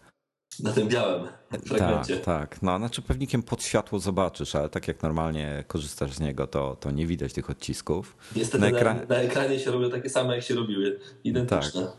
Na 0.60 0.72
tym 0.72 0.88
białym 0.88 1.28
fragmencie. 1.66 2.18
Tak, 2.18 2.26
tak. 2.50 2.62
No, 2.62 2.78
znaczy 2.78 3.02
pewnikiem 3.02 3.44
pod 3.44 3.64
światło 3.64 4.00
zobaczysz, 4.00 4.56
ale 4.56 4.70
tak 4.70 4.88
jak 4.88 5.04
normalnie 5.04 5.64
korzystasz 5.68 6.14
z 6.14 6.20
niego, 6.20 6.48
to, 6.48 6.76
to 6.80 6.92
nie 6.92 7.08
widać 7.08 7.34
tych 7.34 7.50
odcisków. 7.50 8.18
Niestety 8.36 8.72
Na 8.72 8.78
ekran- 8.78 9.10
na 9.10 9.16
ekranie 9.16 9.60
się 9.60 9.72
robią 9.72 9.90
takie 9.90 10.10
same, 10.10 10.36
jak 10.36 10.44
się 10.44 10.56
robiły. 10.56 11.00
Identyczne. 11.24 11.82
Tak. 11.82 11.92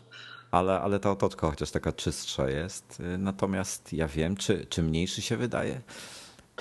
Ale, 0.51 0.79
ale 0.81 0.99
ta 0.99 1.11
otoczka 1.11 1.49
chociaż 1.49 1.71
taka 1.71 1.91
czystsza 1.91 2.49
jest. 2.49 2.99
Y, 2.99 3.17
Natomiast 3.17 3.93
ja 3.93 4.07
wiem, 4.07 4.35
czy, 4.35 4.65
czy 4.69 4.83
mniejszy 4.83 5.21
się 5.21 5.37
wydaje? 5.37 5.81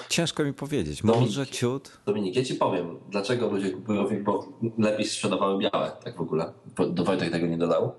Ciężko 0.09 0.45
mi 0.45 0.53
powiedzieć. 0.53 1.03
Dominik. 1.03 1.27
Może 1.29 1.47
ciut. 1.47 1.99
Dominik, 2.07 2.37
ja 2.37 2.45
ci 2.45 2.55
powiem, 2.55 2.99
dlaczego 3.11 3.49
ludzie 3.51 3.71
kupują, 3.71 4.25
bo 4.25 4.49
lepiej 4.79 5.07
sprzedawały 5.07 5.59
białe, 5.59 5.93
tak 6.05 6.17
w 6.17 6.21
ogóle. 6.21 6.53
Do 6.91 7.05
Wojtek 7.05 7.31
tego 7.33 7.47
nie 7.47 7.59
dodał. 7.59 7.93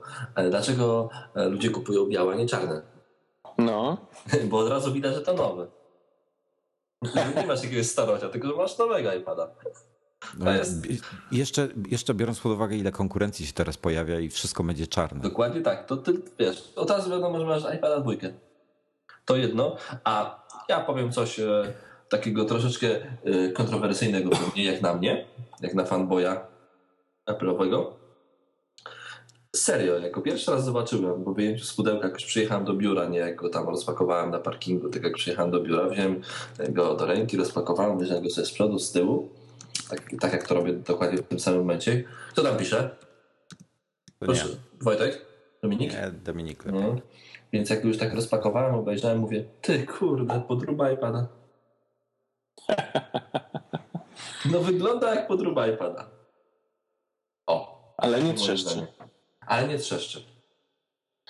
Dlaczego 0.50 1.10
e, 1.36 1.50
ludzie 1.50 1.70
kupują 1.70 2.06
białe, 2.06 2.34
a 2.34 2.38
nie 2.38 2.46
czarne? 2.46 2.82
No, 3.58 3.98
Bo 4.50 4.58
od 4.60 4.70
razu 4.70 4.94
widać, 4.94 5.16
że 5.16 5.22
to 5.22 5.34
nowy. 5.34 5.68
Nie 7.36 7.48
masz 7.48 7.64
jakiegoś 7.64 7.86
starocia, 7.88 8.30
tylko 8.30 8.48
że 8.48 8.54
masz 8.54 8.78
nowego 8.78 9.14
iPada. 9.14 9.48
Bi- 10.82 11.00
Jeszcze, 11.32 11.68
jeszcze 11.90 12.14
biorąc 12.14 12.40
pod 12.40 12.52
uwagę, 12.52 12.76
ile 12.76 12.92
konkurencji 12.92 13.46
się 13.48 13.54
teraz 13.54 13.78
pojawia 13.78 14.20
i 14.20 14.30
wszystko 14.30 14.64
będzie 14.64 14.88
czarne. 14.88 15.22
Dokładnie 15.22 15.62
tak. 15.62 15.86
To 15.86 15.98
ty 15.98 16.22
wiesz, 16.40 16.74
od 16.76 16.90
razu 16.90 17.10
wiadomo, 17.10 17.40
że 17.40 17.46
masz 17.46 17.76
iPada 17.76 18.00
dwójkę. 18.00 18.34
To 19.26 19.36
jedno. 19.36 19.76
A 20.04 20.44
ja 20.70 20.80
powiem 20.80 21.12
coś 21.12 21.40
e, 21.40 21.74
takiego 22.10 22.46
troszeczkę 22.46 22.88
e, 23.24 23.50
kontrowersyjnego 23.50 24.30
pewnie, 24.30 24.64
jak 24.64 24.82
na 24.82 24.94
mnie, 24.94 25.26
jak 25.62 25.74
na 25.74 25.86
fanboya 25.86 26.36
Apple'owego. 27.30 27.86
Serio, 29.64 30.00
jako 30.00 30.22
pierwszy 30.22 30.52
raz 30.52 30.66
zobaczyłem, 30.66 31.24
bo 31.24 31.34
wyjęciu 31.34 31.66
z 31.66 31.74
pudełka 31.74 32.08
jakoś 32.08 32.26
przyjechałem 32.26 32.66
do 32.66 32.74
biura, 32.74 33.06
nie 33.06 33.20
jak 33.20 33.36
go 33.36 33.50
tam 33.50 33.70
rozpakowałem 33.70 34.32
na 34.32 34.40
parkingu, 34.40 34.90
tylko 34.90 35.08
jak 35.08 35.18
przyjechałem 35.18 35.52
do 35.52 35.60
biura, 35.60 35.90
wziąłem 35.90 36.22
go 36.70 36.96
do 36.96 37.06
ręki, 37.06 37.38
rozpakowałem, 37.38 38.00
wyjąłem 38.00 38.24
go 38.24 38.30
sobie 38.30 38.48
z 38.48 38.52
przodu, 38.52 38.80
z 38.80 38.92
tyłu, 38.92 39.30
tak, 39.90 40.02
tak 40.20 40.34
jak 40.34 40.48
to 40.48 40.56
robię 40.56 40.74
dokładnie 40.74 41.18
w 41.18 41.28
tym 41.28 41.40
samym 41.40 41.60
momencie. 41.60 42.04
Kto 42.32 42.44
tam 42.44 42.58
pisze? 42.58 42.96
Proszę, 44.20 44.46
Wojtek? 44.82 45.26
Dominik? 45.64 45.94
Nie, 45.94 46.12
Dominik. 46.24 46.66
No. 46.66 46.96
Więc 47.54 47.70
jak 47.70 47.84
już 47.84 47.98
tak 47.98 48.14
rozpakowałem, 48.14 48.76
obejrzałem, 48.76 49.20
mówię, 49.20 49.46
ty 49.62 49.86
kurde, 49.86 50.42
podróba 50.42 50.92
iPada. 50.92 51.28
No 54.52 54.60
wygląda 54.60 55.16
jak 55.16 55.28
podróba 55.28 55.68
iPada. 55.68 56.10
O. 57.48 57.94
ale 57.98 58.24
nie 58.24 58.34
trzeszczy. 58.34 58.88
Ale 59.48 59.68
nie 59.68 59.78
trzeszczy. 59.78 60.24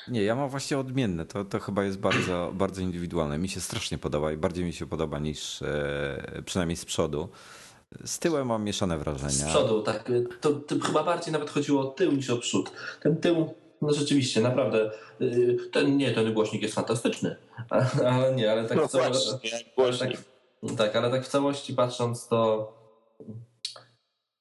Nie, 0.08 0.24
ja 0.24 0.36
mam 0.36 0.50
właśnie 0.50 0.78
odmienne. 0.78 1.26
To, 1.26 1.46
to 1.46 1.60
chyba 1.60 1.84
jest 1.84 2.00
bardzo, 2.00 2.52
bardzo 2.54 2.82
indywidualne. 2.82 3.38
Mi 3.38 3.50
się 3.50 3.62
strasznie 3.62 3.98
podoba 3.98 4.32
i 4.32 4.38
bardziej 4.38 4.66
mi 4.66 4.74
się 4.74 4.86
podoba 4.86 5.20
niż 5.20 5.62
e, 5.62 6.42
przynajmniej 6.46 6.76
z 6.78 6.86
przodu. 6.86 7.30
Z 8.06 8.20
tyłem 8.20 8.48
mam 8.48 8.64
mieszane 8.64 8.98
Z 9.00 9.04
wrażenia. 9.04 9.46
przodu, 9.50 9.82
tak. 9.84 10.12
To, 10.42 10.52
to 10.54 10.76
chyba 10.80 11.04
bardziej 11.04 11.34
nawet 11.34 11.50
chodziło 11.50 11.82
o 11.82 11.86
tył 11.86 12.12
niż 12.12 12.30
o 12.30 12.38
przód. 12.38 12.72
Ten 13.02 13.18
tył, 13.18 13.54
no 13.82 13.94
rzeczywiście, 13.94 14.42
naprawdę. 14.42 14.92
y, 15.22 15.58
Ten, 15.72 15.98
nie, 15.98 16.12
ten 16.12 16.34
głośnik 16.34 16.62
jest 16.62 16.76
fantastyczny. 16.76 17.36
Ale 18.06 18.34
nie, 18.36 18.52
ale 18.52 18.66
tak 18.68 18.78
No 18.78 18.88
w 18.88 18.92
cało- 18.92 19.08
właśnie, 19.08 19.50
jak 19.50 19.54
ale 19.54 19.64
głośnik. 19.76 20.18
tak, 20.68 20.78
tak, 20.78 20.96
ale 20.96 21.12
tak 21.12 21.26
w 21.26 21.28
całości 21.28 21.74
patrząc, 21.74 22.28
to 22.28 22.74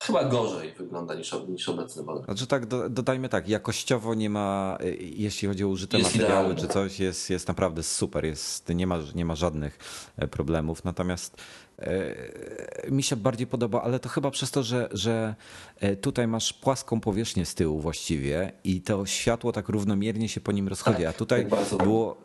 chyba 0.06 0.24
gorzej 0.24 0.72
wygląda 0.72 1.14
niż, 1.14 1.34
niż 1.48 1.68
obecny 1.68 2.02
model. 2.02 2.24
Znaczy 2.24 2.46
tak, 2.46 2.66
do, 2.66 2.90
dodajmy 2.90 3.28
tak, 3.28 3.48
jakościowo 3.48 4.14
nie 4.14 4.30
ma, 4.30 4.78
y, 4.80 4.96
jeśli 5.00 5.48
chodzi 5.48 5.64
o 5.64 5.68
użyte 5.68 5.98
Jest 5.98 6.10
materiały 6.10 6.44
idealny. 6.44 6.60
czy 6.60 6.68
coś, 6.68 7.00
jest, 7.00 7.30
jest 7.30 7.48
naprawdę 7.48 7.82
super, 7.82 8.24
jest, 8.24 8.68
nie, 8.68 8.86
ma, 8.86 8.98
nie 9.14 9.24
ma 9.24 9.34
żadnych 9.34 9.78
e, 10.16 10.28
problemów. 10.28 10.84
Natomiast 10.84 11.36
e, 11.78 12.90
mi 12.90 13.02
się 13.02 13.16
bardziej 13.16 13.46
podoba, 13.46 13.82
ale 13.82 13.98
to 13.98 14.08
chyba 14.08 14.30
przez 14.30 14.50
to, 14.50 14.62
że, 14.62 14.88
że 14.92 15.34
e, 15.80 15.96
tutaj 15.96 16.28
masz 16.28 16.52
płaską 16.52 17.00
powierzchnię 17.00 17.46
z 17.46 17.54
tyłu 17.54 17.80
właściwie 17.80 18.52
i 18.64 18.80
to 18.80 19.06
światło 19.06 19.52
tak 19.52 19.68
równomiernie 19.68 20.28
się 20.28 20.40
po 20.40 20.52
nim 20.52 20.68
rozchodzi. 20.68 20.96
Tak, 20.96 21.06
a 21.06 21.12
tutaj 21.12 21.46
tak 21.50 21.82
było, 21.82 22.16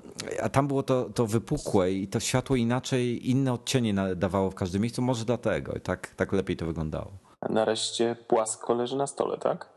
a 0.41 0.50
tam 0.50 0.67
było 0.67 0.84
to, 0.84 1.10
to 1.15 1.28
wypukłe 1.28 1.91
i 1.91 2.08
to 2.08 2.20
światło 2.20 2.56
inaczej, 2.56 3.30
inne 3.30 3.54
odcienie 3.54 3.94
nadawało 3.94 4.52
w 4.52 4.56
każdym 4.56 4.82
miejscu, 4.82 5.02
może 5.02 5.26
dlatego 5.26 5.74
i 5.74 5.82
tak, 5.82 6.15
tak 6.15 6.34
lepiej 6.34 6.58
to 6.58 6.65
wyglądało. 6.65 7.31
Nareszcie 7.50 8.16
płasko 8.28 8.74
leży 8.74 8.96
na 8.96 9.08
stole, 9.08 9.38
tak? 9.38 9.70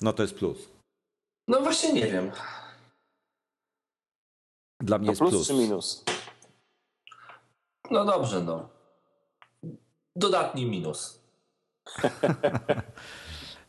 No 0.00 0.12
to 0.12 0.22
jest 0.22 0.34
plus. 0.34 0.58
No 1.48 1.60
właśnie 1.60 1.92
nie 1.92 2.06
wiem. 2.06 2.30
Dla 4.80 4.98
mnie 4.98 5.06
To 5.06 5.12
jest 5.12 5.20
plus, 5.20 5.30
plus. 5.32 5.46
czy 5.46 5.54
minus? 5.54 6.04
No 7.90 8.04
dobrze, 8.04 8.40
no. 8.42 8.68
Dodatni 10.16 10.66
minus. 10.66 11.20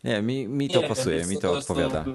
Nie, 0.04 0.22
mi, 0.22 0.48
mi 0.48 0.70
to 0.70 0.82
Nie, 0.82 0.88
pasuje, 0.88 1.26
mi 1.26 1.38
to 1.38 1.52
są 1.54 1.58
odpowiada. 1.58 2.06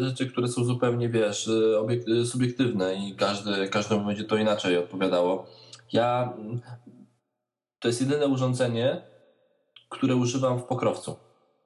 Rzeczy, 0.00 0.30
które 0.30 0.48
są 0.48 0.64
zupełnie, 0.64 1.08
wiesz, 1.08 1.48
obiek- 1.78 2.26
subiektywne 2.26 2.94
i 2.94 3.16
każdy, 3.16 3.68
każdemu 3.68 4.06
będzie 4.06 4.24
to 4.24 4.36
inaczej 4.36 4.78
odpowiadało. 4.78 5.46
Ja. 5.92 6.32
To 7.78 7.88
jest 7.88 8.00
jedyne 8.00 8.26
urządzenie, 8.26 9.02
które 9.92 10.16
używam 10.16 10.58
w 10.58 10.64
pokrowcu. 10.64 11.16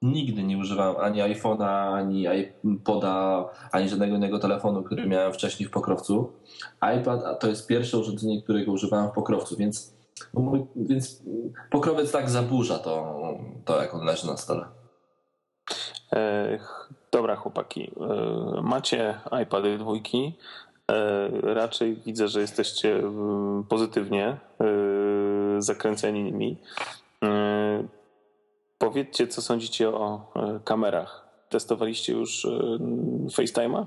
nigdy 0.01 0.43
nie 0.43 0.57
używałem 0.57 0.95
ani 0.97 1.19
iPhone'a, 1.19 1.93
ani 1.93 2.25
iPoda, 2.63 3.45
ani 3.71 3.89
żadnego 3.89 4.15
innego 4.15 4.39
telefonu, 4.39 4.83
który 4.83 5.07
miałem 5.07 5.33
wcześniej 5.33 5.69
w 5.69 5.71
pokrowcu. 5.71 6.31
iPad 6.99 7.39
to 7.39 7.47
jest 7.47 7.67
pierwsze 7.67 7.97
urządzenie, 7.97 8.41
którego 8.41 8.71
używałem 8.71 9.09
w 9.09 9.13
pokrowcu, 9.13 9.57
więc, 9.57 9.93
więc 10.75 11.23
pokrowiec 11.69 12.11
tak 12.11 12.29
zaburza 12.29 12.79
to, 12.79 13.17
to, 13.65 13.81
jak 13.81 13.93
on 13.93 14.05
leży 14.05 14.27
na 14.27 14.37
stole. 14.37 14.65
E, 16.13 16.59
dobra, 17.11 17.35
chłopaki. 17.35 17.91
E, 18.01 18.61
macie 18.61 19.19
iPady 19.43 19.77
dwójki. 19.77 20.37
E, 20.91 21.29
raczej 21.53 21.95
widzę, 21.95 22.27
że 22.27 22.41
jesteście 22.41 23.03
pozytywnie 23.69 24.37
zakręceni 25.59 26.23
nimi. 26.23 26.57
Powiedzcie, 28.77 29.27
co 29.27 29.41
sądzicie 29.41 29.89
o 29.89 30.33
kamerach. 30.65 31.27
Testowaliście 31.49 32.13
już 32.13 32.47
FaceTime'a? 33.31 33.85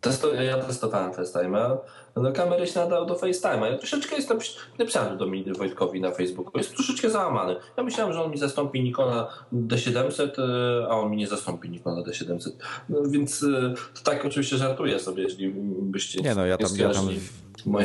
Testo, 0.00 0.34
ja 0.34 0.58
testowałem 0.58 1.12
FaceTime'a. 1.12 1.76
No, 2.16 2.32
kamery 2.32 2.66
się 2.66 2.80
nadają 2.80 3.06
do 3.06 3.14
FaceTime'a. 3.14 3.64
Ja 3.64 3.78
troszeczkę 3.78 4.16
jestem, 4.16 4.38
napisałem 4.78 5.18
do 5.18 5.26
mnie 5.26 5.52
Wojtkowi 5.52 6.00
na 6.00 6.10
Facebooku, 6.10 6.58
jest 6.58 6.74
troszeczkę 6.74 7.10
załamany. 7.10 7.56
Ja 7.76 7.82
myślałem, 7.82 8.12
że 8.12 8.22
on 8.22 8.30
mi 8.30 8.38
zastąpi 8.38 8.82
Nikona 8.82 9.28
D700, 9.52 10.28
e, 10.38 10.86
a 10.88 10.90
on 10.90 11.10
mi 11.10 11.16
nie 11.16 11.26
zastąpi 11.26 11.70
Nikona 11.70 12.02
D700. 12.02 12.50
No, 12.88 12.98
więc 13.06 13.42
e, 13.42 13.74
to 13.94 14.00
tak 14.04 14.24
oczywiście 14.24 14.56
żartuję 14.56 14.98
sobie, 14.98 15.22
jeśli 15.22 15.54
byście 15.82 16.22
nie 16.22 16.34
no, 16.34 16.46
ja 16.46 16.58
tam, 16.58 16.70
ja 16.76 16.90
tam, 16.90 17.08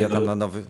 ja 0.00 0.08
tam 0.08 0.24
na 0.24 0.34
nowy 0.34 0.64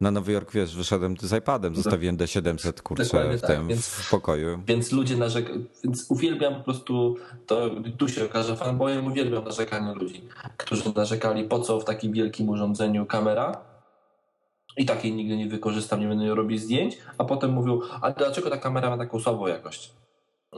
na 0.00 0.10
Nowy 0.10 0.32
Jork, 0.32 0.52
wiesz, 0.52 0.76
wyszedłem 0.76 1.16
z 1.20 1.32
iPadem, 1.32 1.72
no. 1.72 1.76
zostawiłem 1.76 2.16
D700, 2.16 2.82
kurczę, 2.82 3.04
w 3.04 3.40
tak, 3.40 3.50
tym, 3.50 3.68
więc, 3.68 3.86
w 3.88 4.10
pokoju. 4.10 4.62
Więc 4.66 4.92
ludzie 4.92 5.16
narzekają, 5.16 5.64
więc 5.84 6.10
uwielbiam 6.10 6.54
po 6.54 6.60
prostu, 6.60 7.16
to 7.46 7.70
tu 7.98 8.08
się 8.08 8.24
okaże 8.24 8.56
fanboyem, 8.56 9.06
uwielbiam 9.06 9.44
narzekanie 9.44 9.94
ludzi, 9.94 10.28
którzy 10.56 10.82
narzekali, 10.94 11.44
po 11.44 11.60
co 11.60 11.80
w 11.80 11.84
takim 11.84 12.12
wielkim 12.12 12.48
urządzeniu 12.48 13.06
kamera 13.06 13.60
i 14.76 14.86
takiej 14.86 15.12
nigdy 15.12 15.36
nie 15.36 15.48
wykorzystam, 15.48 16.00
nie 16.00 16.08
będę 16.08 16.34
robić 16.34 16.60
zdjęć, 16.60 16.98
a 17.18 17.24
potem 17.24 17.50
mówią, 17.50 17.80
a 18.00 18.10
dlaczego 18.10 18.50
ta 18.50 18.56
kamera 18.56 18.90
ma 18.90 18.98
taką 18.98 19.20
słabą 19.20 19.46
jakość? 19.46 19.94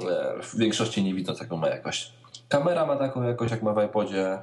E, 0.08 0.42
w 0.42 0.56
większości 0.56 1.02
nie 1.02 1.14
widzą 1.14 1.34
taką 1.34 1.56
ma 1.56 1.68
jakość. 1.68 2.12
Kamera 2.48 2.86
ma 2.86 2.96
taką 2.96 3.22
jakość, 3.22 3.50
jak 3.50 3.62
ma 3.62 3.74
w 3.74 3.84
iPodzie 3.84 4.38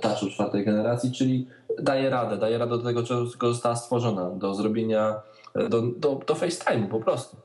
Touchu 0.00 0.30
czwartej 0.30 0.64
generacji, 0.64 1.12
czyli 1.12 1.46
daje 1.82 2.10
radę, 2.10 2.36
daje 2.36 2.58
radę 2.58 2.78
do 2.78 2.84
tego, 2.84 3.02
czego 3.02 3.52
została 3.52 3.76
stworzona, 3.76 4.30
do 4.30 4.54
zrobienia, 4.54 5.20
do, 5.54 5.82
do, 5.82 6.20
do 6.26 6.34
FaceTime'u 6.34 6.88
po 6.88 7.00
prostu. 7.00 7.36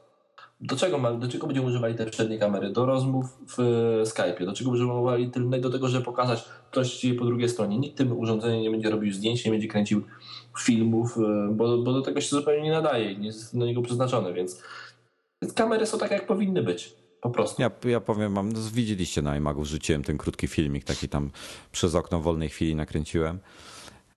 Do 0.61 0.75
czego, 0.75 0.97
ma, 0.97 1.11
do 1.11 1.27
czego 1.27 1.47
będziemy 1.47 1.67
używali 1.67 1.95
te 1.95 2.05
przednie 2.05 2.39
kamery? 2.39 2.69
Do 2.69 2.85
rozmów 2.85 3.25
w 3.47 3.57
Skype'ie. 4.03 4.45
Do 4.45 4.53
czego 4.53 4.71
będziemy 4.71 4.93
używali 4.93 5.31
tylnej? 5.31 5.61
Do 5.61 5.69
tego, 5.69 5.87
żeby 5.87 6.05
pokazać, 6.05 6.45
co 6.71 6.83
się 6.83 6.99
dzieje 6.99 7.19
po 7.19 7.25
drugiej 7.25 7.49
stronie. 7.49 7.77
Nikt 7.77 7.97
tym 7.97 8.19
urządzeniem 8.19 8.61
nie 8.61 8.71
będzie 8.71 8.89
robił 8.89 9.13
zdjęć, 9.13 9.45
nie 9.45 9.51
będzie 9.51 9.67
kręcił 9.67 10.01
filmów, 10.59 11.17
e, 11.17 11.49
bo, 11.51 11.77
bo 11.77 11.93
do 11.93 12.01
tego 12.01 12.21
się 12.21 12.29
zupełnie 12.29 12.63
nie 12.63 12.71
nadaje, 12.71 13.17
nie 13.17 13.27
jest 13.27 13.59
do 13.59 13.65
niego 13.65 13.81
przeznaczone, 13.81 14.33
więc 14.33 14.63
kamery 15.55 15.85
są 15.85 15.97
tak, 15.97 16.11
jak 16.11 16.27
powinny 16.27 16.63
być. 16.63 16.95
Po 17.21 17.29
prostu. 17.29 17.61
Ja, 17.61 17.71
ja 17.85 17.99
powiem 18.01 18.33
wam, 18.33 18.51
no, 18.51 18.59
widzieliście 18.73 19.21
na 19.21 19.37
iMagu, 19.37 19.65
rzuciłem 19.65 20.03
ten 20.03 20.17
krótki 20.17 20.47
filmik, 20.47 20.83
taki 20.83 21.09
tam 21.09 21.31
przez 21.71 21.95
okno 21.95 22.19
wolnej 22.19 22.49
chwili 22.49 22.75
nakręciłem. 22.75 23.39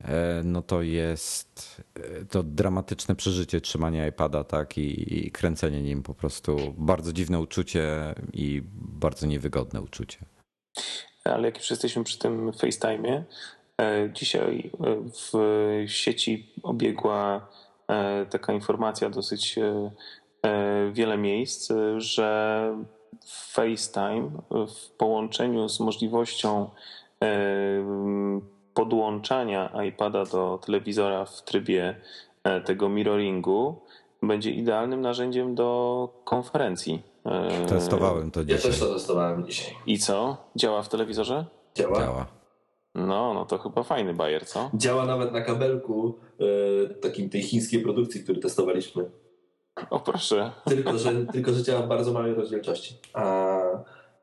E, 0.04 0.42
no 0.44 0.62
to 0.62 0.82
jest 0.82 1.82
e, 1.96 2.24
to 2.24 2.42
dramatyczne 2.42 3.14
przeżycie 3.16 3.60
trzymania 3.60 4.06
iPada 4.06 4.44
tak 4.44 4.78
i, 4.78 5.18
i 5.26 5.30
kręcenie 5.30 5.82
nim 5.82 6.02
po 6.02 6.14
prostu 6.14 6.74
bardzo 6.78 7.12
dziwne 7.12 7.40
uczucie 7.40 8.14
i 8.32 8.62
bardzo 8.74 9.26
niewygodne 9.26 9.80
uczucie. 9.80 10.18
Ale 11.24 11.48
jak 11.48 11.56
już 11.58 11.70
jesteśmy 11.70 12.04
przy 12.04 12.18
tym 12.18 12.50
FaceTime'ie, 12.50 13.22
e, 13.80 14.10
dzisiaj 14.12 14.70
w 15.32 15.32
sieci 15.86 16.52
obiegła 16.62 17.48
taka 18.30 18.52
informacja 18.52 19.10
dosyć 19.10 19.58
wiele 20.92 21.18
miejsc, 21.18 21.72
że 21.96 22.76
FaceTime 23.26 24.30
w 24.50 24.90
połączeniu 24.90 25.68
z 25.68 25.80
możliwością 25.80 26.70
podłączania 28.74 29.72
iPada 29.88 30.24
do 30.24 30.58
telewizora 30.66 31.24
w 31.24 31.42
trybie 31.42 31.96
e, 32.44 32.60
tego 32.60 32.88
mirroringu 32.88 33.80
będzie 34.22 34.50
idealnym 34.50 35.00
narzędziem 35.00 35.54
do 35.54 36.08
konferencji. 36.24 37.02
E, 37.26 37.66
Testowałem 37.66 38.30
to 38.30 38.44
dzisiaj. 38.44 38.56
Ja 38.56 38.62
też 38.70 38.80
to 38.80 38.94
testowałem 38.94 39.46
dzisiaj. 39.46 39.74
I 39.86 39.98
co? 39.98 40.36
Działa 40.56 40.82
w 40.82 40.88
telewizorze? 40.88 41.44
Działa. 41.74 41.98
Działa. 42.00 42.26
No, 42.94 43.34
no 43.34 43.44
to 43.44 43.58
chyba 43.58 43.82
fajny 43.82 44.14
bajer, 44.14 44.46
co? 44.46 44.70
Działa 44.74 45.06
nawet 45.06 45.32
na 45.32 45.40
kabelku 45.40 46.18
e, 46.40 46.94
takim 46.94 47.30
tej 47.30 47.42
chińskiej 47.42 47.80
produkcji, 47.82 48.24
który 48.24 48.40
testowaliśmy. 48.40 49.10
O 49.90 50.00
proszę. 50.00 50.52
Tylko, 50.64 50.98
że, 50.98 51.26
tylko, 51.32 51.52
że 51.52 51.62
działa 51.62 51.82
w 51.82 51.88
bardzo 51.88 52.12
małej 52.12 52.34
rozdzielczości. 52.34 52.94
A, 53.12 53.58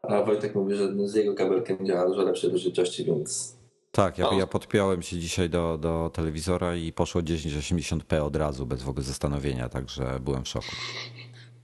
a 0.01 0.23
Wojtek 0.23 0.55
mówi, 0.55 0.75
że 0.75 1.07
z 1.07 1.15
jego 1.15 1.33
kabelkiem 1.33 1.85
działa 1.85 2.07
dużo 2.07 2.23
lepszej 2.23 2.51
rozdzielczości, 2.51 3.05
więc 3.05 3.55
tak, 3.95 4.17
ja, 4.17 4.29
ja 4.37 4.47
podpiąłem 4.47 5.01
się 5.01 5.19
dzisiaj 5.19 5.49
do, 5.49 5.77
do 5.77 6.11
telewizora 6.13 6.75
i 6.75 6.93
poszło 6.93 7.21
1080p 7.21 8.21
od 8.21 8.35
razu, 8.35 8.65
bez 8.65 8.83
w 8.83 8.89
ogóle 8.89 9.03
zastanowienia, 9.03 9.69
także 9.69 10.19
byłem 10.19 10.43
w 10.43 10.47
szoku. 10.47 10.65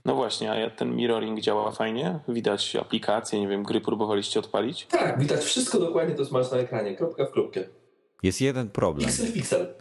No 0.04 0.14
właśnie, 0.14 0.66
a 0.66 0.70
ten 0.70 0.96
mirroring 0.96 1.40
działa 1.40 1.70
fajnie? 1.70 2.20
Widać 2.28 2.76
aplikacje, 2.76 3.40
nie 3.40 3.48
wiem, 3.48 3.62
gry 3.62 3.80
próbowaliście 3.80 4.40
odpalić? 4.40 4.86
Tak, 4.86 5.18
widać 5.18 5.40
wszystko 5.40 5.78
dokładnie 5.78 6.14
to, 6.14 6.26
co 6.26 6.32
masz 6.32 6.50
na 6.50 6.56
ekranie, 6.56 6.96
kropka 6.96 7.26
w 7.26 7.30
kropkę. 7.30 7.64
Jest 8.22 8.40
jeden 8.40 8.70
problem. 8.70 9.08
Pixel, 9.08 9.32
pixel. 9.32 9.74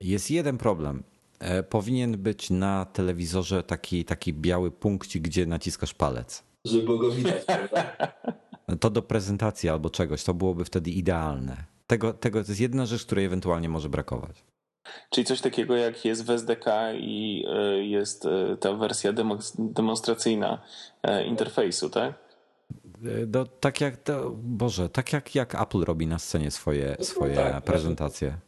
Jest 0.00 0.30
jeden 0.30 0.58
problem. 0.58 1.02
E, 1.38 1.62
powinien 1.62 2.18
być 2.18 2.50
na 2.50 2.84
telewizorze 2.84 3.62
taki, 3.62 4.04
taki 4.04 4.32
biały 4.32 4.70
punkcik, 4.70 5.22
gdzie 5.22 5.46
naciskasz 5.46 5.94
palec. 5.94 6.42
Żeby 6.64 6.98
go 6.98 7.10
widać, 7.10 7.44
prawda? 7.44 7.96
to 8.80 8.90
do 8.90 9.02
prezentacji 9.02 9.68
albo 9.68 9.90
czegoś, 9.90 10.24
to 10.24 10.34
byłoby 10.34 10.64
wtedy 10.64 10.90
idealne. 10.90 11.64
Tego, 11.86 12.12
tego 12.12 12.44
to 12.44 12.50
jest 12.50 12.60
jedna 12.60 12.86
rzecz, 12.86 13.04
której 13.06 13.24
ewentualnie 13.24 13.68
może 13.68 13.88
brakować. 13.88 14.44
Czyli 15.10 15.24
coś 15.24 15.40
takiego 15.40 15.76
jak 15.76 16.04
jest 16.04 16.26
w 16.26 16.30
SDK 16.30 16.66
i 16.94 17.44
e, 17.48 17.84
jest 17.84 18.26
e, 18.26 18.56
ta 18.60 18.72
wersja 18.72 19.12
demonstracyjna 19.58 20.62
interfejsu, 21.26 21.90
tak? 21.90 22.14
Do, 23.26 23.46
tak 23.46 23.80
jak, 23.80 23.96
to, 23.96 24.30
Boże, 24.36 24.88
tak 24.88 25.12
jak, 25.12 25.34
jak 25.34 25.54
Apple 25.54 25.84
robi 25.84 26.06
na 26.06 26.18
scenie 26.18 26.50
swoje, 26.50 26.96
no 26.98 27.04
swoje 27.04 27.34
tak, 27.34 27.64
prezentacje. 27.64 28.38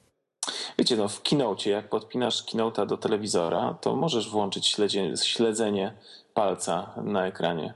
Wiecie, 0.78 0.96
no 0.96 1.08
w 1.08 1.22
Keynote, 1.22 1.70
jak 1.70 1.88
podpinasz 1.88 2.44
Keynote'a 2.44 2.86
do 2.86 2.96
telewizora, 2.96 3.74
to 3.80 3.96
możesz 3.96 4.30
włączyć 4.30 4.66
śledzenie, 4.66 5.16
śledzenie 5.16 5.94
palca 6.34 6.94
na 7.04 7.26
ekranie. 7.26 7.74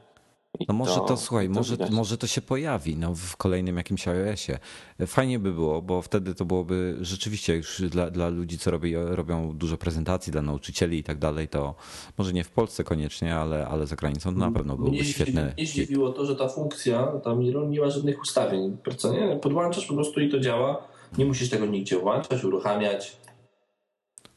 No 0.69 0.75
może 0.75 0.95
to, 0.95 1.01
to 1.01 1.17
słuchaj, 1.17 1.47
to 1.47 1.55
może, 1.55 1.77
może 1.91 2.19
to 2.19 2.27
się 2.27 2.41
pojawi 2.41 2.97
no, 2.97 3.15
w 3.15 3.37
kolejnym 3.37 3.77
jakimś 3.77 4.09
iOSie. 4.09 4.59
Fajnie 5.07 5.39
by 5.39 5.53
było, 5.53 5.83
bo 5.83 6.03
wtedy 6.03 6.35
to 6.35 6.45
byłoby 6.45 6.97
rzeczywiście 7.01 7.57
już 7.57 7.83
dla, 7.83 8.11
dla 8.11 8.29
ludzi, 8.29 8.59
co 8.59 8.71
robi, 8.71 8.95
robią 8.97 9.57
dużo 9.57 9.77
prezentacji, 9.77 10.33
dla 10.33 10.43
nauczycieli 10.43 10.99
i 10.99 11.03
tak 11.03 11.19
dalej, 11.19 11.49
to 11.49 11.75
może 12.19 12.33
nie 12.33 12.45
w 12.45 12.51
Polsce 12.51 12.85
koniecznie, 12.85 13.37
ale, 13.37 13.67
ale 13.67 13.87
za 13.87 13.97
granicą 13.97 14.33
to 14.33 14.39
na 14.39 14.51
pewno 14.51 14.77
byłoby 14.77 14.97
mnie 14.97 15.05
świetne. 15.05 15.53
Mnie 15.57 15.67
zdziwiło 15.67 16.13
to, 16.13 16.27
że 16.27 16.37
ta 16.37 16.49
funkcja, 16.49 17.07
tam 17.25 17.41
nie 17.71 17.81
ma 17.81 17.91
żadnych 17.91 18.21
ustawień. 18.21 18.77
Co 18.97 19.13
nie? 19.13 19.37
Podłączasz 19.37 19.87
po 19.87 19.95
prostu 19.95 20.21
i 20.21 20.31
to 20.31 20.41
działa. 20.41 20.94
Nie 21.19 21.25
musisz 21.25 21.51
tego 21.51 21.67
nigdzie 21.67 21.99
włączać, 21.99 22.45
uruchamiać. 22.45 23.17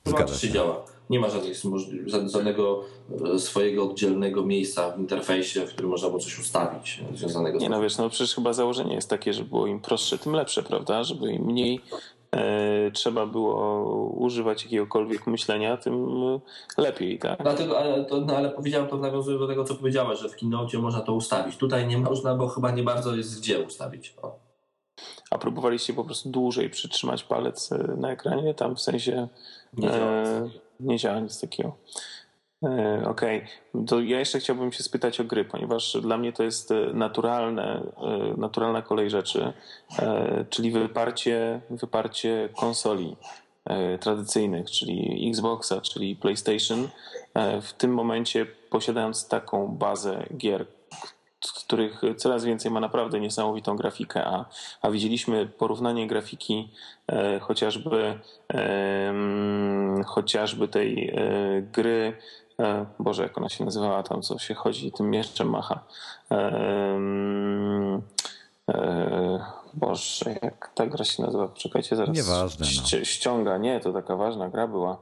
Zgadza 0.06 0.36
się. 0.36 0.50
działa 0.50 0.86
nie 1.10 1.20
ma 1.20 1.30
żadnych, 1.30 1.58
żadnego 2.06 2.84
e, 3.34 3.40
swojego 3.40 3.84
oddzielnego 3.84 4.46
miejsca 4.46 4.92
w 4.92 5.00
interfejsie, 5.00 5.66
w 5.66 5.74
którym 5.74 5.92
można 5.92 6.08
było 6.08 6.20
coś 6.20 6.40
ustawić 6.40 7.02
związanego 7.14 7.60
z 7.60 7.62
Nie 7.62 7.70
no 7.70 7.82
wiesz, 7.82 7.98
no 7.98 8.10
przecież 8.10 8.36
chyba 8.36 8.54
założenie 8.54 8.96
jest 8.96 9.10
takie, 9.10 9.34
że 9.34 9.44
było 9.44 9.68
im 9.68 9.80
prostsze, 9.80 10.18
tym 10.18 10.34
lepsze, 10.34 10.64
prawda? 10.64 11.04
Żeby 11.04 11.34
im 11.34 11.46
mniej 11.46 11.82
e, 12.32 12.92
trzeba 12.92 13.26
było 13.26 13.84
używać 14.10 14.64
jakiegokolwiek 14.64 15.28
myślenia, 15.28 15.78
tym 15.78 16.08
lepiej, 16.78 17.20
tak? 17.20 17.44
Dlatego, 17.44 17.80
ale, 17.80 18.06
to, 18.06 18.22
no, 18.22 18.38
ale 18.38 18.50
powiedziałem 18.50 18.90
to 18.90 18.98
nawiązując 18.98 19.42
do 19.42 19.48
tego, 19.48 19.64
co 19.64 19.76
powiedziałeś, 19.76 20.20
że 20.20 20.30
w 20.30 20.36
kinocie 20.36 20.80
można 20.80 21.02
to 21.02 21.14
ustawić. 21.14 21.58
Tutaj 21.58 21.88
nie 21.88 21.98
można, 21.98 22.36
bo 22.36 22.48
chyba 22.48 22.72
nie 22.72 22.84
bardzo 22.84 23.16
jest 23.16 23.40
gdzie 23.40 23.60
ustawić. 23.60 24.14
O. 24.22 24.47
A 25.32 25.38
próbowaliście 25.38 25.94
po 25.94 26.04
prostu 26.04 26.30
dłużej 26.30 26.70
przytrzymać 26.70 27.24
palec 27.24 27.72
e, 27.72 27.78
na 27.78 28.12
ekranie, 28.12 28.54
tam 28.54 28.76
w 28.76 28.82
sensie... 28.82 29.28
Nie 29.74 29.92
e, 29.92 30.50
nie 30.80 30.98
działa 30.98 31.20
nic 31.20 31.42
takiego. 31.42 31.76
E, 32.64 33.02
okej, 33.08 33.38
okay. 33.74 33.86
to 33.86 34.00
ja 34.00 34.20
jeszcze 34.20 34.40
chciałbym 34.40 34.72
się 34.72 34.84
spytać 34.84 35.20
o 35.20 35.24
gry, 35.24 35.46
ponieważ 35.46 35.98
dla 36.02 36.18
mnie 36.18 36.34
to 36.34 36.44
jest 36.44 36.72
e, 36.72 36.94
naturalne, 36.94 37.82
e, 37.98 38.34
naturalna 38.38 38.82
kolej 38.82 39.10
rzeczy, 39.10 39.54
czyli 40.50 40.72
wyparcie, 40.72 41.62
wyparcie 41.70 42.50
konsoli 42.56 43.16
tradycyjnych, 44.00 44.72
czyli 44.72 45.30
Xboxa, 45.30 45.82
czyli 45.82 46.16
PlayStation. 46.16 46.88
W 47.62 47.74
tym 47.74 47.94
momencie 47.94 48.46
posiadając 48.70 49.28
taką 49.28 49.68
bazę 49.68 50.26
gier, 50.38 50.66
których 51.40 52.02
coraz 52.18 52.46
więcej 52.46 52.72
ma 52.72 52.80
naprawdę 52.80 53.20
niesamowitą 53.20 53.76
grafikę, 53.76 54.26
a, 54.26 54.46
a 54.82 54.92
widzieliśmy 54.92 55.46
porównanie 55.46 56.08
grafiki 56.08 56.72
e, 57.08 57.40
chociażby 57.40 58.20
e, 58.54 59.14
chociażby 60.06 60.68
tej 60.68 61.10
e, 61.10 61.62
gry 61.62 62.18
e, 62.60 62.86
Boże, 63.00 63.24
jak 63.24 63.38
ona 63.38 63.50
się 63.50 63.66
nazywała 63.66 64.04
tam, 64.04 64.22
co 64.22 64.40
się 64.40 64.54
chodzi 64.54 64.92
tym 64.92 65.10
mieczem 65.10 65.50
macha. 65.50 65.84
E, 66.32 68.02
Boże, 69.74 70.36
jak 70.42 70.72
ta 70.76 70.88
gra 70.88 71.06
się 71.06 71.24
nazywa? 71.24 71.48
Poczekajcie 71.48 71.96
zaraz. 71.96 72.16
Nieważne. 72.16 72.66
No. 72.94 73.06
Ściąga, 73.06 73.58
nie, 73.58 73.80
to 73.80 73.94
taka 73.94 74.16
ważna 74.16 74.50
gra 74.50 74.68
była, 74.68 74.98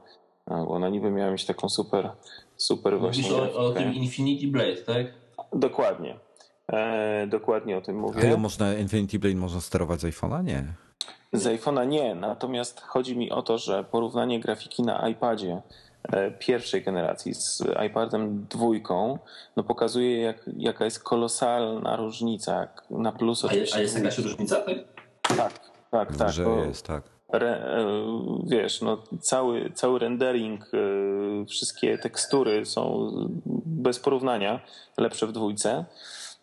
bo 0.46 0.68
ona 0.68 0.88
niby 0.88 1.10
miała 1.10 1.30
mieć 1.30 1.44
taką 1.44 1.68
super, 1.68 2.10
super 2.56 2.98
właśnie. 2.98 3.22
Mówisz 3.22 3.54
o, 3.54 3.66
o 3.66 3.70
tym 3.70 3.94
Infinity 3.94 4.46
Blade, 4.46 4.76
tak? 4.76 5.06
Dokładnie. 5.52 6.25
E, 6.72 7.26
dokładnie 7.26 7.78
o 7.78 7.80
tym 7.80 7.96
mówię. 7.96 8.20
Ale 8.28 8.36
można 8.36 8.74
Infinity 8.74 9.18
Blade 9.18 9.36
można 9.36 9.60
sterować 9.60 10.00
z 10.00 10.04
iPhone'a? 10.04 10.44
Nie. 10.44 10.64
Z 11.32 11.44
iPhone'a 11.46 11.86
nie, 11.86 12.14
natomiast 12.14 12.80
chodzi 12.80 13.16
mi 13.16 13.30
o 13.30 13.42
to, 13.42 13.58
że 13.58 13.84
porównanie 13.84 14.40
grafiki 14.40 14.82
na 14.82 15.08
iPadzie 15.08 15.62
e, 16.02 16.30
pierwszej 16.30 16.82
generacji 16.82 17.34
z 17.34 17.62
iPadem 17.86 18.46
dwójką 18.50 19.18
no 19.56 19.62
pokazuje 19.62 20.20
jak, 20.20 20.50
jaka 20.56 20.84
jest 20.84 21.02
kolosalna 21.02 21.96
różnica 21.96 22.68
na 22.90 23.12
plus 23.12 23.44
A, 23.44 23.54
jest, 23.54 23.74
a 23.74 23.80
jest 23.80 23.98
jakaś 23.98 24.18
różnica, 24.18 24.56
tak? 24.56 24.76
Tak, 25.36 25.52
tak, 25.90 26.16
tak. 26.16 26.30
Że 26.30 26.44
jest, 26.66 26.86
tak. 26.86 27.02
Re, 27.32 27.48
e, 27.48 27.86
wiesz, 28.46 28.80
no, 28.82 29.02
cały, 29.20 29.70
cały 29.74 29.98
rendering, 29.98 30.64
e, 30.64 31.46
wszystkie 31.46 31.98
tekstury 31.98 32.66
są 32.66 33.10
bez 33.66 33.98
porównania 33.98 34.60
lepsze 34.98 35.26
w 35.26 35.32
dwójce. 35.32 35.84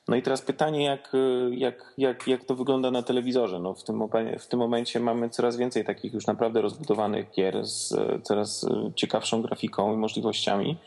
No 0.07 0.15
i 0.15 0.21
teraz 0.21 0.41
pytanie, 0.41 0.83
jak, 0.83 1.11
jak, 1.51 1.93
jak, 1.97 2.27
jak 2.27 2.45
to 2.45 2.55
wygląda 2.55 2.91
na 2.91 3.03
telewizorze? 3.03 3.59
No 3.59 3.73
w, 3.73 3.83
tym, 3.83 4.01
w 4.39 4.47
tym 4.47 4.59
momencie 4.59 4.99
mamy 4.99 5.29
coraz 5.29 5.57
więcej 5.57 5.85
takich 5.85 6.13
już 6.13 6.27
naprawdę 6.27 6.61
rozbudowanych 6.61 7.31
gier 7.31 7.65
z 7.65 7.95
coraz 8.23 8.65
ciekawszą 8.95 9.41
grafiką 9.41 9.93
i 9.93 9.97
możliwościami. 9.97 10.77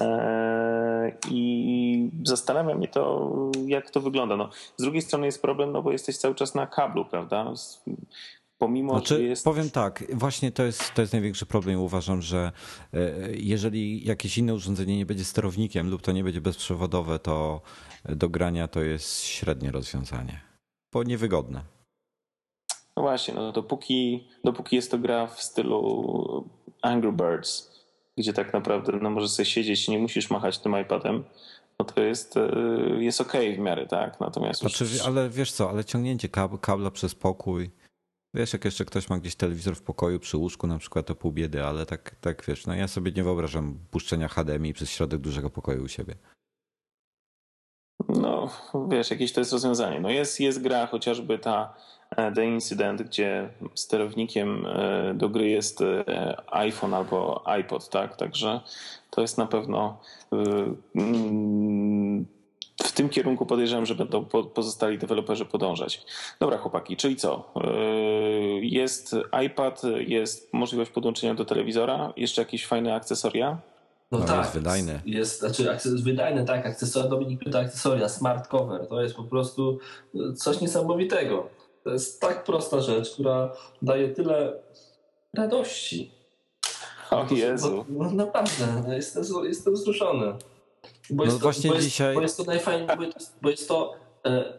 E, 0.00 1.12
I 1.30 2.10
zastanawia 2.24 2.74
mnie 2.74 2.88
to, 2.88 3.32
jak 3.66 3.90
to 3.90 4.00
wygląda. 4.00 4.36
No, 4.36 4.48
z 4.76 4.82
drugiej 4.82 5.02
strony 5.02 5.26
jest 5.26 5.42
problem, 5.42 5.72
no 5.72 5.82
bo 5.82 5.92
jesteś 5.92 6.16
cały 6.16 6.34
czas 6.34 6.54
na 6.54 6.66
kablu, 6.66 7.04
prawda? 7.04 7.52
Pomimo, 8.62 8.92
znaczy, 8.92 9.14
że 9.14 9.22
jest... 9.22 9.44
Powiem 9.44 9.70
tak, 9.70 10.04
właśnie 10.12 10.52
to 10.52 10.62
jest, 10.62 10.94
to 10.94 11.00
jest 11.00 11.12
największy 11.12 11.46
problem. 11.46 11.80
Uważam, 11.80 12.22
że 12.22 12.52
e, 12.92 12.98
jeżeli 13.34 14.04
jakieś 14.04 14.38
inne 14.38 14.54
urządzenie 14.54 14.96
nie 14.96 15.06
będzie 15.06 15.24
sterownikiem 15.24 15.90
lub 15.90 16.02
to 16.02 16.12
nie 16.12 16.24
będzie 16.24 16.40
bezprzewodowe, 16.40 17.18
to 17.18 17.60
do 18.04 18.28
grania 18.28 18.68
to 18.68 18.80
jest 18.80 19.24
średnie 19.24 19.70
rozwiązanie, 19.70 20.40
bo 20.92 21.02
niewygodne. 21.02 21.62
No 22.96 23.02
właśnie, 23.02 23.34
no 23.34 23.52
dopóki, 23.52 24.28
dopóki 24.44 24.76
jest 24.76 24.90
to 24.90 24.98
gra 24.98 25.26
w 25.26 25.42
stylu 25.42 26.48
Angry 26.82 27.12
Birds, 27.12 27.84
gdzie 28.18 28.32
tak 28.32 28.52
naprawdę 28.52 28.92
no, 29.02 29.10
możesz 29.10 29.30
sobie 29.30 29.46
siedzieć 29.46 29.88
i 29.88 29.90
nie 29.90 29.98
musisz 29.98 30.30
machać 30.30 30.58
tym 30.58 30.80
iPadem, 30.80 31.24
no 31.78 31.84
to 31.84 32.00
jest, 32.00 32.36
e, 32.36 32.50
jest 32.98 33.20
okej 33.20 33.46
okay 33.46 33.56
w 33.56 33.64
miarę, 33.64 33.86
tak? 33.86 34.20
Natomiast 34.20 34.60
znaczy, 34.60 34.84
już... 34.84 35.06
Ale 35.06 35.30
wiesz 35.30 35.52
co, 35.52 35.70
ale 35.70 35.84
ciągnięcie 35.84 36.28
kabla 36.60 36.90
przez 36.90 37.14
pokój, 37.14 37.70
wiesz, 38.34 38.52
jak 38.52 38.64
jeszcze 38.64 38.84
ktoś 38.84 39.08
ma 39.08 39.18
gdzieś 39.18 39.34
telewizor 39.34 39.76
w 39.76 39.82
pokoju 39.82 40.20
przy 40.20 40.36
łóżku 40.36 40.66
na 40.66 40.78
przykład, 40.78 41.06
to 41.06 41.14
pół 41.14 41.32
biedy, 41.32 41.64
ale 41.64 41.86
tak, 41.86 42.16
tak 42.20 42.44
wiesz, 42.48 42.66
no 42.66 42.74
ja 42.74 42.88
sobie 42.88 43.12
nie 43.12 43.22
wyobrażam 43.22 43.78
puszczenia 43.90 44.28
HDMI 44.28 44.72
przez 44.72 44.90
środek 44.90 45.20
dużego 45.20 45.50
pokoju 45.50 45.84
u 45.84 45.88
siebie. 45.88 46.14
No, 48.08 48.50
wiesz, 48.88 49.10
jakieś 49.10 49.32
to 49.32 49.40
jest 49.40 49.52
rozwiązanie. 49.52 50.00
No 50.00 50.10
jest, 50.10 50.40
jest 50.40 50.62
gra, 50.62 50.86
chociażby 50.86 51.38
ta 51.38 51.74
e, 52.10 52.32
The 52.32 52.46
Incident, 52.46 53.02
gdzie 53.02 53.50
sterownikiem 53.74 54.66
e, 54.66 55.14
do 55.14 55.28
gry 55.28 55.48
jest 55.48 55.80
e, 55.80 56.54
iPhone 56.54 56.94
albo 56.94 57.42
iPod, 57.46 57.88
tak? 57.88 58.16
Także 58.16 58.60
to 59.10 59.20
jest 59.20 59.38
na 59.38 59.46
pewno 59.46 60.00
mm, 60.94 62.26
w 62.82 62.92
tym 62.92 63.08
kierunku 63.08 63.46
podejrzewam, 63.46 63.86
że 63.86 63.94
będą 63.94 64.24
pozostali 64.54 64.98
deweloperzy 64.98 65.44
podążać. 65.44 66.04
Dobra, 66.40 66.58
chłopaki, 66.58 66.96
czyli 66.96 67.16
co? 67.16 67.52
Jest 68.60 69.16
iPad, 69.46 69.82
jest 70.06 70.52
możliwość 70.52 70.90
podłączenia 70.90 71.34
do 71.34 71.44
telewizora, 71.44 72.12
jeszcze 72.16 72.42
jakieś 72.42 72.66
fajne 72.66 72.94
akcesoria? 72.94 73.58
No, 74.10 74.18
no 74.18 74.24
tak, 74.24 74.38
jest 74.38 74.54
wydajny. 74.54 75.00
Jest, 75.06 75.40
znaczy 75.40 75.70
akces, 75.70 76.02
wydajny, 76.02 76.44
tak, 76.44 76.66
akcesoria, 76.66 77.08
Dominik 77.08 77.44
pyta 77.44 77.60
akcesoria, 77.60 78.08
smart 78.08 78.48
cover, 78.48 78.86
to 78.88 79.02
jest 79.02 79.14
po 79.14 79.24
prostu 79.24 79.78
coś 80.36 80.60
niesamowitego. 80.60 81.48
To 81.84 81.90
jest 81.90 82.20
tak 82.20 82.44
prosta 82.44 82.80
rzecz, 82.80 83.10
która 83.10 83.52
daje 83.82 84.08
tyle 84.08 84.52
radości. 85.34 86.10
O 87.10 87.26
Jezu. 87.30 87.84
No, 87.88 88.04
no 88.04 88.10
naprawdę, 88.10 88.96
jestem, 88.96 89.24
jestem 89.44 89.74
wzruszony. 89.74 90.34
Bo 91.10 91.24
jest, 91.24 91.36
no 91.36 91.38
to, 91.38 91.42
właśnie 91.42 91.70
bo 91.70 91.76
jest, 91.76 91.86
dzisiaj... 91.86 92.14
bo 92.14 92.22
jest 92.22 92.36
to 92.36 92.44
najfajniejsze, 92.44 92.96
bo 92.96 93.02
jest, 93.02 93.38
bo 93.42 93.50
jest 93.50 93.68
to... 93.68 93.94
E, 94.24 94.52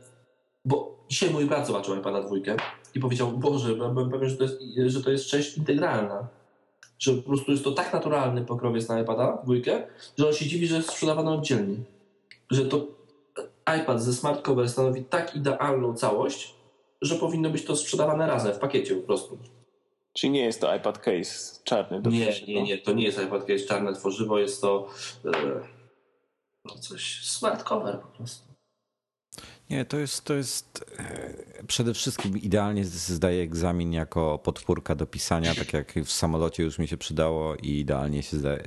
bo 0.66 1.06
dzisiaj 1.10 1.30
mój 1.30 1.46
brat 1.46 1.68
zobaczył 1.68 1.96
iPada 1.96 2.22
dwójkę 2.22 2.56
i 2.96 3.00
powiedział, 3.00 3.32
Boże, 3.32 3.76
byłem 3.76 4.12
pewien, 4.12 4.30
że 4.30 4.38
to 4.38 4.44
jest, 4.44 4.62
że 4.88 5.04
to 5.04 5.12
jest 5.12 5.26
część 5.26 5.58
integralna 5.58 6.28
że 7.04 7.14
po 7.14 7.22
prostu 7.22 7.52
jest 7.52 7.64
to 7.64 7.72
tak 7.72 7.94
naturalny 7.94 8.46
pokrowiec 8.46 8.88
na 8.88 9.02
iPada, 9.02 9.38
dwójkę, 9.44 9.84
że 10.18 10.28
on 10.28 10.34
się 10.34 10.46
dziwi, 10.46 10.68
że 10.68 10.76
jest 10.76 10.90
sprzedawany 10.90 11.32
oddzielnie. 11.32 11.76
Że 12.52 12.66
to 12.66 12.88
iPad 13.82 14.02
ze 14.02 14.14
smart 14.14 14.42
cover 14.42 14.70
stanowi 14.70 15.04
tak 15.04 15.36
idealną 15.36 15.94
całość, 15.94 16.54
że 17.02 17.16
powinno 17.16 17.50
być 17.50 17.66
to 17.66 17.76
sprzedawane 17.76 18.28
razem 18.28 18.54
w 18.54 18.60
pakiecie 18.60 18.96
po 18.96 19.02
prostu. 19.02 19.38
Czyli 20.14 20.34
nie 20.34 20.46
jest 20.46 20.62
to 20.62 20.76
iPad 20.76 20.98
case 20.98 21.60
czarny? 21.64 22.02
Nie, 22.06 22.34
nie, 22.48 22.64
nie, 22.64 22.78
to 22.78 22.94
nie 22.94 23.04
jest 23.04 23.22
iPad 23.22 23.46
case 23.46 23.66
czarne 23.66 23.94
tworzywo, 23.94 24.40
jest 24.40 24.62
to 24.62 24.88
e, 25.26 25.32
no 26.66 26.80
coś 26.80 27.26
smart 27.26 27.64
cover 27.64 28.02
po 28.02 28.08
prostu. 28.08 28.54
Nie, 29.70 29.86
to 29.86 29.98
jest, 29.98 30.24
to 30.24 30.34
jest 30.34 30.86
e, 30.98 31.64
przede 31.68 31.94
wszystkim 31.94 32.38
idealnie 32.38 32.86
zdaje 32.86 33.44
egzamin 33.44 33.94
jako 33.94 34.40
podpórka 34.40 34.96
do 34.96 35.06
pisania, 35.06 35.56
tak 35.56 35.74
jak 35.74 35.94
w 36.06 36.12
samolocie 36.12 36.64
już 36.64 36.80
mi 36.80 36.88
się 36.88 36.98
przydało 36.98 37.56
i 37.56 37.80
idealnie 37.80 38.24
się 38.24 38.38
zdaje, 38.38 38.64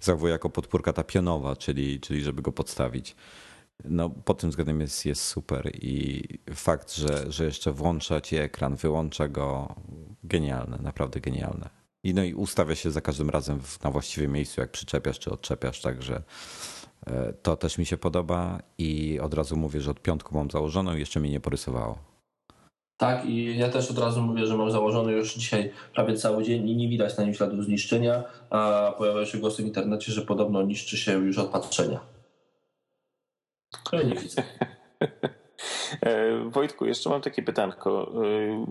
zachowuje 0.00 0.32
jako 0.32 0.50
podpórka 0.50 0.92
ta 0.92 1.04
pionowa, 1.04 1.56
czyli, 1.56 2.00
czyli 2.00 2.22
żeby 2.22 2.42
go 2.42 2.52
podstawić. 2.52 3.16
No, 3.84 4.10
pod 4.10 4.38
tym 4.38 4.50
względem 4.50 4.80
jest, 4.80 5.06
jest 5.06 5.22
super 5.22 5.70
i 5.74 6.22
fakt, 6.54 6.94
że, 6.94 7.32
że 7.32 7.44
jeszcze 7.44 7.72
włącza 7.72 8.20
ci 8.20 8.36
ekran, 8.36 8.76
wyłącza 8.76 9.28
go, 9.28 9.74
genialne, 10.24 10.78
naprawdę 10.82 11.20
genialne. 11.20 11.79
I, 12.04 12.14
no 12.14 12.24
i 12.24 12.34
ustawia 12.34 12.74
się 12.74 12.90
za 12.90 13.00
każdym 13.00 13.30
razem 13.30 13.60
na 13.84 13.90
właściwym 13.90 14.32
miejscu, 14.32 14.60
jak 14.60 14.70
przyczepiasz 14.70 15.18
czy 15.18 15.30
odczepiasz, 15.30 15.80
także 15.80 16.22
E, 17.06 17.32
to 17.42 17.56
też 17.56 17.78
mi 17.78 17.86
się 17.86 17.96
podoba 17.96 18.58
i 18.78 19.20
od 19.20 19.34
razu 19.34 19.56
mówię, 19.56 19.80
że 19.80 19.90
od 19.90 20.00
piątku 20.00 20.34
mam 20.34 20.50
założoną 20.50 20.96
i 20.96 21.00
jeszcze 21.00 21.20
mnie 21.20 21.30
nie 21.30 21.40
porysowało. 21.40 21.98
Tak, 22.96 23.24
i 23.24 23.58
ja 23.58 23.68
też 23.68 23.90
od 23.90 23.98
razu 23.98 24.22
mówię, 24.22 24.46
że 24.46 24.56
mam 24.56 24.70
założony 24.70 25.12
już 25.12 25.34
dzisiaj 25.34 25.72
prawie 25.94 26.16
cały 26.16 26.42
dzień 26.44 26.68
i 26.68 26.76
nie 26.76 26.88
widać 26.88 27.16
na 27.16 27.24
nim 27.24 27.34
śladów 27.34 27.64
zniszczenia, 27.64 28.24
a 28.50 28.92
pojawiają 28.98 29.24
się 29.26 29.38
głosy 29.38 29.62
w 29.62 29.66
internecie, 29.66 30.12
że 30.12 30.22
podobno 30.22 30.62
niszczy 30.62 30.96
się 30.96 31.12
już 31.12 31.38
od 31.38 31.50
patrzenia. 31.50 32.00
Ja 33.92 34.02
nie 34.02 34.14
widzę. 34.14 34.42
E, 36.00 36.38
Wojtku, 36.50 36.86
jeszcze 36.86 37.10
mam 37.10 37.20
takie 37.20 37.42
pytanko. 37.42 38.12
E, 38.24 38.66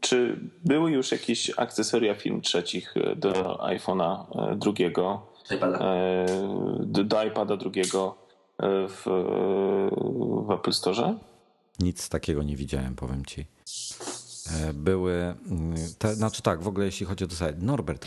czy 0.00 0.40
były 0.64 0.90
już 0.90 1.12
jakieś 1.12 1.50
akcesoria 1.56 2.14
film 2.14 2.40
trzecich 2.40 2.94
do 3.16 3.58
iPhone'a 3.62 4.24
drugiego? 4.56 5.28
iPada. 5.54 5.78
E, 5.78 6.26
do 7.04 7.24
iPada 7.24 7.56
drugiego 7.56 8.18
e, 8.58 8.88
w, 8.88 9.04
w 10.46 10.50
Apple 10.50 10.72
Store? 10.72 11.14
Nic 11.78 12.08
takiego 12.08 12.42
nie 12.42 12.56
widziałem, 12.56 12.94
powiem 12.94 13.24
ci. 13.24 13.46
E, 14.50 14.72
były, 14.72 15.12
mm, 15.12 15.74
te, 15.98 16.14
znaczy 16.14 16.42
tak, 16.42 16.62
w 16.62 16.68
ogóle 16.68 16.86
jeśli 16.86 17.06
chodzi 17.06 17.24
o 17.24 17.28
to 17.28 17.34
site, 17.34 17.56
Norbert. 17.58 18.06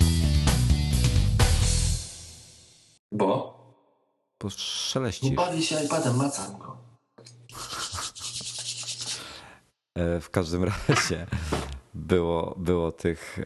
Bo? 3.11 3.61
Bo 4.39 4.49
szeleścisz. 4.49 5.36
Bawi 5.36 5.63
się 5.63 5.84
iPadem, 5.86 6.15
macam 6.15 6.57
go. 6.57 6.78
W 9.98 10.30
każdym 10.32 10.64
razie 10.88 11.28
było, 11.94 12.56
było 12.58 12.92
tych 12.92 13.39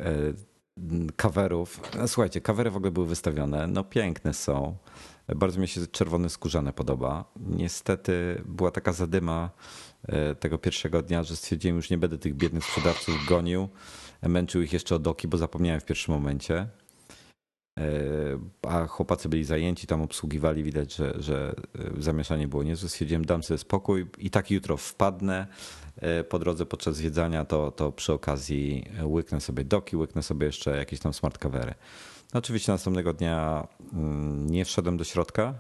coverów. 1.16 1.82
No, 1.98 2.08
słuchajcie, 2.08 2.42
covery 2.42 2.72
w 2.72 2.76
ogóle 2.76 2.92
były 2.92 3.08
wystawione. 3.08 3.68
No 3.68 3.84
piękne 3.84 4.34
są. 4.34 4.78
Bardzo 5.36 5.60
mi 5.60 5.68
się 5.68 5.88
czerwony 5.88 6.30
skórzane 6.30 6.74
podoba. 6.74 7.26
Niestety 7.40 8.42
była 8.46 8.72
taka 8.72 8.94
zadyma 8.94 9.50
e, 10.08 10.36
tego 10.36 10.58
pierwszego 10.58 11.02
dnia, 11.02 11.24
że 11.24 11.36
stwierdziłem, 11.36 11.76
już 11.76 11.90
nie 11.90 11.98
będę 11.98 12.18
tych 12.18 12.36
biednych 12.36 12.64
sprzedawców 12.64 13.16
gonił. 13.30 13.70
Męczył 14.22 14.62
ich 14.62 14.74
jeszcze 14.74 14.96
o 14.96 15.00
doki, 15.00 15.28
bo 15.28 15.38
zapomniałem 15.38 15.82
w 15.82 15.86
pierwszym 15.86 16.14
momencie. 16.14 16.68
a 18.68 18.88
chłopacy 18.88 19.30
byli 19.30 19.44
zajęci, 19.44 19.88
tam 19.88 20.02
obsługiwali, 20.02 20.64
widać, 20.64 20.96
że, 20.96 21.14
że 21.20 21.56
zamieszanie 21.98 22.48
było 22.48 22.64
niezłe. 22.64 22.90
Stwierdziłem, 22.90 23.26
dam 23.26 23.44
sobie 23.44 23.58
spokój 23.58 24.08
i 24.18 24.30
tak 24.30 24.52
jutro 24.52 24.78
wpadnę 24.78 25.48
po 26.30 26.40
drodze 26.40 26.66
podczas 26.66 26.96
zwiedzania, 26.96 27.46
to, 27.46 27.72
to 27.72 27.92
przy 27.92 28.14
okazji 28.14 28.86
łyknę 29.04 29.42
sobie 29.42 29.64
doki, 29.64 29.98
łyknę 29.98 30.24
sobie 30.24 30.46
jeszcze 30.46 30.78
jakieś 30.78 31.00
tam 31.00 31.14
smart 31.14 31.38
covery. 31.38 31.74
No 32.34 32.38
oczywiście 32.38 32.72
następnego 32.72 33.14
dnia 33.14 33.68
mm, 33.94 34.50
nie 34.50 34.66
wszedłem 34.66 34.98
do 34.98 35.04
środka, 35.04 35.54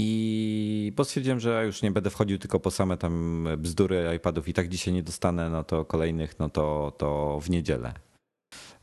i 0.00 0.92
bo 0.96 1.04
stwierdziłem, 1.04 1.40
że 1.40 1.66
już 1.66 1.82
nie 1.82 1.90
będę 1.90 2.10
wchodził 2.10 2.38
tylko 2.38 2.60
po 2.60 2.70
same 2.70 2.96
tam 2.96 3.48
bzdury 3.58 4.12
iPadów 4.16 4.48
i 4.48 4.52
tak 4.52 4.68
dzisiaj 4.68 4.94
nie 4.94 5.02
dostanę, 5.02 5.50
no 5.50 5.64
to 5.64 5.84
kolejnych, 5.84 6.38
no 6.38 6.50
to, 6.50 6.92
to 6.98 7.40
w 7.42 7.50
niedzielę 7.50 7.94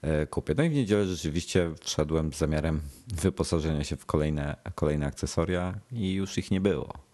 e, 0.01 0.28
kupię. 0.28 0.53
No 0.57 0.63
i 0.63 0.69
w 0.69 0.73
niedzielę 0.73 1.05
rzeczywiście 1.05 1.71
wszedłem 1.82 2.34
z 2.34 2.38
zamiarem 2.38 2.82
wyposażenia 3.07 3.84
się 3.84 3.97
w 3.97 4.05
kolejne, 4.05 4.55
kolejne 4.76 5.05
akcesoria 5.05 5.80
i 5.91 6.13
już 6.13 6.38
ich 6.38 6.51
nie 6.51 6.61
było. 6.61 7.05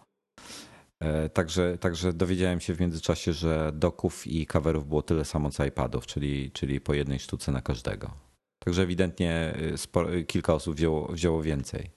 E, 1.01 1.29
także, 1.29 1.77
także 1.77 2.13
dowiedziałem 2.13 2.59
się 2.59 2.75
w 2.75 2.79
międzyczasie, 2.79 3.33
że 3.33 3.71
doków 3.73 4.27
i 4.27 4.45
coverów 4.45 4.87
było 4.87 5.01
tyle 5.01 5.25
samo 5.25 5.51
co 5.51 5.65
iPadów, 5.65 6.07
czyli, 6.07 6.51
czyli 6.51 6.81
po 6.81 6.93
jednej 6.93 7.19
sztuce 7.19 7.51
na 7.51 7.61
każdego. 7.61 8.11
Także 8.59 8.81
ewidentnie 8.81 9.53
y, 9.73 9.77
sporo, 9.77 10.09
kilka 10.27 10.53
osób 10.53 10.75
wzięło, 10.75 11.07
wzięło 11.07 11.41
więcej. 11.41 11.89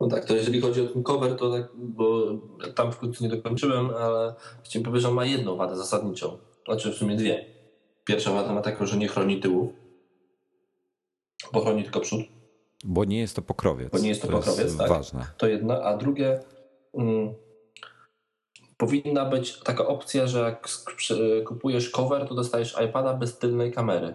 No 0.00 0.08
tak, 0.08 0.24
to 0.24 0.34
jeżeli 0.34 0.60
chodzi 0.60 0.80
o 0.80 0.86
ten 0.86 1.02
cover, 1.02 1.36
to 1.36 1.52
tak, 1.52 1.68
bo 1.76 2.24
tam 2.74 2.92
w 2.92 2.98
końcu 2.98 3.24
nie 3.24 3.30
dokończyłem, 3.30 3.90
ale 3.90 4.34
chciałem 4.64 4.84
powiedzieć, 4.84 5.02
że 5.02 5.08
on 5.08 5.14
ma 5.14 5.24
jedną 5.24 5.56
wadę 5.56 5.76
zasadniczą. 5.76 6.38
Znaczy 6.64 6.92
w 6.92 6.94
sumie 6.94 7.16
dwie. 7.16 7.44
Pierwsza 8.04 8.32
wada 8.32 8.52
ma 8.52 8.62
taką, 8.62 8.86
że 8.86 8.96
nie 8.96 9.08
chroni 9.08 9.40
tyłu, 9.40 9.72
bo 11.52 11.60
chroni 11.60 11.82
tylko 11.82 12.00
przód. 12.00 12.20
Bo 12.84 13.04
nie 13.04 13.18
jest 13.18 13.36
to 13.36 13.42
pokrowiec. 13.42 13.90
Bo 13.92 13.98
nie 13.98 14.08
jest 14.08 14.22
to, 14.22 14.26
to 14.26 14.32
pokrowiec, 14.32 14.64
jest 14.64 14.78
tak. 14.78 14.88
Ważne. 14.88 15.26
To 15.38 15.46
jedna, 15.46 15.82
a 15.82 15.96
drugie 15.96 16.40
mm, 16.94 17.34
powinna 18.78 19.24
być 19.24 19.58
taka 19.58 19.86
opcja, 19.86 20.26
że 20.26 20.40
jak 20.40 20.68
kupujesz 21.46 21.90
cover, 21.90 22.28
to 22.28 22.34
dostajesz 22.34 22.76
iPada 22.88 23.14
bez 23.14 23.38
tylnej 23.38 23.72
kamery. 23.72 24.14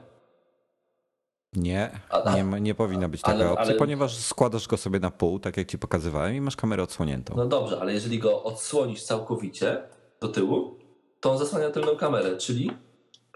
Nie, 1.56 2.00
nie, 2.36 2.62
nie 2.62 2.76
powinna 2.76 3.10
być 3.10 3.22
taka 3.22 3.36
ale, 3.36 3.52
opcja, 3.52 3.66
ale... 3.66 3.74
ponieważ 3.74 4.18
składasz 4.18 4.68
go 4.68 4.78
sobie 4.78 5.00
na 5.00 5.12
pół, 5.12 5.40
tak 5.40 5.58
jak 5.58 5.68
ci 5.68 5.78
pokazywałem, 5.78 6.36
i 6.36 6.42
masz 6.42 6.56
kamerę 6.56 6.84
odsłoniętą. 6.84 7.34
No 7.38 7.46
dobrze, 7.46 7.82
ale 7.82 7.94
jeżeli 7.94 8.20
go 8.20 8.44
odsłonisz 8.44 9.04
całkowicie 9.04 9.84
do 10.22 10.28
tyłu, 10.28 10.80
to 11.20 11.32
on 11.32 11.38
zasłania 11.38 11.70
tylną 11.70 11.96
kamerę, 11.96 12.38
czyli 12.38 12.72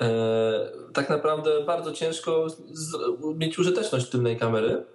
e, 0.02 0.10
tak 0.94 1.10
naprawdę 1.10 1.66
bardzo 1.66 1.92
ciężko 1.92 2.50
z, 2.50 2.96
mieć 3.36 3.60
użyteczność 3.60 4.10
tylnej 4.10 4.38
kamery, 4.38 4.86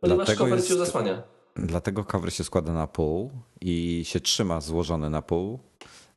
ponieważ 0.00 0.34
cover 0.34 0.54
jest, 0.54 0.68
ci 0.68 0.78
zasłania. 0.78 1.22
Dlatego 1.56 2.04
cover 2.04 2.32
się 2.32 2.44
składa 2.44 2.72
na 2.72 2.86
pół 2.86 3.30
i 3.60 4.02
się 4.04 4.20
trzyma 4.20 4.60
złożony 4.60 5.10
na 5.10 5.22
pół 5.22 5.58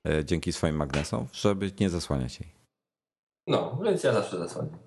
e, 0.05 0.25
dzięki 0.25 0.53
swoim 0.53 0.75
magnesom, 0.75 1.27
żeby 1.33 1.71
nie 1.79 1.89
zasłaniać 1.89 2.39
jej. 2.39 2.51
No, 3.47 3.79
więc 3.83 4.03
ja 4.03 4.13
zawsze 4.13 4.37
zasłaniam. 4.37 4.77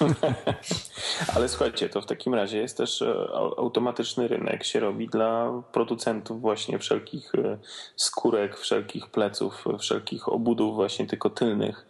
Ale 1.34 1.48
słuchajcie, 1.48 1.88
to 1.88 2.00
w 2.00 2.06
takim 2.06 2.34
razie 2.34 2.58
jest 2.58 2.76
też 2.76 3.02
e, 3.02 3.28
automatyczny 3.56 4.28
rynek 4.28 4.64
się 4.64 4.80
robi 4.80 5.08
dla 5.08 5.62
producentów 5.72 6.40
właśnie 6.40 6.78
wszelkich 6.78 7.34
e, 7.34 7.58
skórek, 7.96 8.56
wszelkich 8.58 9.10
pleców, 9.10 9.64
wszelkich 9.78 10.28
obudów 10.28 10.74
właśnie 10.74 11.06
tylko 11.06 11.30
tylnych 11.30 11.86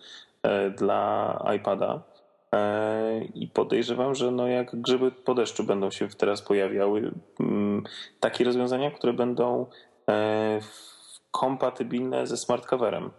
dla 0.76 1.44
iPada. 1.56 2.02
I 3.34 3.48
podejrzewam, 3.48 4.14
że 4.14 4.30
no 4.30 4.46
jak 4.46 4.80
grzyby 4.80 5.10
po 5.10 5.34
deszczu 5.34 5.64
będą 5.64 5.90
się 5.90 6.08
teraz 6.08 6.42
pojawiały 6.42 7.12
mm, 7.40 7.84
takie 8.20 8.44
rozwiązania, 8.44 8.90
które 8.90 9.12
będą 9.12 9.66
kompatybilne 11.30 12.26
ze 12.26 12.36
smart 12.36 12.66
coverem 12.66 13.10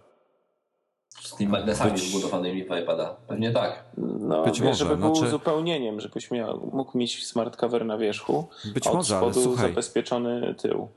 z 1.22 1.36
tymi 1.36 1.52
magnesami 1.52 1.92
Być... 1.92 2.10
zbudowanymi 2.10 2.64
w 2.64 2.78
iPada. 2.84 3.16
Pewnie 3.28 3.52
tak. 3.52 3.84
No, 3.98 4.44
Być 4.44 4.62
może. 4.62 4.76
Żeby 4.76 4.98
był 4.98 5.16
znaczy... 5.16 5.28
uzupełnieniem, 5.28 6.02
żebyś 6.02 6.32
miał, 6.32 6.70
mógł 6.74 6.98
mieć 6.98 7.28
smart 7.28 7.56
cover 7.56 7.86
na 7.86 7.98
wierzchu, 7.98 8.50
Być 8.74 8.88
od 8.88 8.94
może, 8.94 9.18
spodu 9.18 9.56
ale 9.58 9.70
zabezpieczony 9.70 10.56
tył. 10.56 10.88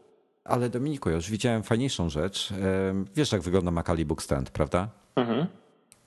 Ale 0.45 0.71
Dominiku, 0.71 1.09
ja 1.09 1.15
już 1.15 1.31
widziałem 1.31 1.63
fajniejszą 1.63 2.09
rzecz. 2.09 2.53
Wiesz, 3.17 3.33
jak 3.33 3.43
wygląda 3.43 3.71
MacAlibook 3.71 4.23
Stand, 4.23 4.51
prawda? 4.51 4.89
Mhm. 5.17 5.47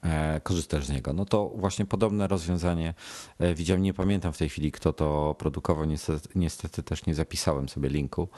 E, 0.04 0.42
korzystasz 0.44 0.86
z 0.86 0.90
niego. 0.90 1.14
No 1.14 1.26
to 1.26 1.50
właśnie 1.56 1.86
podobne 1.86 2.28
rozwiązanie 2.28 2.94
e, 3.40 3.54
widziałem, 3.56 3.84
nie 3.84 3.94
pamiętam 3.94 4.34
w 4.34 4.38
tej 4.38 4.50
chwili, 4.50 4.72
kto 4.72 4.94
to 4.94 5.36
produkował, 5.40 5.86
niestety, 5.86 6.30
niestety 6.36 6.84
też 6.84 7.06
nie 7.06 7.16
zapisałem 7.16 7.70
sobie 7.70 7.90
linku. 7.90 8.30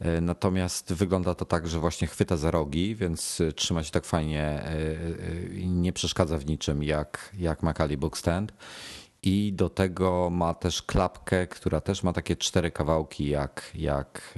E, 0.00 0.20
natomiast 0.20 0.92
wygląda 0.92 1.34
to 1.34 1.44
tak, 1.44 1.68
że 1.68 1.78
właśnie 1.78 2.06
chwyta 2.06 2.36
za 2.36 2.50
rogi, 2.50 2.94
więc 2.94 3.42
trzyma 3.56 3.84
się 3.84 3.90
tak 3.90 4.04
fajnie 4.04 4.64
i 5.54 5.66
nie 5.68 5.92
przeszkadza 5.92 6.38
w 6.38 6.46
niczym 6.46 6.82
jak, 6.82 7.30
jak 7.38 7.62
Macaulay 7.62 7.96
Book 7.96 8.18
Stand. 8.18 8.52
I 9.22 9.52
do 9.52 9.68
tego 9.68 10.30
ma 10.30 10.54
też 10.54 10.82
klapkę, 10.82 11.46
która 11.46 11.80
też 11.80 12.02
ma 12.02 12.12
takie 12.12 12.36
cztery 12.36 12.70
kawałki 12.70 13.28
jak, 13.28 13.70
jak 13.74 14.34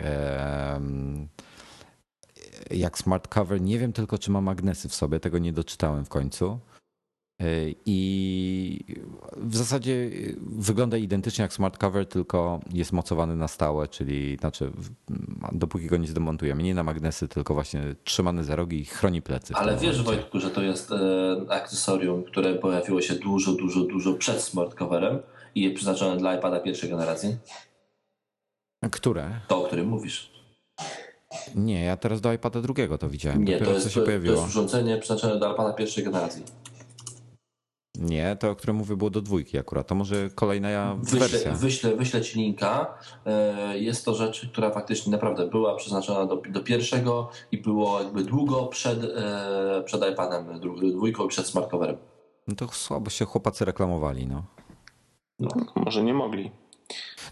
jak 2.70 2.98
smart 2.98 3.28
cover. 3.28 3.60
Nie 3.60 3.78
wiem 3.78 3.92
tylko, 3.92 4.18
czy 4.18 4.30
ma 4.30 4.40
magnesy 4.40 4.88
w 4.88 4.94
sobie, 4.94 5.20
tego 5.20 5.38
nie 5.38 5.52
doczytałem 5.52 6.04
w 6.04 6.08
końcu. 6.08 6.58
E, 7.40 7.46
I 7.86 8.96
w 9.36 9.56
zasadzie 9.56 10.10
wygląda 10.40 10.96
identycznie 10.96 11.42
jak 11.42 11.52
smart 11.52 11.78
cover, 11.78 12.06
tylko 12.06 12.60
jest 12.72 12.92
mocowany 12.92 13.36
na 13.36 13.48
stałe, 13.48 13.88
czyli 13.88 14.36
znaczy 14.36 14.70
dopóki 15.52 15.86
go 15.86 15.96
nie 15.96 16.08
zdemontujemy, 16.08 16.62
nie 16.62 16.74
na 16.74 16.82
magnesy, 16.82 17.28
tylko 17.28 17.54
właśnie 17.54 17.94
trzymany 18.04 18.44
za 18.44 18.56
rogi 18.56 18.80
i 18.80 18.84
chroni 18.84 19.22
plecy. 19.22 19.54
Ale 19.54 19.76
wiesz 19.76 20.02
Wojtku, 20.02 20.40
że 20.40 20.50
to 20.50 20.62
jest 20.62 20.92
e, 20.92 20.96
akcesorium, 21.48 22.24
które 22.24 22.54
pojawiło 22.54 23.00
się 23.00 23.14
dużo, 23.14 23.52
dużo, 23.52 23.80
dużo 23.80 24.14
przed 24.14 24.42
smart 24.42 24.74
coverem 24.74 25.18
i 25.54 25.62
jest 25.62 25.76
przeznaczone 25.76 26.16
dla 26.16 26.36
iPada 26.36 26.60
pierwszej 26.60 26.90
generacji? 26.90 27.36
Które? 28.90 29.40
To, 29.48 29.62
o 29.62 29.66
którym 29.66 29.88
mówisz. 29.88 30.35
Nie, 31.54 31.84
ja 31.84 31.96
teraz 31.96 32.20
do 32.20 32.32
iPada 32.32 32.60
drugiego 32.60 32.98
to 32.98 33.08
widziałem. 33.08 33.44
Nie, 33.44 33.58
to 33.58 33.70
jest, 33.70 33.90
się 33.90 34.00
to, 34.00 34.06
pojawiło. 34.06 34.34
to 34.34 34.40
jest 34.40 34.54
urządzenie 34.54 34.96
przeznaczone 34.98 35.40
do 35.40 35.52
iPada 35.52 35.72
pierwszej 35.72 36.04
generacji. 36.04 36.42
Nie, 37.98 38.36
to 38.36 38.50
o 38.50 38.56
którym 38.56 38.76
mówię 38.76 38.96
było 38.96 39.10
do 39.10 39.20
dwójki 39.20 39.58
akurat. 39.58 39.86
To 39.86 39.94
może 39.94 40.30
kolejna 40.30 40.94
wyślę, 40.94 41.18
wersja. 41.18 41.52
Wyślę, 41.52 41.96
wyślę 41.96 42.22
ci 42.22 42.38
linka. 42.38 42.98
E, 43.26 43.78
jest 43.78 44.04
to 44.04 44.14
rzecz, 44.14 44.48
która 44.52 44.70
faktycznie 44.70 45.12
naprawdę 45.12 45.46
była 45.46 45.76
przeznaczona 45.76 46.26
do, 46.26 46.36
do 46.36 46.60
pierwszego 46.60 47.30
i 47.52 47.58
było 47.58 48.02
jakby 48.02 48.24
długo 48.24 48.66
przed, 48.66 49.04
e, 49.04 49.82
przed 49.84 50.12
iPadem 50.12 50.60
dwójką 50.92 51.24
i 51.24 51.28
przed 51.28 51.46
smartcoverem. 51.46 51.96
No 52.48 52.54
to 52.54 52.68
słabo 52.68 53.10
się 53.10 53.24
chłopacy 53.24 53.64
reklamowali, 53.64 54.26
no. 54.26 54.44
no 55.38 55.48
może 55.76 56.02
nie 56.02 56.14
mogli. 56.14 56.50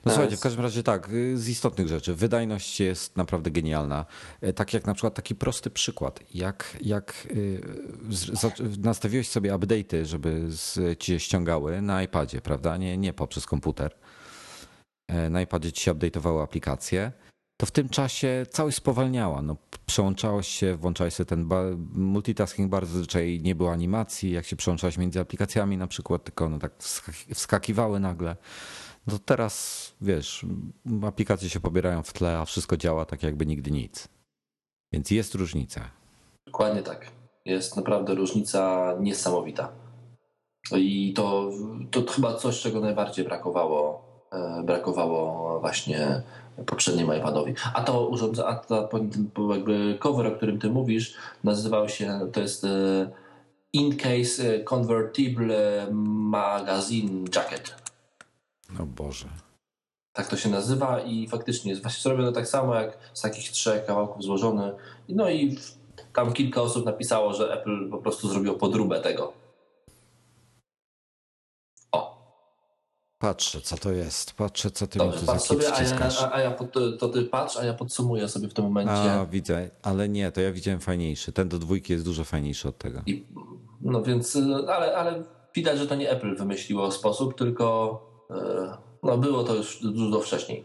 No 0.04 0.12
słuchajcie, 0.12 0.36
w 0.36 0.40
każdym 0.40 0.62
razie 0.62 0.82
tak, 0.82 1.08
y, 1.12 1.38
z 1.38 1.48
istotnych 1.48 1.88
rzeczy. 1.88 2.14
Wydajność 2.14 2.80
jest 2.80 3.16
naprawdę 3.16 3.50
genialna. 3.50 4.06
E, 4.40 4.52
tak 4.52 4.74
jak 4.74 4.86
na 4.86 4.94
przykład 4.94 5.14
taki 5.14 5.34
prosty 5.34 5.70
przykład. 5.70 6.20
Jak, 6.34 6.76
jak 6.80 7.26
y, 7.30 7.60
nastawiłeś 8.78 9.28
sobie 9.28 9.52
update'y, 9.52 10.04
żeby 10.04 10.48
ci 10.98 11.12
się 11.12 11.20
ściągały 11.20 11.82
na 11.82 12.02
iPadzie, 12.02 12.40
prawda? 12.40 12.76
Nie, 12.76 12.98
nie 12.98 13.12
poprzez 13.12 13.46
komputer. 13.46 13.94
E, 15.08 15.30
na 15.30 15.42
iPadzie 15.42 15.72
ci 15.72 15.82
się 15.82 15.94
update'owały 15.94 16.42
aplikacje 16.42 17.12
to 17.56 17.66
w 17.66 17.70
tym 17.70 17.88
czasie 17.88 18.46
całość 18.50 18.76
spowalniała. 18.76 19.42
No, 19.42 19.56
przełączałeś 19.86 20.48
się, 20.48 20.76
włączałeś 20.76 21.14
sobie 21.14 21.26
ten 21.26 21.48
multitasking 21.92 22.70
bardzo 22.70 22.92
zazwyczaj 22.92 23.40
nie 23.42 23.54
było 23.54 23.72
animacji, 23.72 24.30
jak 24.30 24.46
się 24.46 24.56
przełączałeś 24.56 24.98
między 24.98 25.20
aplikacjami 25.20 25.76
na 25.76 25.86
przykład, 25.86 26.24
tylko 26.24 26.44
one 26.44 26.58
tak 26.58 26.72
wskakiwały 27.34 28.00
nagle. 28.00 28.36
No 29.06 29.18
teraz, 29.24 29.92
wiesz, 30.00 30.46
aplikacje 31.06 31.50
się 31.50 31.60
pobierają 31.60 32.02
w 32.02 32.12
tle, 32.12 32.38
a 32.38 32.44
wszystko 32.44 32.76
działa 32.76 33.04
tak 33.04 33.22
jakby 33.22 33.46
nigdy 33.46 33.70
nic. 33.70 34.08
Więc 34.92 35.10
jest 35.10 35.34
różnica. 35.34 35.90
Dokładnie 36.46 36.82
tak. 36.82 37.10
Jest 37.44 37.76
naprawdę 37.76 38.14
różnica 38.14 38.94
niesamowita. 39.00 39.72
I 40.76 41.12
to, 41.12 41.50
to 41.90 42.12
chyba 42.12 42.34
coś, 42.34 42.60
czego 42.60 42.80
najbardziej 42.80 43.24
brakowało, 43.24 44.04
e, 44.32 44.62
brakowało 44.64 45.60
właśnie 45.60 46.22
poprzednim 46.66 47.16
iPadowi. 47.18 47.54
A 47.74 47.82
to 47.82 48.08
urządzenie, 48.08 48.48
a 48.48 48.54
to, 48.54 48.90
jakby 49.54 49.98
cover, 50.00 50.26
o 50.26 50.36
którym 50.36 50.58
ty 50.58 50.70
mówisz, 50.70 51.14
nazywał 51.44 51.88
się, 51.88 52.30
to 52.32 52.40
jest 52.40 52.64
e, 52.64 53.10
In 53.72 53.96
Case 53.96 54.64
Convertible 54.64 55.86
Magazine 55.92 57.24
Jacket. 57.36 57.83
No 58.70 58.86
Boże. 58.86 59.28
Tak 60.12 60.28
to 60.28 60.36
się 60.36 60.48
nazywa 60.48 61.00
i 61.00 61.28
faktycznie 61.28 61.70
jest 61.70 61.82
właśnie 61.82 62.02
zrobione 62.02 62.32
tak 62.32 62.48
samo 62.48 62.74
jak 62.74 62.98
z 63.14 63.20
takich 63.20 63.50
trzech 63.50 63.84
kawałków 63.84 64.22
złożony. 64.22 64.72
No 65.08 65.30
i 65.30 65.58
tam 66.14 66.32
kilka 66.32 66.62
osób 66.62 66.84
napisało, 66.84 67.32
że 67.32 67.60
Apple 67.60 67.90
po 67.90 67.98
prostu 67.98 68.28
zrobiło 68.28 68.54
podróbę 68.54 69.00
tego. 69.00 69.32
O. 71.92 72.18
Patrzę, 73.18 73.60
co 73.60 73.76
to 73.76 73.92
jest. 73.92 74.32
Patrzę, 74.32 74.70
co 74.70 74.86
ty 74.86 74.98
Dobrze, 74.98 75.16
mi 75.16 75.20
tu 75.20 75.26
patrz 75.26 75.44
sobie, 75.44 75.74
a 75.74 75.82
ja, 75.82 76.08
a, 76.20 76.32
a 76.32 76.40
ja 76.40 76.50
pod, 76.50 76.72
to 76.98 77.08
ty 77.08 77.22
patrz, 77.22 77.56
a 77.56 77.64
ja 77.64 77.74
podsumuję 77.74 78.28
sobie 78.28 78.48
w 78.48 78.54
tym 78.54 78.64
momencie. 78.64 78.92
A, 79.12 79.26
widzę, 79.26 79.70
ale 79.82 80.08
nie, 80.08 80.32
to 80.32 80.40
ja 80.40 80.52
widziałem 80.52 80.80
fajniejszy. 80.80 81.32
Ten 81.32 81.48
do 81.48 81.58
dwójki 81.58 81.92
jest 81.92 82.04
dużo 82.04 82.24
fajniejszy 82.24 82.68
od 82.68 82.78
tego. 82.78 83.02
I, 83.06 83.26
no 83.80 84.02
więc, 84.02 84.36
y, 84.36 84.40
ale, 84.68 84.96
ale 84.96 85.24
widać, 85.54 85.78
że 85.78 85.86
to 85.86 85.94
nie 85.94 86.10
Apple 86.10 86.36
wymyśliło 86.36 86.90
sposób, 86.90 87.38
tylko 87.38 88.13
no 89.02 89.18
było 89.18 89.44
to 89.44 89.54
już 89.54 89.82
dużo 89.82 90.20
wcześniej. 90.20 90.64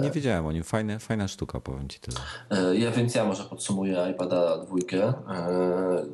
Nie 0.00 0.10
wiedziałem 0.10 0.46
o 0.46 0.52
nim. 0.52 0.62
Fajne, 0.62 0.98
fajna 0.98 1.28
sztuka, 1.28 1.60
powiem 1.60 1.88
ci 1.88 2.00
tyle. 2.00 2.16
E, 2.50 2.76
Ja 2.76 2.90
więc 2.90 3.14
ja 3.14 3.24
może 3.24 3.44
podsumuję 3.44 4.06
iPada 4.10 4.58
dwójkę. 4.64 5.02
E, 5.30 6.04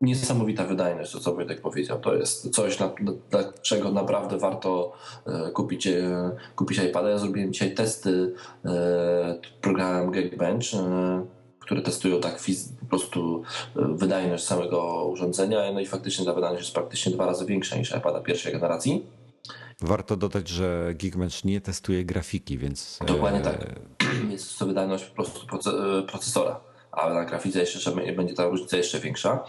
Niesamowita 0.00 0.64
wydajność, 0.64 1.12
to 1.12 1.20
co 1.20 1.34
Wojtek 1.34 1.60
powiedział. 1.60 2.00
To 2.00 2.14
jest 2.14 2.50
coś, 2.54 2.78
na, 2.78 2.90
dlaczego 3.30 3.92
naprawdę 3.92 4.38
warto 4.38 4.92
e, 5.26 5.50
kupić, 5.50 5.86
e, 5.86 6.30
kupić 6.56 6.78
iPada. 6.78 7.10
Ja 7.10 7.18
zrobiłem 7.18 7.52
dzisiaj 7.52 7.74
testy 7.74 8.34
e, 8.64 9.38
programem 9.60 10.10
Geekbench, 10.10 10.74
e, 10.74 11.26
które 11.58 11.82
testują 11.82 12.20
tak 12.20 12.38
po 12.80 12.86
prostu 12.86 13.42
e, 13.76 13.82
wydajność 13.94 14.44
samego 14.44 15.04
urządzenia. 15.04 15.72
No 15.72 15.80
i 15.80 15.86
faktycznie 15.86 16.24
ta 16.24 16.32
wydajność 16.32 16.64
jest 16.64 16.74
praktycznie 16.74 17.12
dwa 17.12 17.26
razy 17.26 17.46
większa 17.46 17.76
niż 17.76 17.94
iPada 17.96 18.20
pierwszej 18.20 18.52
generacji. 18.52 19.06
Warto 19.80 20.16
dodać, 20.16 20.48
że 20.48 20.94
Geekbench 20.94 21.44
nie 21.44 21.60
testuje 21.60 22.04
grafiki, 22.04 22.58
więc. 22.58 22.98
Dokładnie 23.06 23.40
e, 23.40 23.42
tak. 23.42 23.80
Jest 24.30 24.58
to 24.58 24.66
wydajność 24.66 25.04
po 25.04 25.14
prostu 25.14 25.46
proce- 25.46 26.06
procesora, 26.06 26.60
a 26.92 27.14
na 27.14 27.24
grafice 27.24 27.58
jeszcze 27.58 27.92
będzie 28.16 28.34
ta 28.34 28.48
różnica 28.48 28.76
jeszcze 28.76 29.00
większa. 29.00 29.44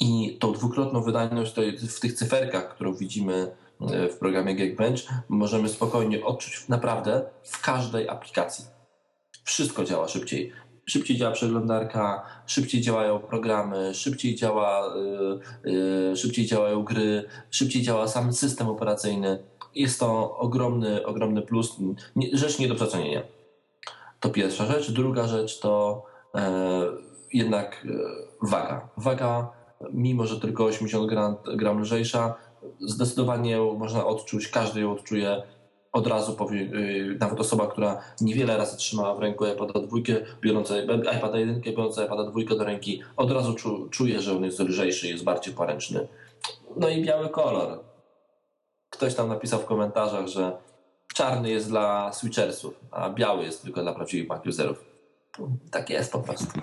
I 0.00 0.36
tą 0.40 0.52
dwukrotną 0.52 1.02
wydajność 1.02 1.54
w 1.96 2.00
tych 2.00 2.12
cyferkach, 2.12 2.74
którą 2.74 2.94
widzimy 2.94 3.56
e, 3.80 4.08
w 4.08 4.18
programie 4.18 4.54
Geekbench, 4.54 5.00
możemy 5.28 5.68
spokojnie 5.68 6.24
odczuć 6.24 6.68
naprawdę 6.68 7.24
w 7.44 7.62
każdej 7.62 8.08
aplikacji. 8.08 8.64
Wszystko 9.44 9.84
działa 9.84 10.08
szybciej. 10.08 10.52
Szybciej 10.86 11.16
działa 11.16 11.32
przeglądarka, 11.32 12.22
szybciej 12.46 12.80
działają 12.80 13.18
programy, 13.18 13.94
szybciej, 13.94 14.34
działa, 14.34 14.94
yy, 15.64 15.72
yy, 15.72 16.16
szybciej 16.16 16.46
działają 16.46 16.82
gry, 16.82 17.24
szybciej 17.50 17.82
działa 17.82 18.08
sam 18.08 18.32
system 18.32 18.68
operacyjny. 18.68 19.42
Jest 19.74 20.00
to 20.00 20.38
ogromny, 20.38 21.06
ogromny 21.06 21.42
plus, 21.42 21.76
rzecz 22.32 22.58
nie 22.58 22.68
do 22.68 22.74
przecenienia. 22.74 23.22
To 24.22 24.30
pierwsza 24.30 24.66
rzecz. 24.66 24.90
Druga 24.90 25.26
rzecz 25.26 25.60
to 25.60 26.04
e, 26.34 26.82
jednak 27.32 27.86
e, 27.86 28.48
waga. 28.48 28.88
Waga, 28.96 29.50
mimo 29.92 30.26
że 30.26 30.40
tylko 30.40 30.64
80 30.64 31.06
gram, 31.06 31.36
gram 31.56 31.80
lżejsza, 31.80 32.34
zdecydowanie 32.80 33.58
można 33.78 34.06
odczuć, 34.06 34.48
każdy 34.48 34.80
ją 34.80 34.92
odczuje 34.92 35.42
od 35.92 36.06
razu 36.06 36.36
powie, 36.36 36.62
yy, 36.62 37.16
nawet 37.20 37.40
osoba, 37.40 37.66
która 37.66 38.00
niewiele 38.20 38.56
razy 38.56 38.76
trzymała 38.76 39.14
w 39.14 39.18
ręku 39.18 39.46
iPada 39.46 39.80
2, 39.80 39.98
biorąca 40.40 40.74
iPada 41.16 41.38
1, 41.38 41.60
biorąca 41.60 42.04
iPada 42.04 42.24
2 42.24 42.56
do 42.56 42.64
ręki, 42.64 43.02
od 43.16 43.30
razu 43.30 43.54
czu, 43.54 43.88
czuje, 43.90 44.20
że 44.20 44.36
on 44.36 44.44
jest 44.44 44.60
lżejszy, 44.60 45.08
jest 45.08 45.24
bardziej 45.24 45.54
poręczny. 45.54 46.08
No 46.76 46.88
i 46.88 47.02
biały 47.02 47.28
kolor. 47.28 47.80
Ktoś 48.90 49.14
tam 49.14 49.28
napisał 49.28 49.60
w 49.60 49.64
komentarzach, 49.64 50.26
że 50.26 50.52
czarny 51.14 51.50
jest 51.50 51.68
dla 51.68 52.12
switchersów, 52.12 52.74
a 52.90 53.10
biały 53.10 53.44
jest 53.44 53.62
tylko 53.62 53.82
dla 53.82 53.94
prawdziwych 53.94 54.28
Mac 54.28 54.46
userów. 54.46 54.84
Tak 55.70 55.90
jest 55.90 56.12
po 56.12 56.18
prostu. 56.18 56.60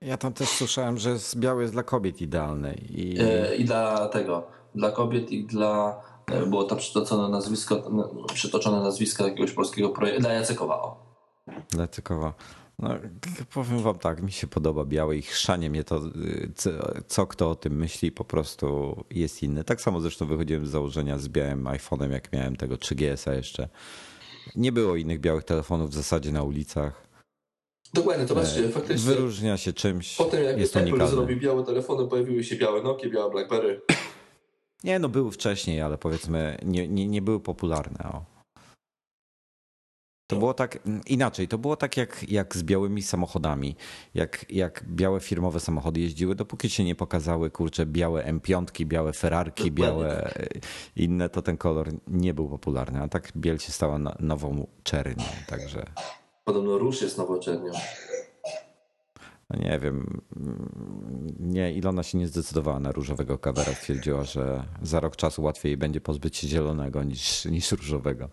Ja 0.00 0.16
tam 0.16 0.32
też 0.32 0.48
słyszałem, 0.48 0.98
że 0.98 1.16
biały 1.36 1.62
jest 1.62 1.74
dla 1.74 1.82
kobiet 1.82 2.20
idealny. 2.20 2.74
I 2.74 3.20
E, 3.20 3.56
I 3.56 3.64
dla 3.64 4.08
tego, 4.08 4.46
dla 4.74 4.90
kobiet 4.90 5.30
i 5.30 5.44
dla 5.44 5.90
e, 5.90 6.09
było 6.46 6.64
tam 6.64 6.78
przytoczone 6.78 7.28
nazwisko, 7.28 7.82
no, 7.90 8.08
przytoczone 8.34 8.80
nazwisko 8.80 9.26
jakiegoś 9.28 9.52
polskiego 9.52 9.88
projektu, 9.88 10.20
dla 10.20 10.32
Jacekowa, 10.32 10.74
o. 10.82 11.16
dla 11.70 11.88
Cykowa. 11.88 12.34
No, 12.78 12.90
powiem 13.54 13.78
wam 13.82 13.98
tak, 13.98 14.22
mi 14.22 14.32
się 14.32 14.46
podoba 14.46 14.84
białe 14.84 15.16
i 15.16 15.22
chrzanie 15.22 15.70
mnie 15.70 15.84
to, 15.84 15.96
y, 15.96 16.52
co, 16.56 16.70
co 17.06 17.26
kto 17.26 17.50
o 17.50 17.54
tym 17.54 17.76
myśli, 17.76 18.12
po 18.12 18.24
prostu 18.24 18.96
jest 19.10 19.42
inny. 19.42 19.64
Tak 19.64 19.80
samo 19.80 20.00
zresztą 20.00 20.26
wychodziłem 20.26 20.66
z 20.66 20.70
założenia 20.70 21.18
z 21.18 21.28
białym 21.28 21.64
iPhone'em, 21.64 22.10
jak 22.10 22.32
miałem 22.32 22.56
tego 22.56 22.74
3GS-a 22.74 23.34
jeszcze. 23.34 23.68
Nie 24.56 24.72
było 24.72 24.96
innych 24.96 25.20
białych 25.20 25.44
telefonów 25.44 25.90
w 25.90 25.94
zasadzie 25.94 26.32
na 26.32 26.42
ulicach. 26.42 27.10
Dokładnie, 27.94 28.26
to 28.26 28.42
E, 28.42 28.94
Wyróżnia 28.96 29.56
się 29.56 29.72
czymś, 29.72 30.16
Potem 30.16 30.44
jak 30.44 30.58
jest 30.58 30.76
Apple 30.76 30.88
unikalny. 30.88 31.14
zrobił 31.14 31.38
białe 31.40 31.64
telefony, 31.64 32.08
pojawiły 32.08 32.44
się 32.44 32.56
białe 32.56 32.82
Nokia, 32.82 33.10
białe 33.10 33.30
Blackberry. 33.30 33.80
Nie, 34.84 34.98
no 34.98 35.08
były 35.08 35.32
wcześniej, 35.32 35.80
ale 35.80 35.98
powiedzmy 35.98 36.58
nie, 36.62 36.88
nie, 36.88 37.08
nie 37.08 37.22
były 37.22 37.40
popularne. 37.40 37.98
O. 38.12 38.24
To 40.30 40.36
było 40.36 40.54
tak 40.54 40.86
mm, 40.86 41.00
inaczej. 41.06 41.48
To 41.48 41.58
było 41.58 41.76
tak 41.76 41.96
jak, 41.96 42.30
jak 42.30 42.56
z 42.56 42.62
białymi 42.62 43.02
samochodami. 43.02 43.76
Jak, 44.14 44.46
jak 44.50 44.84
białe 44.88 45.20
firmowe 45.20 45.60
samochody 45.60 46.00
jeździły, 46.00 46.34
dopóki 46.34 46.70
się 46.70 46.84
nie 46.84 46.94
pokazały 46.94 47.50
kurcze 47.50 47.86
białe 47.86 48.32
M5, 48.32 48.84
białe 48.84 49.12
Ferrarki, 49.12 49.72
białe 49.72 50.34
e, 50.36 50.48
inne, 50.96 51.28
to 51.28 51.42
ten 51.42 51.56
kolor 51.56 51.88
nie 52.06 52.34
był 52.34 52.48
popularny. 52.48 53.02
A 53.02 53.08
tak 53.08 53.32
biel 53.36 53.58
się 53.58 53.72
stała 53.72 53.98
na, 53.98 54.16
nową 54.20 54.66
czernią. 54.82 55.24
Także 55.46 55.84
Podobno 56.44 56.78
róż 56.78 57.02
jest 57.02 57.18
nowoczernią. 57.18 57.72
no 57.72 57.78
nie 59.58 59.78
wiem. 59.78 60.20
Nie, 61.38 61.72
Ilona 61.72 62.02
się 62.02 62.18
nie 62.18 62.28
zdecydowała 62.28 62.80
na 62.80 62.92
różowego 62.92 63.38
kawera. 63.38 63.74
Stwierdziła, 63.74 64.24
że 64.24 64.64
za 64.82 65.00
rok 65.00 65.16
czasu 65.16 65.42
łatwiej 65.42 65.76
będzie 65.76 66.00
pozbyć 66.00 66.36
się 66.36 66.48
zielonego 66.48 67.02
niż, 67.02 67.44
niż 67.44 67.72
różowego. 67.72 68.28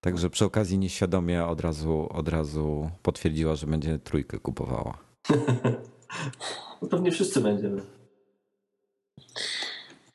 Także 0.00 0.30
przy 0.30 0.44
okazji 0.44 0.78
nieświadomie 0.78 1.44
od 1.44 1.60
razu, 1.60 2.08
od 2.10 2.28
razu 2.28 2.90
potwierdziła, 3.02 3.54
że 3.54 3.66
będzie 3.66 3.98
trójkę 3.98 4.38
kupowała. 4.38 4.98
No 6.82 6.88
pewnie 6.90 7.12
wszyscy 7.12 7.40
będziemy. 7.40 7.82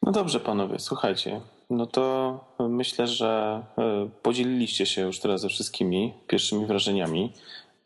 No 0.02 0.12
dobrze, 0.12 0.40
panowie, 0.40 0.80
słuchajcie. 0.80 1.42
No 1.70 1.86
to 1.86 2.40
myślę, 2.60 3.08
że 3.08 3.64
e, 3.78 4.10
podzieliliście 4.22 4.86
się 4.86 5.02
już 5.02 5.20
teraz 5.20 5.42
ze 5.42 5.50
wszystkimi 5.50 6.14
pierwszymi 6.28 6.66
wrażeniami. 6.66 7.34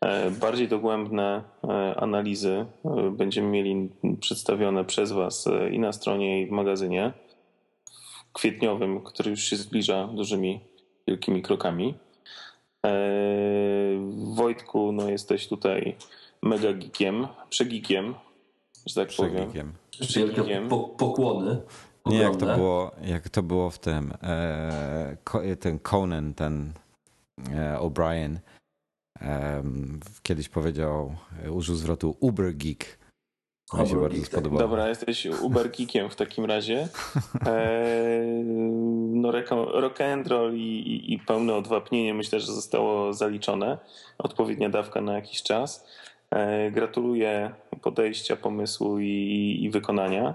E, 0.05 0.31
Bardziej 0.31 0.67
dogłębne 0.67 1.43
e, 1.63 1.95
analizy 1.95 2.65
e, 2.85 3.11
będziemy 3.11 3.47
mieli 3.47 3.89
przedstawione 4.19 4.85
przez 4.85 5.11
Was 5.11 5.45
i 5.71 5.79
na 5.79 5.93
stronie, 5.93 6.41
i 6.41 6.47
w 6.47 6.51
magazynie 6.51 7.13
kwietniowym, 8.33 9.03
który 9.03 9.31
już 9.31 9.43
się 9.43 9.55
zbliża 9.55 10.07
dużymi, 10.07 10.59
wielkimi 11.07 11.41
krokami. 11.41 11.95
Wojtku, 14.35 14.91
no 14.91 15.09
jesteś 15.09 15.47
tutaj 15.47 15.95
mega 16.41 16.73
geekiem, 16.73 17.27
przegikiem, 17.49 18.15
że 18.85 19.05
tak 19.05 19.15
powiem. 19.17 19.33
Przegikiem. 19.35 19.73
Wielkie 20.45 20.61
po, 20.69 20.79
pokłony. 20.79 21.61
Nie, 22.05 22.17
jak 22.17 22.31
to 22.31 22.37
ogromne. 22.37 22.57
było, 22.57 22.91
jak 23.01 23.29
to 23.29 23.43
było 23.43 23.69
w 23.69 23.79
tym, 23.79 24.13
e, 24.23 25.55
ten 25.59 25.79
Conan, 25.79 26.33
ten 26.33 26.73
e, 27.49 27.77
O'Brien, 27.79 28.37
kiedyś 30.23 30.49
powiedział, 30.49 31.15
e, 31.45 31.51
użył 31.51 31.75
zwrotu 31.75 32.17
Uber 32.19 32.55
Geek. 32.55 32.99
Mi 33.73 33.87
się 33.87 33.97
Uber 33.97 34.01
bardzo 34.01 34.15
Geek, 34.15 34.29
tak. 34.29 34.39
Spodobało. 34.39 34.59
Dobra, 34.59 34.89
jesteś 34.89 35.25
ubergeekiem 35.25 36.09
w 36.09 36.15
takim 36.15 36.45
razie. 36.45 36.87
Eee, 37.45 38.43
no 39.13 39.31
rock 39.81 40.01
and 40.01 40.27
roll 40.27 40.55
i, 40.55 40.59
i, 40.59 41.13
i 41.13 41.19
pełne 41.19 41.55
odwapnienie 41.55 42.13
myślę, 42.13 42.39
że 42.39 42.53
zostało 42.53 43.13
zaliczone. 43.13 43.77
Odpowiednia 44.17 44.69
dawka 44.69 45.01
na 45.01 45.13
jakiś 45.13 45.43
czas. 45.43 45.85
Eee, 46.31 46.71
gratuluję 46.71 47.51
podejścia, 47.81 48.35
pomysłu 48.35 48.99
i, 48.99 49.59
i 49.61 49.69
wykonania. 49.69 50.33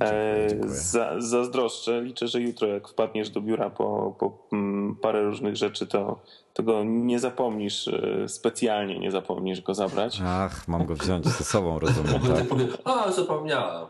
Eee, 0.00 0.48
Dziękuję. 0.50 0.70
za, 0.74 1.14
zazdroszczę. 1.18 2.00
Liczę, 2.02 2.28
że 2.28 2.40
jutro 2.40 2.68
jak 2.68 2.88
wpadniesz 2.88 3.30
do 3.30 3.40
biura 3.40 3.70
po, 3.70 4.16
po 4.18 4.48
mm, 4.52 4.96
parę 4.96 5.22
różnych 5.22 5.56
rzeczy, 5.56 5.86
to, 5.86 6.20
to 6.52 6.62
go 6.62 6.84
nie 6.84 7.18
zapomnisz, 7.18 7.88
e, 7.88 8.28
specjalnie 8.28 8.98
nie 8.98 9.10
zapomnisz 9.10 9.60
go 9.60 9.74
zabrać. 9.74 10.20
Ach, 10.24 10.68
mam 10.68 10.86
go 10.86 10.94
wziąć 10.94 11.24
ze 11.26 11.44
sobą, 11.44 11.78
rozumiem, 11.78 12.20
tak? 12.20 12.46
A, 12.84 13.12
zapomniałem. 13.12 13.86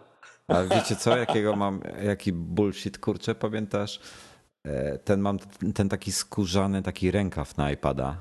Ale 0.49 0.69
wiecie 0.69 0.97
co, 0.97 1.17
jakiego 1.17 1.57
mam, 1.57 1.81
jaki 2.05 2.33
bullshit, 2.33 2.99
kurczę, 2.99 3.35
pamiętasz? 3.35 4.01
E, 4.67 4.99
Ten 4.99 5.21
mam, 5.21 5.39
ten 5.75 5.89
taki 5.89 6.13
skórzany, 6.13 6.83
taki 6.83 7.11
rękaw 7.11 7.57
na 7.57 7.71
iPada. 7.71 8.17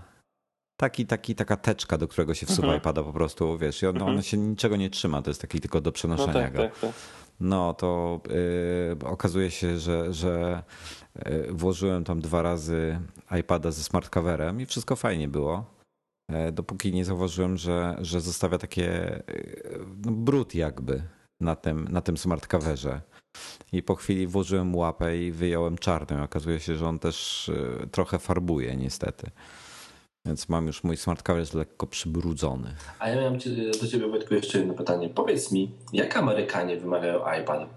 Taki, 0.79 1.05
taki, 1.05 1.35
taka 1.35 1.57
teczka, 1.57 1.97
do 1.97 2.07
którego 2.07 2.33
się 2.33 2.45
wsuwa 2.45 2.67
Mhm. 2.67 2.81
iPada 2.81 3.03
po 3.03 3.13
prostu, 3.13 3.57
wiesz, 3.57 3.83
i 3.83 3.87
on, 3.87 4.01
on 4.01 4.21
się 4.21 4.37
niczego 4.37 4.75
nie 4.75 4.89
trzyma, 4.89 5.21
to 5.21 5.29
jest 5.29 5.41
taki 5.41 5.59
tylko 5.61 5.81
do 5.81 5.87
No 5.89 5.91
przenoszenia 5.91 6.33
tak, 6.33 6.53
go. 6.53 6.59
tak, 6.63 6.79
tak. 6.79 6.91
No 7.39 7.73
to 7.73 8.21
y, 9.03 9.07
okazuje 9.07 9.51
się, 9.51 9.77
że, 9.77 10.13
że 10.13 10.63
y, 11.27 11.47
włożyłem 11.51 12.03
tam 12.03 12.21
dwa 12.21 12.41
razy 12.41 12.99
iPada 13.39 13.71
ze 13.71 13.83
smart 13.83 14.09
coverem 14.09 14.61
i 14.61 14.65
wszystko 14.65 14.95
fajnie 14.95 15.27
było. 15.27 15.65
E, 16.31 16.51
Dopóki 16.51 16.93
nie 16.93 17.05
zauważyłem, 17.05 17.57
że, 17.57 17.97
że 18.01 18.21
zostawia 18.21 18.57
takie 18.57 19.17
y, 19.29 19.79
no, 20.05 20.11
brud 20.11 20.55
jakby 20.55 21.01
na 21.41 21.55
tym, 21.55 21.87
na 21.87 22.01
tym 22.01 22.17
smart 22.17 22.47
coverze. 22.47 23.01
i 23.71 23.83
po 23.83 23.95
chwili 23.95 24.27
włożyłem 24.27 24.75
łapę 24.75 25.17
i 25.17 25.31
wyjąłem 25.31 25.77
czarny. 25.77 26.23
Okazuje 26.23 26.59
się, 26.59 26.75
że 26.75 26.87
on 26.87 26.99
też 26.99 27.49
e, 27.83 27.87
trochę 27.87 28.19
farbuje 28.19 28.75
niestety. 28.75 29.31
Więc 30.25 30.49
mam 30.49 30.67
już 30.67 30.83
mój 30.83 30.97
smart 30.97 31.23
cover 31.23 31.39
jest 31.39 31.53
lekko 31.53 31.87
przybrudzony. 31.87 32.75
A 32.99 33.09
ja 33.09 33.15
miałem 33.15 33.37
do 33.81 33.87
ciebie 33.87 34.07
Wojtku 34.07 34.33
jeszcze 34.33 34.57
jedno 34.57 34.73
pytanie. 34.73 35.09
Powiedz 35.09 35.51
mi, 35.51 35.71
jak 35.93 36.17
Amerykanie 36.17 36.77
wymawiają 36.77 37.19
iPad? 37.41 37.69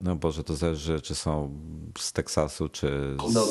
No 0.00 0.16
Boże, 0.16 0.44
to 0.44 0.54
zależy, 0.54 1.00
czy 1.00 1.14
są 1.14 1.60
z 1.98 2.12
Teksasu, 2.12 2.68
czy 2.68 3.16
z 3.28 3.34
no. 3.34 3.42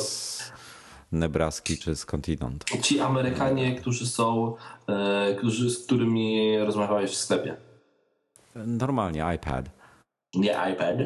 Nebraski, 1.12 1.78
czy 1.78 1.96
skądinąd. 1.96 2.64
Ci 2.82 3.00
Amerykanie, 3.00 3.74
którzy 3.74 4.06
są, 4.06 4.54
e, 4.86 5.34
którzy, 5.34 5.70
z 5.70 5.86
którymi 5.86 6.58
rozmawiałeś 6.58 7.10
w 7.10 7.16
sklepie. 7.16 7.56
Normalnie, 8.54 9.24
iPad. 9.34 9.70
Nie 10.34 10.56
iPad? 10.72 10.96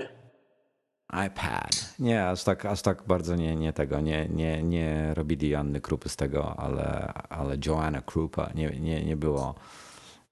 iPad. 1.12 1.94
Nie, 1.98 2.28
aż 2.28 2.44
tak, 2.44 2.66
aż 2.66 2.82
tak 2.82 3.02
bardzo 3.06 3.36
nie, 3.36 3.56
nie 3.56 3.72
tego, 3.72 4.00
nie, 4.00 4.28
nie, 4.28 4.62
nie 4.62 5.14
robili 5.14 5.54
Anny 5.54 5.80
Krupy 5.80 6.08
z 6.08 6.16
tego, 6.16 6.54
ale, 6.58 7.12
ale 7.28 7.56
Joanna 7.66 8.02
Krupa 8.02 8.50
nie, 8.54 8.70
nie, 8.70 9.04
nie 9.04 9.16
było 9.16 9.54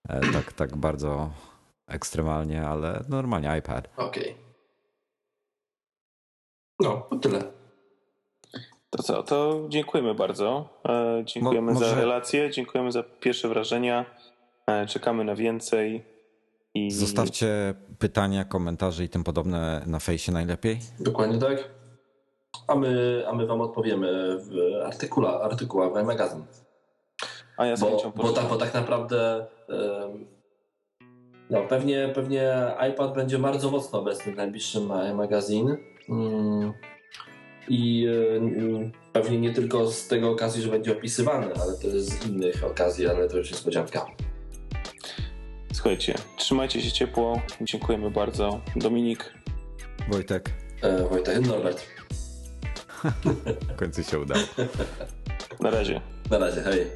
e, 0.09 0.21
tak, 0.33 0.53
tak 0.53 0.77
bardzo 0.77 1.31
ekstremalnie, 1.87 2.67
ale 2.67 3.05
normalnie 3.09 3.59
iPad. 3.59 3.89
Okej. 3.97 4.23
Okay. 4.23 4.35
No, 6.81 7.07
to 7.11 7.17
tyle. 7.17 7.45
To 8.91 9.03
co, 9.03 9.23
to 9.23 9.67
dziękujemy 9.69 10.15
bardzo. 10.15 10.69
E, 10.89 11.23
dziękujemy 11.25 11.73
Mo, 11.73 11.81
może... 11.81 11.91
za 11.91 12.01
relacje, 12.01 12.51
dziękujemy 12.51 12.93
za 12.93 13.03
pierwsze 13.03 13.49
wrażenia. 13.49 14.05
E, 14.67 14.87
czekamy 14.87 15.25
na 15.25 15.35
więcej. 15.35 16.10
I... 16.75 16.91
Zostawcie 16.91 17.75
pytania, 17.99 18.45
komentarze 18.45 19.05
i 19.05 19.09
tym 19.09 19.25
podobne 19.25 19.83
na 19.87 19.99
fejsie 19.99 20.33
najlepiej. 20.33 20.79
Dokładnie 21.01 21.39
tak. 21.39 21.71
A 22.67 22.75
my, 22.75 23.25
a 23.29 23.33
my 23.33 23.47
wam 23.47 23.61
odpowiemy 23.61 24.39
w 24.39 24.83
artykula, 24.87 25.41
artykułach 25.41 25.93
w 25.93 26.07
magazyn. 26.07 26.43
A 27.57 27.67
ja 27.67 27.77
z 27.77 27.81
bo, 27.81 28.13
bo, 28.17 28.33
tak, 28.33 28.49
bo 28.49 28.57
tak 28.57 28.75
naprawdę 28.75 29.47
no, 31.51 31.63
pewnie, 31.69 32.13
pewnie 32.15 32.55
iPad 32.91 33.15
będzie 33.15 33.39
bardzo 33.39 33.71
mocno 33.71 33.99
obecny 33.99 34.33
w 34.33 34.37
najbliższym 34.37 34.87
magazyn. 35.15 35.77
Mm, 36.09 36.73
I 37.69 38.07
pewnie 39.13 39.41
nie 39.41 39.55
tylko 39.55 39.87
z 39.91 40.09
tego 40.09 40.31
okazji, 40.31 40.63
że 40.63 40.71
będzie 40.71 40.93
opisywany, 40.93 41.47
ale 41.63 41.73
też 41.79 41.93
z 41.93 42.27
innych 42.27 42.65
okazji, 42.65 43.07
ale 43.07 43.29
to 43.29 43.37
już 43.37 43.51
jest 43.51 43.61
niespodzianka. 43.61 44.30
Słuchajcie, 45.81 46.15
trzymajcie 46.37 46.83
się 46.83 46.93
ciepło. 46.93 47.41
Dziękujemy 47.61 48.11
bardzo. 48.11 48.61
Dominik. 48.77 49.33
Wojtek. 50.09 50.51
E, 50.83 51.09
Wojtek, 51.09 51.47
Norbert. 51.47 51.87
w 53.73 53.77
końcu 53.77 54.03
się 54.03 54.19
udało. 54.19 54.41
Na 55.61 55.71
razie. 55.71 56.01
Na 56.31 56.39
razie, 56.39 56.63
hej. 56.63 56.87